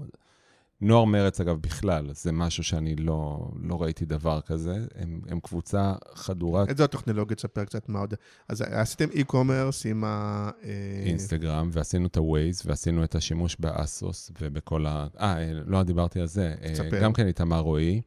[0.80, 4.86] נוער מרץ, אגב, בכלל, זה משהו שאני לא, לא ראיתי דבר כזה.
[4.94, 6.68] הם, הם קבוצה חדורת...
[6.68, 7.36] איזה הטכנולוגיה?
[7.36, 8.14] תספר קצת מה עוד.
[8.48, 10.50] אז עשיתם e-commerce עם ה...
[10.64, 15.06] אה, אינסטגרם, ועשינו את ה-Waze, ועשינו את השימוש באסוס ובכל ה...
[15.20, 16.54] אה, לא דיברתי על זה.
[16.72, 17.02] תספר.
[17.02, 18.00] גם כן איתמר רועי,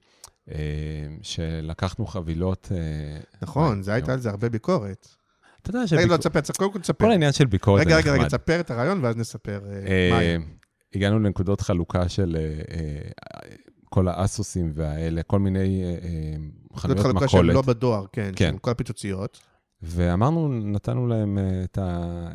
[1.22, 2.72] שלקחנו חבילות...
[3.42, 5.23] נכון, זה הייתה על זה הרבה ביקורת.
[5.64, 5.94] אתה יודע ש...
[5.94, 7.06] רגע, לא, תספר, קודם כל תספר.
[7.06, 10.40] כל העניין של ביקורת רגע, רגע, רגע, תספר את הרעיון ואז נספר אה, מה היה.
[10.96, 13.10] הגענו לנקודות חלוקה של אה, אה,
[13.90, 15.84] כל האסוסים והאלה, כל מיני
[16.76, 17.00] חנויות מכולת.
[17.00, 18.56] חלוקה שהם לא בדואר, כן, כן.
[18.62, 19.40] כל הפיצוציות.
[19.82, 22.28] ואמרנו, נתנו להם את ה...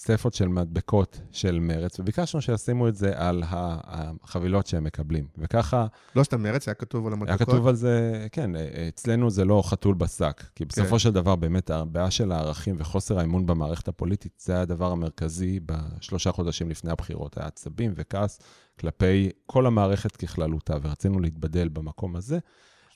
[0.00, 5.26] סטפות של מדבקות של מרץ, וביקשנו שישימו את זה על החבילות שהם מקבלים.
[5.38, 5.86] וככה...
[6.16, 7.40] לא סתם מרץ, היה כתוב על המדבקות?
[7.40, 8.50] היה כתוב על זה, כן,
[8.88, 10.44] אצלנו זה לא חתול בשק.
[10.54, 10.98] כי בסופו כן.
[10.98, 16.70] של דבר, באמת, הבעיה של הערכים וחוסר האמון במערכת הפוליטית, זה הדבר המרכזי בשלושה חודשים
[16.70, 17.38] לפני הבחירות.
[17.38, 18.40] היה עצבים וכעס
[18.80, 22.38] כלפי כל המערכת ככללותה, ורצינו להתבדל במקום הזה.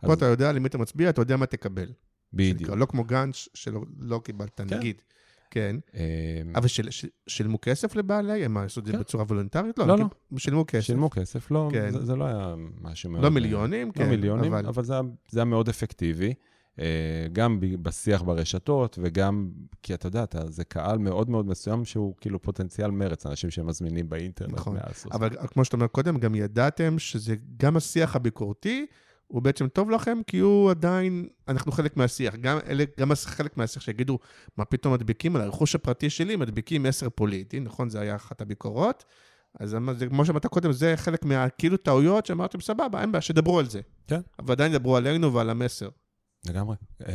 [0.00, 0.12] פה אז...
[0.12, 1.92] אתה יודע למי אתה מצביע, אתה יודע מה תקבל.
[2.32, 2.70] בדיוק.
[2.70, 4.76] לא כמו גנץ, שלא לא קיבלת, כן.
[4.76, 5.02] נגיד.
[5.52, 5.76] כן.
[5.94, 6.00] אמ,
[6.56, 6.68] אבל
[7.26, 8.44] שילמו כסף לבעלי?
[8.44, 9.00] הם עשו את זה כן.
[9.00, 9.78] בצורה וולונטרית?
[9.78, 9.96] לא, לא.
[9.98, 10.38] לא.
[10.38, 10.84] שילמו כסף.
[10.86, 11.90] שילמו כסף, לא, כן.
[11.90, 13.24] זה לא היה משהו מאוד...
[13.24, 14.02] לא מיליונים, לא כן.
[14.04, 14.94] לא מיליונים, אבל זה
[15.34, 16.34] היה מאוד אפקטיבי.
[16.78, 19.50] אה, גם בשיח ברשתות, וגם,
[19.82, 24.52] כי אתה יודע, זה קהל מאוד מאוד מסוים שהוא כאילו פוטנציאל מרץ, אנשים שמזמינים באינטרנט.
[24.52, 24.76] נכון,
[25.12, 28.86] אבל כמו שאתה אומר קודם, גם ידעתם שזה גם השיח הביקורתי,
[29.32, 32.34] הוא בעצם טוב לכם, כי הוא עדיין, אנחנו חלק מהשיח.
[32.34, 34.18] גם, אלה, גם חלק מהשיח שיגידו,
[34.56, 37.90] מה פתאום מדביקים על הרכוש הפרטי שלי, מדביקים מסר פוליטי, נכון?
[37.90, 39.04] זה היה אחת הביקורות.
[39.60, 43.68] אז זה, כמו שאמרת קודם, זה חלק מהכאילו טעויות שאמרתם, סבבה, אין בעיה, שדברו על
[43.68, 43.80] זה.
[44.06, 44.20] כן.
[44.38, 45.88] אבל עדיין דברו עלינו ועל המסר.
[46.48, 46.76] לגמרי.
[47.02, 47.06] Um,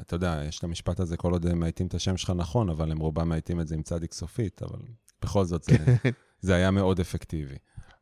[0.00, 2.90] אתה יודע, יש את המשפט הזה, כל עוד הם מאייתים את השם שלך נכון, אבל
[2.92, 4.78] הם רובם מאייתים את זה עם צדיק סופית, אבל
[5.22, 5.76] בכל זאת זה,
[6.40, 7.56] זה היה מאוד אפקטיבי.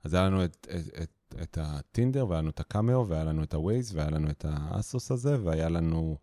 [0.05, 1.11] אז היה לנו את, את, את,
[1.43, 5.36] את הטינדר, והיה לנו את הקאמאו, והיה לנו את הווייז, והיה לנו את האסוס הזה,
[5.43, 6.16] והיה לנו...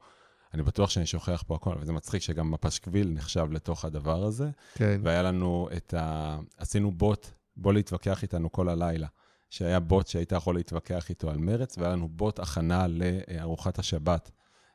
[0.53, 4.49] אני בטוח שאני שוכח פה הכל, וזה מצחיק שגם הפשקוויל נחשב לתוך הדבר הזה.
[4.75, 5.01] כן.
[5.03, 6.39] והיה לנו את ה...
[6.57, 7.27] עשינו בוט,
[7.57, 9.07] בוא להתווכח איתנו כל הלילה.
[9.49, 14.31] שהיה בוט שהיית יכול להתווכח איתו על מרץ, והיה לנו בוט הכנה לארוחת השבת,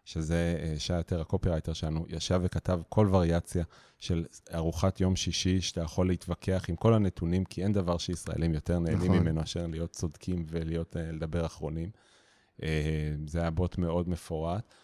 [0.09, 3.65] שזה אה, שי יותר הקופירייטר שלנו, ישב וכתב כל וריאציה
[3.99, 4.25] של
[4.55, 9.13] ארוחת יום שישי, שאתה יכול להתווכח עם כל הנתונים, כי אין דבר שישראלים יותר נהנים
[9.13, 9.19] נכון.
[9.19, 11.91] ממנו מאשר להיות צודקים ולהיות, אה, לדבר אחרונים.
[12.63, 14.75] אה, זה היה בוט מאוד מפורט.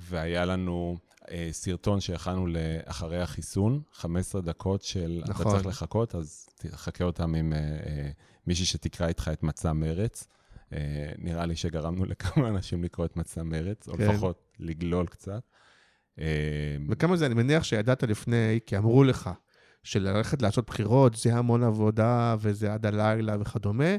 [0.00, 0.96] והיה לנו
[1.30, 5.46] אה, סרטון שהכנו לאחרי החיסון, 15 דקות של נכון.
[5.46, 8.10] אתה צריך לחכות, אז תחכה אותם עם אה, אה,
[8.46, 10.26] מישהי שתקרא איתך את מצע מרץ.
[10.72, 14.08] אה, נראה לי שגרמנו לכמה אנשים לקרוא את מצע מרץ, או כן.
[14.08, 15.42] לפחות לגלול קצת.
[16.18, 19.30] אה, וכמה זה, אני מניח שידעת לפני, כי אמרו לך
[19.82, 23.96] שללכת לעשות בחירות זה המון עבודה וזה עד הלילה וכדומה.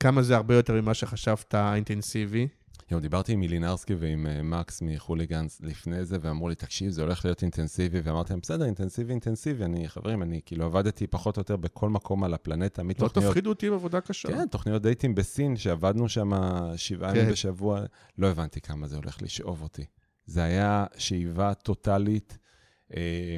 [0.00, 2.48] כמה זה הרבה יותר ממה שחשבת אינטנסיבי.
[2.90, 7.24] יום, דיברתי עם מילינרסקי ועם uh, מקס מחוליגנס לפני זה, ואמרו לי, תקשיב, זה הולך
[7.24, 9.64] להיות אינטנסיבי, ואמרתי להם, בסדר, אינטנסיבי, אינטנסיבי.
[9.64, 13.28] אני, חברים, אני כאילו עבדתי פחות או יותר בכל מקום על הפלנטה, לא מתוכניות...
[13.28, 14.28] תפחידו אותי עם עבודה קשה.
[14.28, 16.30] כן, תוכניות דייטים בסין, שעבדנו שם
[16.76, 17.32] שבעה ימים כן.
[17.32, 17.82] בשבוע,
[18.18, 19.84] לא הבנתי כמה זה הולך לשאוב אותי.
[20.26, 22.38] זה היה שאיבה טוטאלית,
[22.96, 23.36] אה,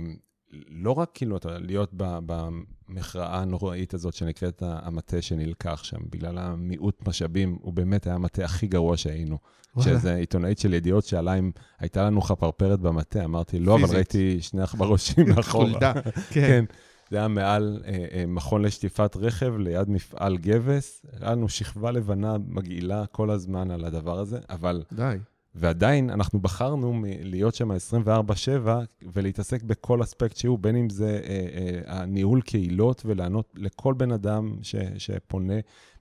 [0.69, 7.09] לא רק כאילו אתה להיות ב- במכרעה הנוראית הזאת שנקראת המטה שנלקח שם, בגלל המיעוט
[7.09, 9.39] משאבים, הוא באמת היה המטה הכי גרוע שהיינו.
[9.81, 13.97] שאיזה עיתונאית של ידיעות שאלה אם הייתה לנו חפרפרת במטה, אמרתי, לא, אבל פיזית.
[13.97, 15.65] ראיתי שני עכברושים מאחורה.
[15.67, 15.93] חולדה.
[16.03, 16.21] כן.
[16.31, 16.65] כן.
[17.11, 21.07] זה היה מעל אה, אה, מכון לשטיפת רכב, ליד מפעל גבס.
[21.21, 24.83] היה לנו שכבה לבנה מגעילה כל הזמן על הדבר הזה, אבל...
[24.93, 25.17] די.
[25.55, 28.69] ועדיין אנחנו בחרנו להיות שם 24/7
[29.13, 34.57] ולהתעסק בכל אספקט שהוא, בין אם זה אה, אה, הניהול קהילות ולענות לכל בן אדם
[34.63, 35.55] ש, שפונה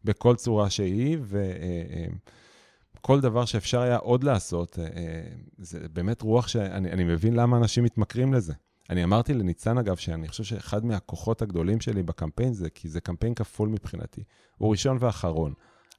[0.03, 1.17] בכל צורה שהיא,
[2.99, 4.79] וכל דבר שאפשר היה עוד לעשות.
[4.79, 5.23] אה, אה,
[5.57, 8.53] זה באמת רוח שאני אני מבין למה אנשים מתמכרים לזה.
[8.89, 13.33] אני אמרתי לניצן, אגב, שאני חושב שאחד מהכוחות הגדולים שלי בקמפיין זה, כי זה קמפיין
[13.33, 14.23] כפול מבחינתי.
[14.57, 15.53] הוא ראשון ואחרון.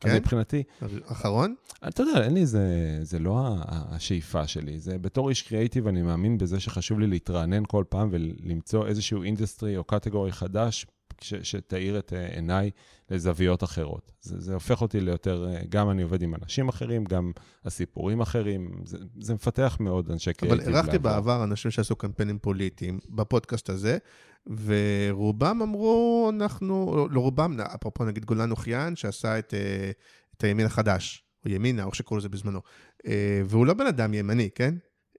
[0.04, 0.16] אז כן?
[0.16, 0.62] מבחינתי,
[1.06, 1.54] אחרון?
[1.88, 4.78] אתה יודע, אין לי, זה, זה לא השאיפה שלי.
[4.78, 9.76] זה בתור איש קריאיטיב, אני מאמין בזה שחשוב לי להתרענן כל פעם ולמצוא איזשהו industry
[9.76, 10.86] או category חדש
[11.20, 12.70] ש, שתאיר את אה, עיניי
[13.10, 14.12] לזוויות אחרות.
[14.20, 17.32] זה, זה הופך אותי ליותר, אה, גם אני עובד עם אנשים אחרים, גם
[17.64, 18.70] הסיפורים אחרים.
[18.84, 20.68] זה, זה מפתח מאוד אנשי אבל קריאיטיב.
[20.68, 21.10] אירחתי לעבור.
[21.10, 23.98] בעבר אנשים שעשו קמפיינים פוליטיים בפודקאסט הזה,
[24.46, 29.90] ורובם אמרו, אנחנו, לא, לא רובם, אפרופו נגיד גולן אוחיין, שעשה את, אה,
[30.36, 32.60] את הימין החדש, או ימינה, או שקראו לזה בזמנו.
[33.06, 34.74] אה, והוא לא בן אדם ימני, כן?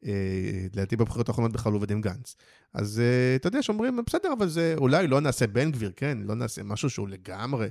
[0.05, 0.11] אה,
[0.73, 2.35] לדעתי בבחירות האחרונות בכלל עובד עם גנץ.
[2.73, 3.01] אז
[3.35, 6.17] אתה יודע שאומרים, בסדר, אבל זה אולי לא נעשה בן גביר, כן?
[6.21, 7.67] לא נעשה משהו שהוא לגמרי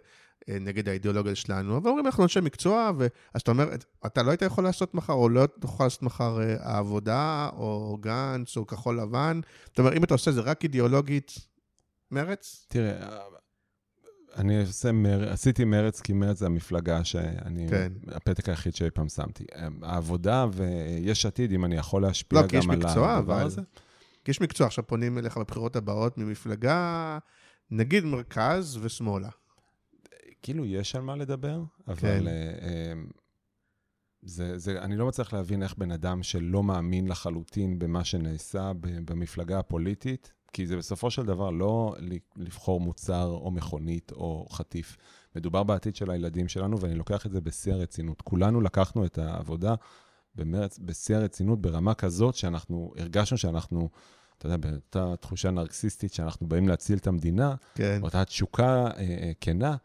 [0.49, 3.07] נגד האידיאולוגיה שלנו, אבל אומרים, אנחנו אנשי מקצוע, ו...
[3.35, 3.69] אז אתה אומר,
[4.07, 8.57] אתה לא היית יכול לעשות מחר, או לא תוכל לעשות מחר אה, העבודה, או גנץ,
[8.57, 9.41] או כחול לבן.
[9.67, 11.33] זאת אומרת, אם אתה עושה זה רק אידיאולוגית,
[12.11, 12.67] מרץ?
[12.69, 13.21] תראה,
[14.37, 15.33] אני עושה מר...
[15.33, 17.67] עשיתי מרץ, כי מרץ זה המפלגה שאני...
[17.71, 17.93] כן.
[18.09, 19.45] הפתק היחיד שאי פעם שמתי.
[19.83, 23.47] העבודה ויש עתיד, אם אני יכול להשפיע לא, גם על מקצוע, הדבר אבל...
[23.47, 23.63] הזה.
[24.25, 27.19] כי יש מקצוע, עכשיו פונים אליך בבחירות הבאות ממפלגה,
[27.71, 29.29] נגיד מרכז ושמאלה.
[30.43, 32.27] כאילו, יש על מה לדבר, אבל כן.
[32.27, 32.93] אה, אה,
[34.23, 39.59] זה, זה, אני לא מצליח להבין איך בן אדם שלא מאמין לחלוטין במה שנעשה במפלגה
[39.59, 41.95] הפוליטית, כי זה בסופו של דבר לא
[42.37, 44.97] לבחור מוצר או מכונית או חטיף.
[45.37, 48.23] מדובר בעתיד של הילדים שלנו, ואני לוקח את זה בשיא הרצינות.
[48.23, 49.75] כולנו לקחנו את העבודה
[50.35, 53.89] במרץ, בשיא הרצינות, ברמה כזאת שאנחנו הרגשנו שאנחנו,
[54.39, 58.01] אתה יודע, באותה תחושה נרקסיסטית שאנחנו באים להציל את המדינה, כן.
[58.03, 59.77] אותה תשוקה אה, אה, כנה,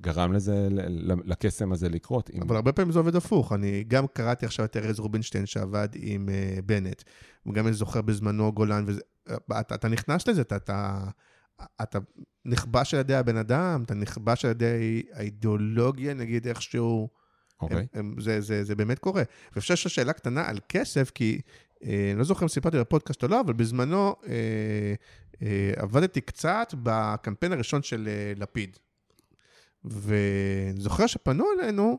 [0.00, 0.68] גרם לזה,
[1.24, 2.30] לקסם הזה לקרות.
[2.42, 3.52] אבל הרבה פעמים זה עובד הפוך.
[3.52, 7.02] אני גם קראתי עכשיו את ארז רובינשטיין שעבד עם uh, בנט,
[7.46, 9.00] וגם אני זוכר בזמנו גולן, וזה,
[9.60, 11.04] אתה, אתה נכנס לזה, אתה, אתה,
[11.82, 11.98] אתה
[12.44, 17.08] נכבש על ידי הבן אדם, אתה נכבש על ידי האידיאולוגיה, נגיד איכשהו,
[17.60, 17.76] אוקיי.
[17.76, 19.22] הם, הם, זה, זה, זה באמת קורה.
[19.52, 21.40] ואני חושב שאלה קטנה על כסף, כי
[21.84, 24.34] אה, אני לא זוכר אם סיפרתי בפודקאסט או לא, אבל בזמנו אה,
[25.42, 28.76] אה, עבדתי קצת בקמפיין הראשון של אה, לפיד.
[29.86, 31.98] ואני זוכר שפנו אלינו,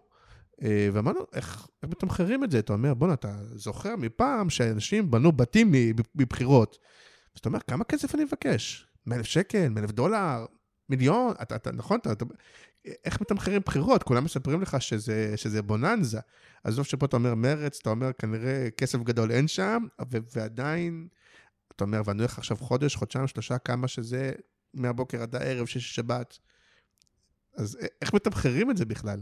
[0.64, 2.59] אה, ואמרנו, איך, איך מתמחרים את זה?
[2.59, 5.72] אתה אומר, בואנה, אתה זוכר מפעם שאנשים בנו בתים
[6.15, 6.77] מבחירות.
[7.35, 8.88] אז אתה אומר, כמה כסף אני מבקש?
[9.05, 9.69] 100,000 שקל?
[9.69, 10.45] 100,000 דולר?
[10.89, 11.34] מיליון?
[11.41, 11.99] אתה, אתה, נכון?
[11.99, 12.26] אתה, אתה,
[13.05, 14.03] איך מתמחרים בחירות?
[14.03, 16.19] כולם מספרים לך שזה, שזה בוננזה.
[16.64, 21.07] עזוב שפה אתה אומר מרץ, אתה אומר כנראה כסף גדול אין שם, ו- ועדיין,
[21.76, 24.31] אתה אומר, ואני הולך עכשיו חודש, חודשיים, שלושה, כמה שזה,
[24.73, 26.38] מהבוקר עד הערב, שיש שבת.
[27.57, 29.19] אז איך מתמחרים את זה בכלל?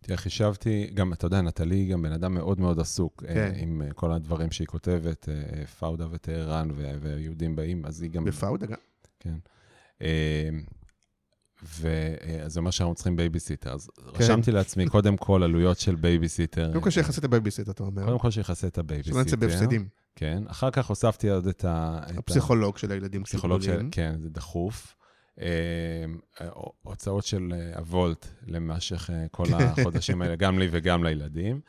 [0.00, 3.34] תראה, חישבתי, גם, אתה יודע, נטלי היא גם בן אדם מאוד מאוד עסוק, כן.
[3.34, 3.52] כן.
[3.56, 8.24] עם uh, כל הדברים שהיא כותבת, uh, פאודה וטהרן ו- ויהודים באים, אז היא גם...
[8.24, 8.76] בפאודה גם?
[9.20, 9.34] כן.
[11.62, 13.72] וזה אומר שאנחנו צריכים בייביסיטר.
[13.72, 14.24] אז כן.
[14.24, 16.68] רשמתי לעצמי, קודם כל, עלויות של בייביסיטר.
[16.68, 18.04] קודם כל שיחסי את הבייביסיטר, אתה אומר.
[18.04, 19.14] קודם כל שיחסי את הבייביסיטר.
[19.14, 19.88] שלא נצא בהפסדים.
[20.16, 20.42] כן.
[20.46, 22.00] אחר כך הוספתי עוד את ה...
[22.18, 23.22] הפסיכולוג של הילדים.
[23.22, 23.88] הפסיכולוג של...
[23.90, 24.96] כן, זה דחוף.
[26.82, 31.60] הוצאות של הוולט למשך כל החודשים האלה, גם לי וגם לילדים.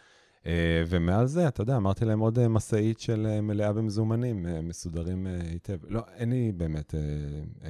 [0.87, 5.77] ומעל זה, אתה יודע, אמרתי להם עוד משאית של מלאה במזומנים, מסודרים היטב.
[5.87, 6.95] לא, אין לי באמת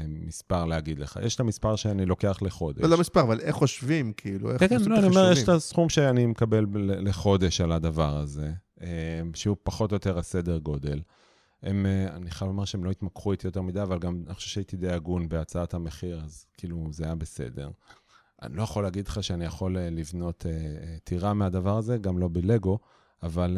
[0.08, 1.20] מספר להגיד לך.
[1.24, 2.82] יש את המספר שאני לוקח לחודש.
[2.82, 5.50] לא, לא מספר, אבל איך חושבים, כאילו, איך כן, כן, לא, אני אומר, יש את
[5.50, 8.52] הסכום שאני מקבל לחודש על הדבר הזה,
[9.34, 11.00] שהוא פחות או יותר הסדר גודל.
[11.64, 14.78] הם, אני חייב לומר שהם לא התמקחו איתי יותר מדי, אבל גם אני חושב שהייתי
[14.78, 17.70] די הגון בהצעת המחיר, אז כאילו זה היה בסדר.
[18.42, 20.46] אני לא יכול להגיד לך שאני יכול לבנות
[21.04, 22.80] טירה מהדבר הזה, גם לא בלגו,
[23.24, 23.58] אבל...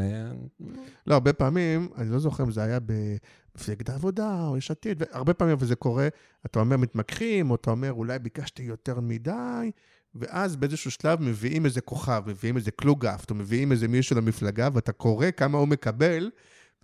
[1.07, 5.33] לא, הרבה פעמים, אני לא זוכר אם זה היה במפלגת העבודה או יש עתיד, והרבה
[5.33, 6.07] פעמים, אבל זה קורה,
[6.45, 9.71] אתה אומר מתמקחים, או אתה אומר אולי ביקשתי יותר מדי,
[10.15, 14.91] ואז באיזשהו שלב מביאים איזה כוכב, מביאים איזה קלוגהפט, או מביאים איזה מישהו למפלגה, ואתה
[14.91, 16.29] קורא כמה הוא מקבל,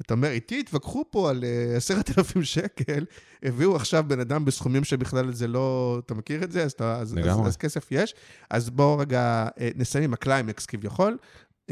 [0.01, 1.43] ואתה אומר, איתי התווכחו פה על
[1.77, 3.05] עשרת uh, אלפים שקל,
[3.43, 5.97] הביאו עכשיו בן אדם בסכומים שבכלל זה לא...
[6.05, 6.63] אתה מכיר את זה?
[6.63, 8.15] אז, אתה, אז, אז, אז כסף יש.
[8.49, 11.17] אז בואו רגע uh, נסיים עם הקליימקס כביכול.
[11.67, 11.71] Uh,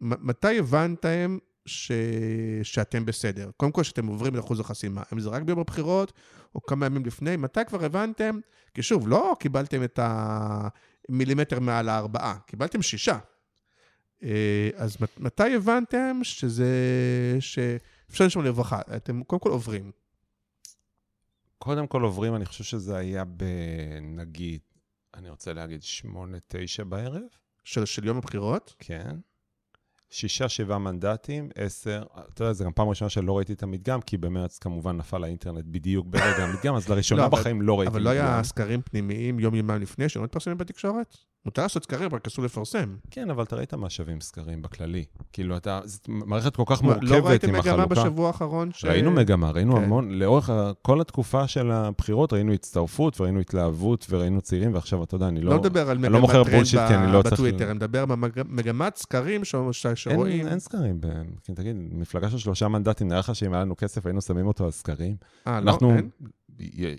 [0.00, 1.92] מתי הבנתם ש...
[2.62, 3.50] שאתם בסדר?
[3.56, 5.02] קודם כל, שאתם עוברים את אחוז החסימה.
[5.12, 6.12] אם זה רק ביום הבחירות,
[6.54, 8.38] או כמה ימים לפני, מתי כבר הבנתם?
[8.74, 13.18] כי שוב, לא קיבלתם את המילימטר מעל הארבעה, קיבלתם שישה.
[14.76, 16.66] אז מתי הבנתם שזה,
[17.40, 18.80] שאפשר לשמור לרווחה?
[18.96, 19.90] אתם קודם כל עוברים.
[21.58, 24.60] קודם כל עוברים, אני חושב שזה היה בנגיד,
[25.14, 27.22] אני רוצה להגיד, שמונה, תשע בערב.
[27.64, 28.74] של, של יום הבחירות?
[28.78, 29.16] כן.
[30.10, 34.16] שישה, שבעה מנדטים, עשר, אתה יודע, זו גם פעם ראשונה שלא ראיתי את המדגם, כי
[34.16, 38.02] במרץ כמובן נפל האינטרנט בדיוק ברגע המדגם, אז לראשונה לא, בחיים אבל, לא ראיתי אבל
[38.02, 41.16] לא היה סקרים פנימיים יום-יומיים לפני, שלא מתפרסמים בתקשורת?
[41.44, 42.96] מותר לעשות סקרים, רק אסור לפרסם.
[43.10, 45.04] כן, אבל אתה ראית מה שווים סקרים בכללי.
[45.32, 47.20] כאילו, אתה, זו מערכת כל כך מורכבת עם החלוקה.
[47.20, 48.70] לא ראיתם מגמה בשבוע האחרון?
[48.72, 48.84] ש...
[48.84, 49.82] ראינו מגמה, ראינו כן.
[49.82, 50.50] המון, לאורך
[50.82, 55.50] כל התקופה של הבחירות, ראינו הצטרפות, וראינו התלהבות, וראינו צעירים, ועכשיו, אתה יודע, אני לא...
[55.50, 57.12] לא מדבר על מגמת לא טרנד ב...
[57.12, 59.54] לא בטוויטר, אני מדבר במגמת סקרים ש...
[59.72, 59.86] ש...
[59.94, 60.40] שרואים...
[60.40, 61.06] אין, אין סקרים, ב...
[61.54, 64.70] תגיד, מפלגה של שלושה מנדטים, נראה לך שאם היה לנו כסף, היינו שמים אותו על
[64.70, 65.16] סקרים?
[65.46, 65.78] אה, לא?
[65.82, 66.10] אין?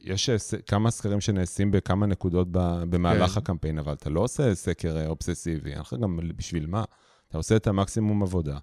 [0.04, 0.30] יש
[0.68, 2.48] כמה סקרים שנעשים בכמה נקודות
[2.90, 3.38] במהלך כן.
[3.38, 6.84] הקמפיין, אבל אתה לא עושה סקר אובססיבי, אין לך גם בשביל מה.
[7.28, 8.58] אתה עושה את המקסימום עבודה.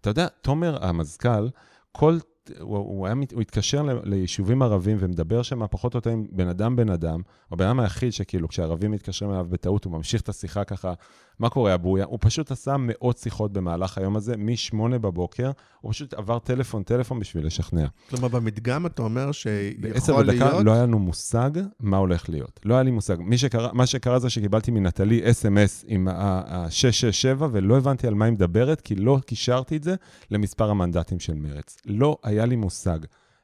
[0.00, 1.48] אתה יודע, תומר המזכ"ל,
[1.92, 2.18] כל
[2.60, 6.76] הוא, הוא, היה, הוא התקשר ליישובים ערבים ומדבר שם פחות או יותר עם בן אדם
[6.76, 7.20] בן אדם,
[7.50, 10.94] או בן אדם היחיד שכאילו כשערבים מתקשרים אליו בטעות, הוא ממשיך את השיחה ככה,
[11.38, 12.04] מה קורה אבויה?
[12.04, 15.50] הוא פשוט עשה מאות שיחות במהלך היום הזה, מ-8 בבוקר,
[15.80, 17.86] הוא פשוט עבר טלפון טלפון בשביל לשכנע.
[18.10, 19.94] כלומר, במדגם אתה אומר שיכול להיות...
[19.94, 21.50] בעשר בדקה לא היה לנו מושג
[21.80, 22.60] מה הולך להיות.
[22.64, 23.16] לא היה לי מושג.
[23.36, 28.80] שקרה, מה שקרה זה שקיבלתי מנטלי אס.אם.אס עם ה-667, ולא הבנתי על מה היא מדברת,
[28.80, 29.94] כי לא קישרתי את זה
[30.30, 31.76] למספר המנדטים של מרץ.
[31.86, 32.98] לא היה לי מושג.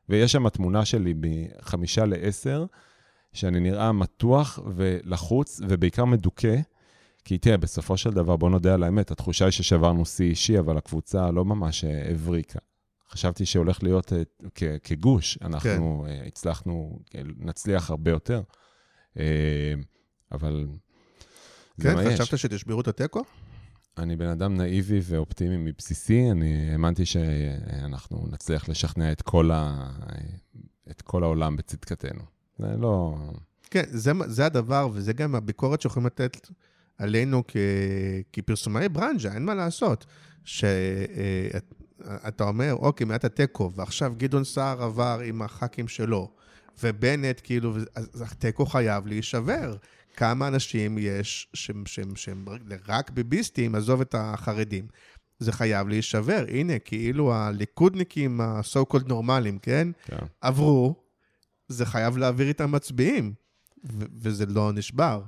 [0.08, 2.66] ויש שם תמונה שלי בחמישה לעשר,
[3.32, 6.56] שאני נראה מתוח ולחוץ, ובעיקר מדוכא.
[7.24, 10.76] כי תראה, בסופו של דבר, בוא נודה על האמת, התחושה היא ששברנו שיא אישי, אבל
[10.76, 12.58] הקבוצה לא ממש אה, הבריקה.
[13.10, 16.26] חשבתי שהולך להיות אה, כגוש, אנחנו כן.
[16.26, 16.98] הצלחנו,
[17.38, 18.42] נצליח הרבה יותר,
[20.32, 20.66] אבל
[21.80, 22.08] כן, זה מה יש.
[22.08, 23.22] כן, חשבת שתשברו את התיקו?
[23.98, 29.90] אני בן אדם נאיבי ואופטימי מבסיסי, אני האמנתי שאנחנו נצליח לשכנע את כל, ה...
[30.90, 32.22] את כל העולם בצדקתנו.
[32.58, 33.16] זה לא...
[33.70, 36.48] כן, זה, זה הדבר, וזה גם הביקורת שיכולים לתת
[36.98, 37.56] עלינו כ...
[38.32, 40.06] כפרסומאי ברנז'ה, אין מה לעשות.
[40.44, 41.64] שאתה
[42.40, 46.30] אומר, אוקיי, מעט התיקו, ועכשיו גדעון סער עבר עם הח"כים שלו,
[46.82, 49.76] ובנט, כאילו, אז התיקו חייב להישבר.
[50.16, 52.44] כמה אנשים יש שהם, שהם, שהם
[52.88, 54.86] רק ביביסטים, עזוב את החרדים.
[55.38, 56.44] זה חייב להישבר.
[56.48, 59.88] הנה, כאילו הליכודניקים, ה-so called נורמלים, כן?
[60.04, 60.18] כן?
[60.40, 60.94] עברו,
[61.68, 63.34] זה חייב להעביר איתם מצביעים,
[63.92, 65.22] ו- וזה לא נשבר.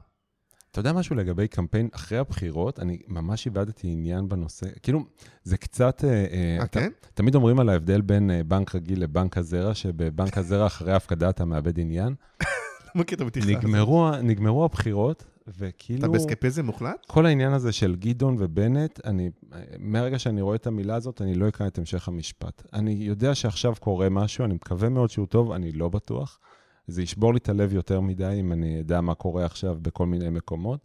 [0.77, 2.79] אתה יודע משהו לגבי קמפיין אחרי הבחירות?
[2.79, 4.67] אני ממש איבדתי עניין בנושא.
[4.83, 5.05] כאילו,
[5.45, 6.05] זה קצת...
[6.05, 6.91] אה, אה, אה כן?
[7.15, 11.45] תמיד אומרים על ההבדל בין אה, בנק רגיל לבנק הזרע, שבבנק הזרע אחרי ההפקדה אתה
[11.45, 12.15] מאבד עניין.
[12.95, 14.23] לא מכיר את הבדיחה הזאת.
[14.23, 15.25] נגמרו הבחירות,
[15.59, 16.01] וכאילו...
[16.01, 17.07] אתה באסקפיזם מוחלט?
[17.07, 19.31] כל העניין הזה של גדעון ובנט, אני,
[19.79, 22.63] מהרגע שאני רואה את המילה הזאת, אני לא אקרא את המשך המשפט.
[22.73, 26.39] אני יודע שעכשיו קורה משהו, אני מקווה מאוד שהוא טוב, אני לא בטוח.
[26.87, 30.31] זה ישבור לי את הלב יותר מדי אם אני אדע מה קורה עכשיו בכל מיני
[30.31, 30.81] מקומות.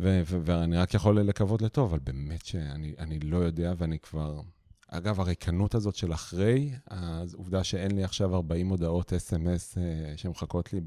[0.00, 4.40] ו- ו- ואני רק יכול לקוות לטוב, אבל באמת שאני לא יודע, ואני כבר...
[4.88, 9.82] אגב, הריקנות הזאת של אחרי, העובדה שאין לי עכשיו 40 הודעות אס.אם.אס אה,
[10.16, 10.80] שמחכות לי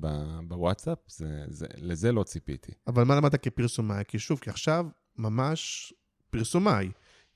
[0.48, 2.72] בוואטסאפ, זה, זה, לזה לא ציפיתי.
[2.88, 4.04] אבל מה למדת כפרסומאי?
[4.08, 4.86] כי שוב, כי עכשיו
[5.18, 5.94] ממש
[6.30, 6.90] פרסומאי.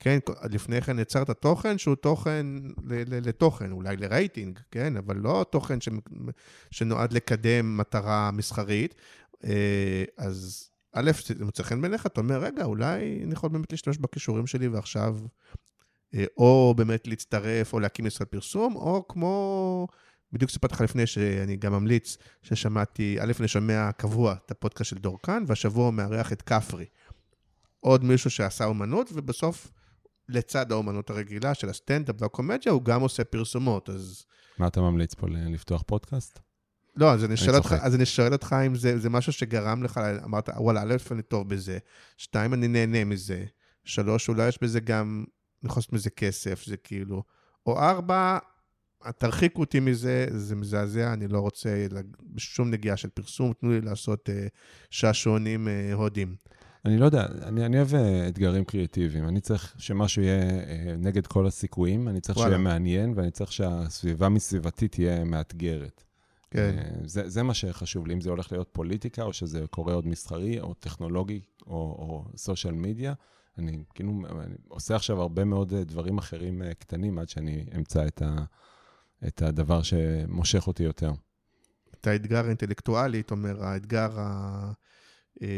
[0.03, 0.19] כן,
[0.49, 2.45] לפני כן יצרת תוכן שהוא תוכן
[3.07, 5.77] לתוכן, אולי לרייטינג, כן, אבל לא תוכן
[6.71, 8.95] שנועד לקדם מטרה מסחרית.
[9.43, 13.97] אה, אז א', זה מוצא חן בעיניך, אתה אומר, רגע, אולי אני יכול באמת להשתמש
[13.97, 15.17] בכישורים שלי ועכשיו,
[16.15, 19.87] אה, או באמת להצטרף או להקים משרד פרסום, או כמו,
[20.33, 24.97] בדיוק סיפרתי לך לפני שאני גם ממליץ, ששמעתי, א', אני שומע קבוע את הפודקאסט של
[24.97, 26.85] דורקן, והשבוע הוא מארח את כפרי.
[27.79, 29.71] עוד מישהו שעשה אומנות, ובסוף,
[30.29, 34.25] לצד האומנות הרגילה של הסטנדאפ והקומדיה, הוא גם עושה פרסומות, אז...
[34.57, 36.39] מה אתה ממליץ פה, לפתוח פודקאסט?
[36.95, 39.99] לא, אז אני, שואל אותך, אז אני שואל אותך אם זה, זה משהו שגרם לך,
[40.23, 41.77] אמרת, וואלה, א', אני טוב בזה,
[42.17, 43.45] שתיים, אני נהנה מזה,
[43.83, 45.25] שלוש, אולי יש בזה גם,
[45.63, 47.23] אני יכול לעשות מזה כסף, זה כאילו,
[47.65, 48.37] או ארבע,
[49.17, 51.87] תרחיקו אותי מזה, זה מזעזע, אני לא רוצה
[52.37, 54.49] שום נגיעה של פרסום, תנו לי לעשות uh,
[54.89, 56.35] שעשועונים uh, הודים.
[56.85, 59.27] אני לא יודע, אני, אני אוהב אה, אתגרים קריאטיביים.
[59.27, 62.51] אני צריך שמשהו יהיה uh, נגד כל הסיכויים, אני צריך וואלה.
[62.51, 66.03] שיהיה מעניין, ואני צריך שהסביבה מסביבתי תהיה מאתגרת.
[66.51, 66.77] כן.
[66.77, 70.07] אה, זה, זה מה שחשוב לי, אם זה הולך להיות פוליטיקה, או שזה קורה עוד
[70.07, 73.13] מסחרי, או טכנולוגי, או סושיאל מדיה.
[73.57, 78.07] אני כאילו אני עושה עכשיו הרבה מאוד אה, דברים אחרים אה, קטנים, עד שאני אמצא
[78.07, 78.43] את, ה,
[79.27, 81.11] את הדבר שמושך אותי יותר.
[81.99, 84.71] את האתגר האינטלקטואלי, אתה אומר, האתגר ה...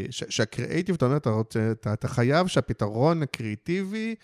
[0.09, 4.15] שהקריאייטיב, אתה אומר, אתה, רוצה, אתה, אתה חייב שהפתרון הקריאיטיבי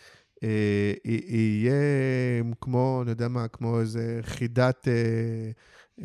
[0.43, 1.73] אה, יהיה
[2.61, 4.87] כמו, אני יודע מה, כמו איזה חידת...
[4.87, 5.51] אה,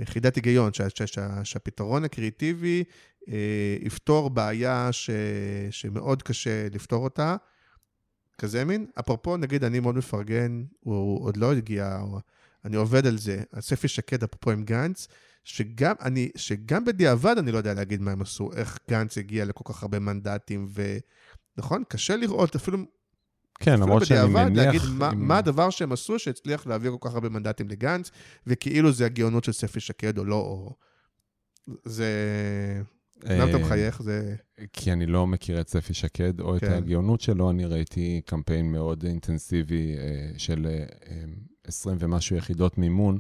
[0.05, 2.85] חידת היגיון, שה, שה, שה, שהפתרון הקריאיטיבי
[3.29, 5.11] אה, יפתור בעיה ש,
[5.71, 7.37] שמאוד קשה לפתור אותה.
[8.39, 8.87] כזה מין.
[9.01, 12.21] אפרופו, נגיד, אני מאוד מפרגן, הוא, הוא עוד לא הגיע, הוא,
[12.65, 15.09] אני עובד על זה, הספי שקד, אפרופו עם גנץ,
[15.45, 19.73] שגם, אני, שגם בדיעבד אני לא יודע להגיד מה הם עשו, איך גנץ הגיע לכל
[19.73, 20.69] כך הרבה מנדטים,
[21.57, 22.79] ונכון, קשה לראות, אפילו
[23.61, 24.65] כן, למרות שאני מניח...
[24.65, 25.29] להגיד מה, עם...
[25.29, 28.11] מה הדבר שהם עשו שהצליח להעביר כל כך הרבה מנדטים לגנץ,
[28.47, 30.75] וכאילו זה הגאונות של ספי שקד או לא, או...
[31.85, 32.09] זה...
[33.23, 34.03] למה אתה אה, מחייך?
[34.03, 34.35] זה...
[34.73, 36.67] כי אני לא מכיר את ספי שקד או כן.
[36.67, 40.67] את הגאונות שלו, אני ראיתי קמפיין מאוד אינטנסיבי אה, של
[41.65, 43.19] 20 אה, ומשהו יחידות מימון,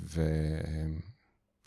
[0.00, 0.22] ו...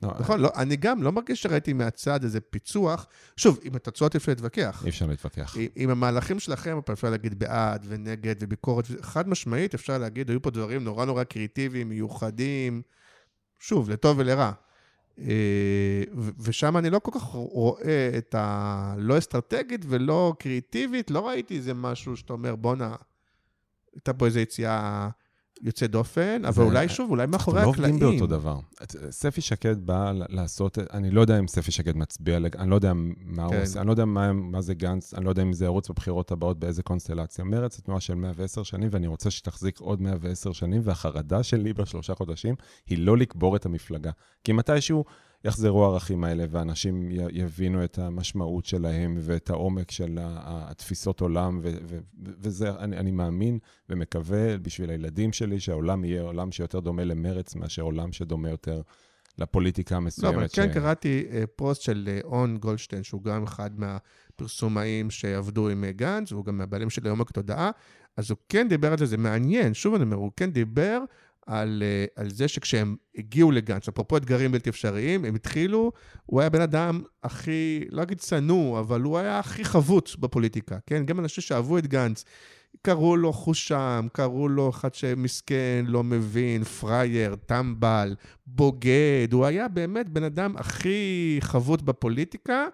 [0.04, 3.08] לא, נכון, לא, אני גם לא מרגיש שראיתי מהצד איזה פיצוח.
[3.38, 4.82] שוב, עם התוצאות אפשר להתווכח.
[4.84, 5.56] אי אפשר להתווכח.
[5.58, 8.86] עם, עם המהלכים שלכם, אפשר להגיד בעד ונגד וביקורת.
[9.02, 12.82] חד משמעית, אפשר להגיד, היו פה דברים נורא נורא קריאיטיביים, מיוחדים,
[13.60, 14.52] שוב, לטוב ולרע.
[15.20, 16.04] אה,
[16.40, 18.94] ושם אני לא כל כך רואה את ה...
[18.98, 22.96] לא אסטרטגית ולא קריאיטיבית, לא ראיתי איזה משהו שאתה אומר, בואנה,
[23.94, 25.10] הייתה פה איזו יציאה...
[25.62, 27.78] יוצא דופן, אבל אולי שוב, אולי מאחורי הקלעים.
[27.78, 28.60] אנחנו לא עובדים באותו דבר.
[29.10, 33.46] ספי שקד בא לעשות, אני לא יודע אם ספי שקד מצביע, אני לא יודע מה
[33.46, 33.62] הוא כן.
[33.62, 36.60] עושה, אני לא יודע מה זה גנץ, אני לא יודע אם זה ירוץ בבחירות הבאות,
[36.60, 37.46] באיזה קונסטלציה.
[37.46, 42.16] מרץ זה תנועה של 110 שנים, ואני רוצה שתחזיק עוד 110 שנים, והחרדה שלי בשלושה
[42.16, 42.56] חודשים
[42.88, 44.12] היא לא לקבור את המפלגה.
[44.44, 45.04] כי מתישהו...
[45.46, 52.00] יחזרו הערכים האלה, ואנשים יבינו את המשמעות שלהם ואת העומק של התפיסות עולם, ו- ו-
[52.20, 53.60] וזה, אני, אני מאמין
[53.90, 58.82] ומקווה בשביל הילדים שלי, שהעולם יהיה עולם שיותר דומה למרץ מאשר עולם שדומה יותר
[59.38, 60.34] לפוליטיקה המסוימת.
[60.34, 60.74] לא, אבל כן ש...
[60.74, 66.32] קראתי uh, פוסט של uh, און גולדשטיין, שהוא גם אחד מהפרסומאים שעבדו עם uh, גנץ,
[66.32, 67.72] והוא גם מהבעלים של עומק תודעה,
[68.18, 71.00] אז הוא כן דיבר על זה, זה מעניין, שוב אני אומר, הוא כן דיבר
[71.48, 75.92] על, אה, על זה שכשהם הגיעו לגנץ, אפרופו אתגרים בלתי אפשריים, הם התחילו,
[76.26, 81.06] הוא היה בן אדם הכי, לא אגיד צנוע, אבל הוא היה הכי חבוט בפוליטיקה, כן?
[81.06, 82.24] גם אנשים שאהבו את גנץ,
[82.82, 88.16] קראו לו חושם, קראו לו אחד שמסכן, לא מבין, פראייר, טמבל,
[88.48, 92.68] בוגד, הוא היה באמת בן אדם הכי חבוט בפוליטיקה.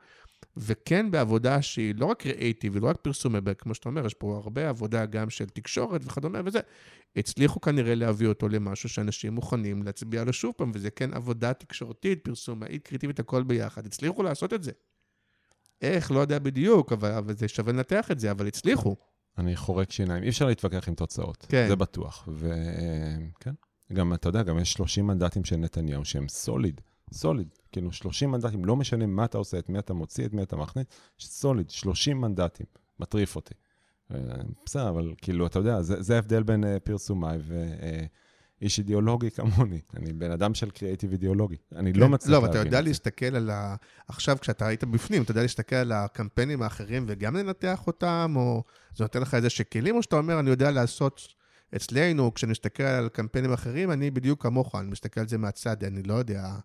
[0.57, 4.41] וכן בעבודה שהיא לא רק קריאייטיב, היא לא רק פרסום, כמו שאתה אומר, יש פה
[4.43, 6.59] הרבה עבודה גם של תקשורת וכדומה וזה.
[7.15, 12.23] הצליחו כנראה להביא אותו למשהו שאנשים מוכנים להצביע לו שוב פעם, וזה כן עבודה תקשורתית,
[12.23, 13.85] פרסומאית, קריאיטיבית, הכל ביחד.
[13.85, 14.71] הצליחו לעשות את זה.
[15.81, 18.95] איך, לא יודע בדיוק, אבל, אבל זה שווה לנתח את זה, אבל הצליחו.
[19.37, 20.23] אני חורק שיניים.
[20.23, 21.65] אי אפשר להתווכח עם תוצאות, כן.
[21.67, 22.29] זה בטוח.
[22.33, 23.53] וכן,
[23.93, 26.81] גם, אתה יודע, גם יש 30 מנדטים של נתניהו שהם סוליד.
[27.13, 27.47] סוליד.
[27.71, 30.55] כאילו, 30 מנדטים, לא משנה מה אתה עושה, את מי אתה מוציא, את מי אתה
[30.55, 30.85] מכניס,
[31.19, 32.65] סוליד, 30 מנדטים.
[32.99, 33.53] מטריף אותי.
[34.65, 37.37] בסדר, אבל כאילו, אתה יודע, זה, זה ההבדל בין uh, פרסומאי
[38.61, 39.81] איש אידיאולוגי כמוני.
[39.95, 41.55] אני בן אדם של קריאייטיב אידיאולוגי.
[41.75, 42.81] אני לא מצליח לא, להבין אבל אתה יודע.
[42.81, 43.75] להסתכל על ה...
[44.07, 48.63] עכשיו, כשאתה היית בפנים, אתה יודע להסתכל על הקמפיינים האחרים וגם לנתח אותם, או
[48.95, 51.27] זה נותן לך איזה שכלים, או שאתה אומר, אני יודע לעשות
[51.75, 56.03] אצלנו, כשאני מסתכל על קמפיינים אחרים, אני בדיוק כמוך, אני מסתכל על זה מהצד, אני
[56.03, 56.55] לא יודע.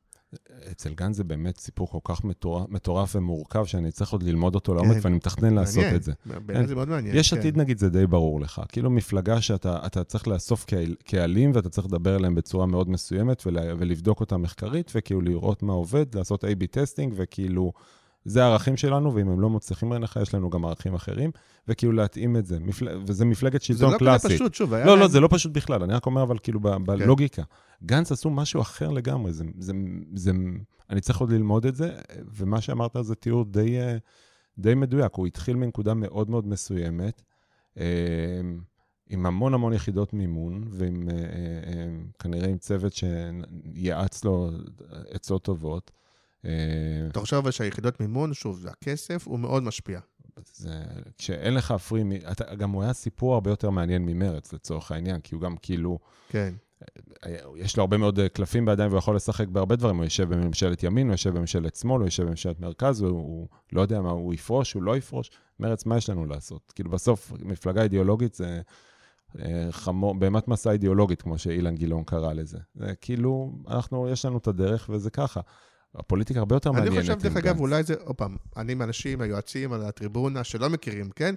[0.71, 4.75] אצל גן זה באמת סיפור כל כך מטורף, מטורף ומורכב, שאני צריך עוד ללמוד אותו
[4.75, 5.01] לעומק, כן.
[5.03, 5.97] ואני מתכנן לעשות מעניין.
[5.97, 6.13] את זה.
[6.47, 7.17] בעיניי זה מאוד מעניין.
[7.17, 7.39] יש כן.
[7.39, 8.63] עתיד, נגיד, זה די ברור לך.
[8.69, 13.47] כאילו מפלגה שאתה אתה צריך לאסוף קהל- קהלים, ואתה צריך לדבר אליהם בצורה מאוד מסוימת,
[13.47, 17.73] ולה, ולבדוק אותם מחקרית, וכאילו לראות מה עובד, לעשות A-B testing, וכאילו,
[18.25, 21.31] זה הערכים שלנו, ואם הם לא מוצלחים בעיניך, יש לנו גם ערכים אחרים,
[21.69, 22.59] וכאילו להתאים את זה.
[22.61, 22.89] מפל...
[23.07, 24.27] וזה מפלגת זה שלטון לא קלאסית.
[24.31, 26.39] כזה פשוט, שוב, היה לא, להם- לא, זה לא פשוט בכלל, אני רק אומר, אבל
[26.39, 26.85] כאילו ב- כן.
[26.85, 27.43] בלוגיקה.
[27.85, 29.73] גנץ עשו משהו אחר לגמרי, זה, זה,
[30.15, 30.33] זה,
[30.91, 31.91] אני צריך עוד ללמוד את זה,
[32.37, 33.97] ומה שאמרת זה תיאור די, אה,
[34.59, 35.15] די מדויק.
[35.15, 37.23] הוא התחיל מנקודה מאוד מאוד מסוימת,
[37.79, 37.85] אה,
[39.11, 41.15] עם המון המון יחידות מימון, ועם אה,
[42.19, 44.51] כנראה עם צוות שיעץ לו
[45.11, 45.91] עצות טובות.
[46.45, 46.51] אה,
[47.11, 50.01] אתה חושב אבל שהיחידות מימון, שוב, הכסף, הוא מאוד משפיע.
[50.55, 50.83] זה,
[51.19, 55.35] כשאין לך פרי, אתה, גם הוא היה סיפור הרבה יותר מעניין ממרץ, לצורך העניין, כי
[55.35, 55.99] הוא גם כאילו...
[56.29, 56.55] כן.
[57.57, 59.97] יש לו הרבה מאוד אה, קלפים בידיים והוא יכול לשחק בהרבה דברים.
[59.97, 63.81] הוא יושב בממשלת ימין, הוא יושב בממשלת שמאל, הוא יושב בממשלת מרכז, הוא, הוא לא
[63.81, 65.31] יודע מה, הוא יפרוש, הוא לא יפרוש.
[65.61, 66.73] מרץ, מה יש לנו לעשות?
[66.75, 68.61] כאילו, בסוף, מפלגה אידיאולוגית זה
[69.39, 72.59] אה, חמור, בהמת מסע אידיאולוגית, כמו שאילן גילאון קרא לזה.
[72.75, 75.41] זה כאילו, אנחנו, יש לנו את הדרך וזה ככה.
[75.95, 76.93] הפוליטיקה הרבה יותר מעניינת.
[76.93, 77.61] אני חושב, דרך אגב.
[77.61, 81.35] אולי זה, עוד פעם, אני עם אנשים, היועצים על הטריבונה שלא מכירים, כן?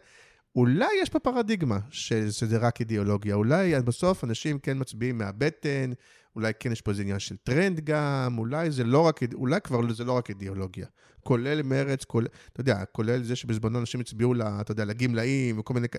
[0.55, 3.35] אולי יש פה פרדיגמה שזה רק אידיאולוגיה.
[3.35, 5.91] אולי בסוף אנשים כן מצביעים מהבטן,
[6.35, 9.93] אולי כן יש פה איזה עניין של טרנד גם, אולי זה לא רק, אולי כבר
[9.93, 10.85] זה לא רק אידיאולוגיה.
[11.23, 15.73] כולל מרץ, כולל, אתה יודע, כולל זה שבזמנו אנשים הצביעו, לה, אתה יודע, לגמלאים וכל
[15.73, 15.87] מיני...
[15.89, 15.95] כ-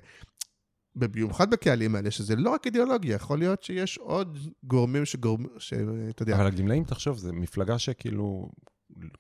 [0.97, 6.37] במיוחד בקהלים האלה, שזה לא רק אידיאולוגיה, יכול להיות שיש עוד גורמים שגורמים, שאתה יודע,
[6.37, 8.49] אבל הגמלאים, תחשוב, זו מפלגה שכאילו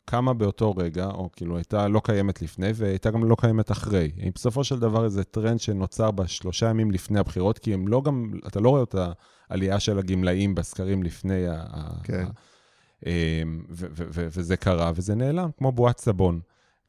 [0.04, 4.12] קמה באותו רגע, או כאילו הייתה לא קיימת לפני, והייתה גם לא קיימת אחרי.
[4.16, 8.30] היא בסופו של דבר איזה טרנד שנוצר בשלושה ימים לפני הבחירות, כי הם לא גם,
[8.46, 8.94] אתה לא רואה את
[9.50, 11.64] העלייה של הגמלאים בסקרים לפני ה...
[12.04, 12.24] כן.
[12.26, 12.30] ה-
[13.06, 16.40] אמ, ו- ו- ו- וזה קרה, וזה נעלם, כמו בועת סבון.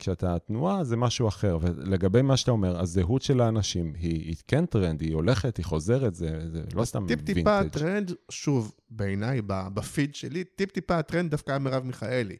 [0.04, 1.58] כשאתה תנועה זה משהו אחר.
[1.62, 6.16] ולגבי מה שאתה אומר, הזהות של האנשים היא, היא כן טרנד, היא הולכת, היא חוזרת,
[6.16, 7.78] זה, זה לא סתם טיפ-טיפה וינטג'.
[7.78, 12.38] הטרנד, שוב, בעיניי, בפיד שלי, טיפ-טיפה הטרנד דווקא היה מרב מיכאלי.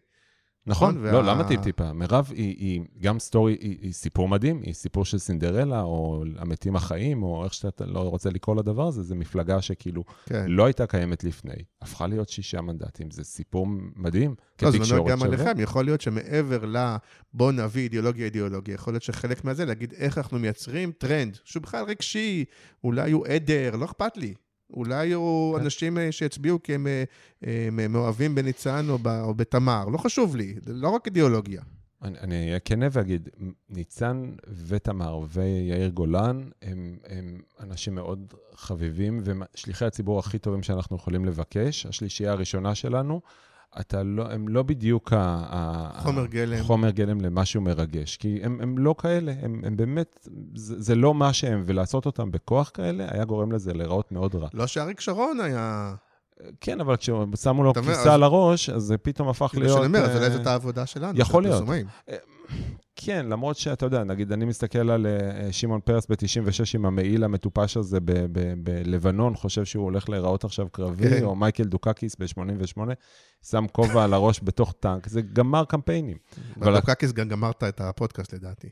[0.68, 1.94] נכון, נכון, לא, וה- למה טיפ-טיפה?
[1.94, 6.76] מירב היא, היא גם story, היא, היא סיפור מדהים, היא סיפור של סינדרלה, או המתים
[6.76, 10.46] החיים, או איך שאתה לא רוצה לקרוא לדבר הזה, זו מפלגה שכאילו כן.
[10.48, 15.12] לא הייתה קיימת לפני, הפכה להיות שישה מנדטים, זה סיפור מדהים, לא, זה כתקשורת אומר
[15.12, 15.28] גם שווה.
[15.34, 16.96] עליכם, יכול להיות שמעבר ל...
[17.34, 21.86] בוא נביא אידיאולוגיה אידיאולוגיה, יכול להיות שחלק מהזה, להגיד איך אנחנו מייצרים טרנד, שהוא בכלל
[21.86, 22.46] רגשי,
[22.84, 24.34] אולי הוא עדר, לא אכפת לי.
[24.74, 25.64] אולי הוא כן.
[25.64, 27.04] אנשים אה, שהצביעו כי הם אה,
[27.68, 31.62] הם מאוהבים בניצן או ב- או בתמר, לא חשוב לי, לא רק אידיאולוגיה.
[32.04, 33.30] אני אני אהיה כנה ואגיד,
[33.70, 34.32] ניצן
[34.68, 41.86] ותמר ויאיר גולן הם, הם אנשים מאוד חביבים ושליחי הציבור הכי טובים שאנחנו יכולים לבקש.
[41.86, 43.22] השלישייה הראשונה שלנו,
[43.80, 46.64] אתה לא, הם לא בדיוק ה- חומר גלם.
[46.64, 51.14] חומר גלם למשהו מרגש, כי הם, הם לא כאלה, הם, הם באמת, זה, זה לא
[51.14, 54.48] מה שהם, ולעשות אותם בכוח כאלה, היה גורם לזה להיראות מאוד רע.
[54.54, 55.96] לא שאריק שרון היה...
[56.62, 59.78] כן, אבל כששמו לו כביסה על הראש, אז זה פתאום הפך כאילו להיות...
[59.78, 61.20] שאני אומר, אז אה, אולי זאת העבודה שלנו.
[61.20, 61.64] יכול של להיות.
[63.06, 66.18] כן, למרות שאתה יודע, נגיד, אני מסתכל על אה, שמעון פרס ב-96
[66.76, 67.98] עם המעיל המטופש הזה
[68.64, 71.24] בלבנון, חושב שהוא הולך להיראות עכשיו קרבי, כן.
[71.24, 72.80] או מייקל דוקקיס ב-88,
[73.50, 76.18] שם כובע על הראש בתוך טנק, זה גמר קמפיינים.
[76.62, 78.70] אבל- בדוקקיס גם גמרת את הפודקאסט לדעתי.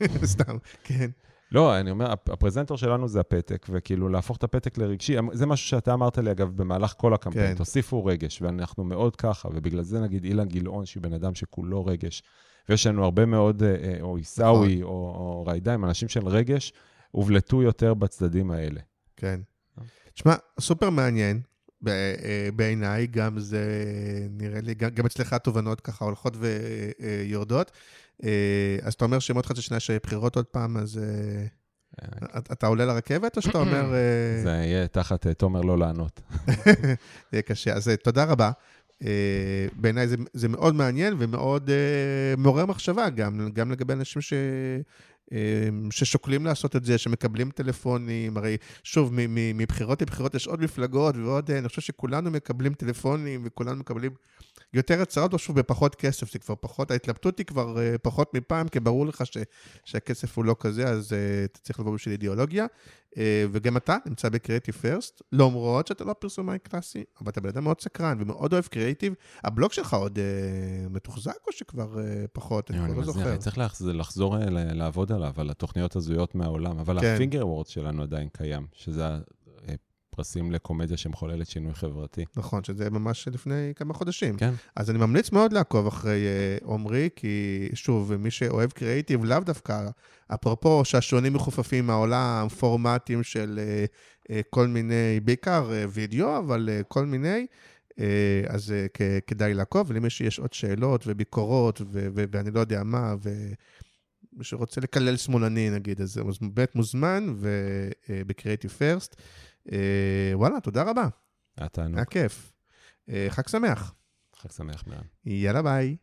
[0.24, 1.10] סתם, כן.
[1.52, 5.46] לא, אני אומר, הפ- הפרזנטור שלנו זה הפתק, וכאילו להפוך את הפתק לרגשי, אמ- זה
[5.46, 7.54] משהו שאתה אמרת לי, אגב, במהלך כל הקמפיין, כן.
[7.58, 12.22] תוסיפו רגש, ואנחנו מאוד ככה, ובגלל זה נגיד אילן גילאון, שהוא בן אדם שכולו רגש,
[12.68, 16.72] ויש לנו הרבה מאוד, אה, אה, או עיסאווי, או, או ריידיים, אנשים של רגש,
[17.10, 18.80] הובלטו יותר בצדדים האלה.
[19.16, 19.40] כן.
[20.14, 21.40] תשמע, סופר מעניין
[21.88, 22.14] אה,
[22.56, 23.64] בעיניי, גם זה,
[24.30, 26.36] נראה לי, גם, גם אצלך התובנות ככה הולכות
[27.00, 27.70] ויורדות.
[28.24, 28.30] אה,
[28.82, 31.46] אז אתה אומר שמאוד חצי שנה שיש בחירות עוד פעם, אז אה,
[32.02, 33.84] אה, אתה- עולה לרכבת, או שאתה אומר...
[33.94, 36.20] אה, זה יהיה תחת אה, תומר לא לענות.
[36.46, 36.94] זה
[37.32, 37.74] יהיה קשה.
[37.74, 38.50] אז אה, תודה רבה.
[39.02, 44.32] אה, בעיניי זה, זה מאוד מעניין ומאוד אה, מעורר מחשבה, גם, גם לגבי אנשים ש,
[45.32, 48.36] אה, ששוקלים לעשות את זה, שמקבלים טלפונים.
[48.36, 52.74] הרי שוב, מ- מ- מבחירות לבחירות יש עוד מפלגות ועוד, אה, אני חושב שכולנו מקבלים
[52.74, 54.12] טלפונים וכולנו מקבלים
[54.74, 58.68] יותר הצעות, או שוב, בפחות כסף, זה כבר פחות, ההתלבטות היא כבר אה, פחות מפעם,
[58.68, 59.36] כי ברור לך ש,
[59.84, 61.12] שהכסף הוא לא כזה, אז
[61.44, 62.66] אתה צריך לבוא בשביל אידיאולוגיה.
[63.18, 67.64] אה, וגם אתה נמצא בקריאיטיב פרסט, למרות שאתה לא פרסומאי קלאסי, אבל אתה בן אדם
[67.64, 69.14] מאוד סקרן ומאוד אוהב קריאיטיב.
[69.44, 72.70] הבלוג שלך עוד אה, מתוחזק או שכבר אה, פחות?
[72.70, 73.30] אני כבר לא זוכר.
[73.30, 77.14] אני צריך לחזור לעבוד עליו, על התוכניות הזויות מהעולם, אבל כן.
[77.14, 79.04] הפינגר וורד שלנו עדיין קיים, שזה
[80.14, 82.24] פרסים לקומדיה שמחוללת שינוי חברתי.
[82.36, 84.36] נכון, שזה ממש לפני כמה חודשים.
[84.36, 84.52] כן.
[84.76, 86.26] אז אני ממליץ מאוד לעקוב אחרי
[86.60, 89.88] uh, עומרי, כי שוב, מי שאוהב קריאיטיב, לאו דווקא,
[90.34, 96.84] אפרופו שהשונים מחופפים מהעולם, פורמטים של uh, uh, כל מיני, בעיקר uh, וידאו, אבל uh,
[96.84, 97.46] כל מיני,
[97.90, 97.96] uh,
[98.48, 101.84] אז uh, כדאי לעקוב, ולמי שיש עוד שאלות וביקורות, ו-
[102.14, 103.30] ו- ואני לא יודע מה, ו...
[104.36, 107.34] מי שרוצה לקלל שמאלני, נגיד, אז הוא באמת מוזמן,
[108.08, 109.16] ובקריאיטיב פרסט.
[109.72, 111.08] אה, וואלה, תודה רבה.
[111.56, 111.96] היה תענוג.
[111.96, 112.52] היה כיף.
[113.08, 113.94] אה, חג שמח.
[114.36, 115.02] חג שמח, מירן.
[115.24, 115.96] יאללה, ביי.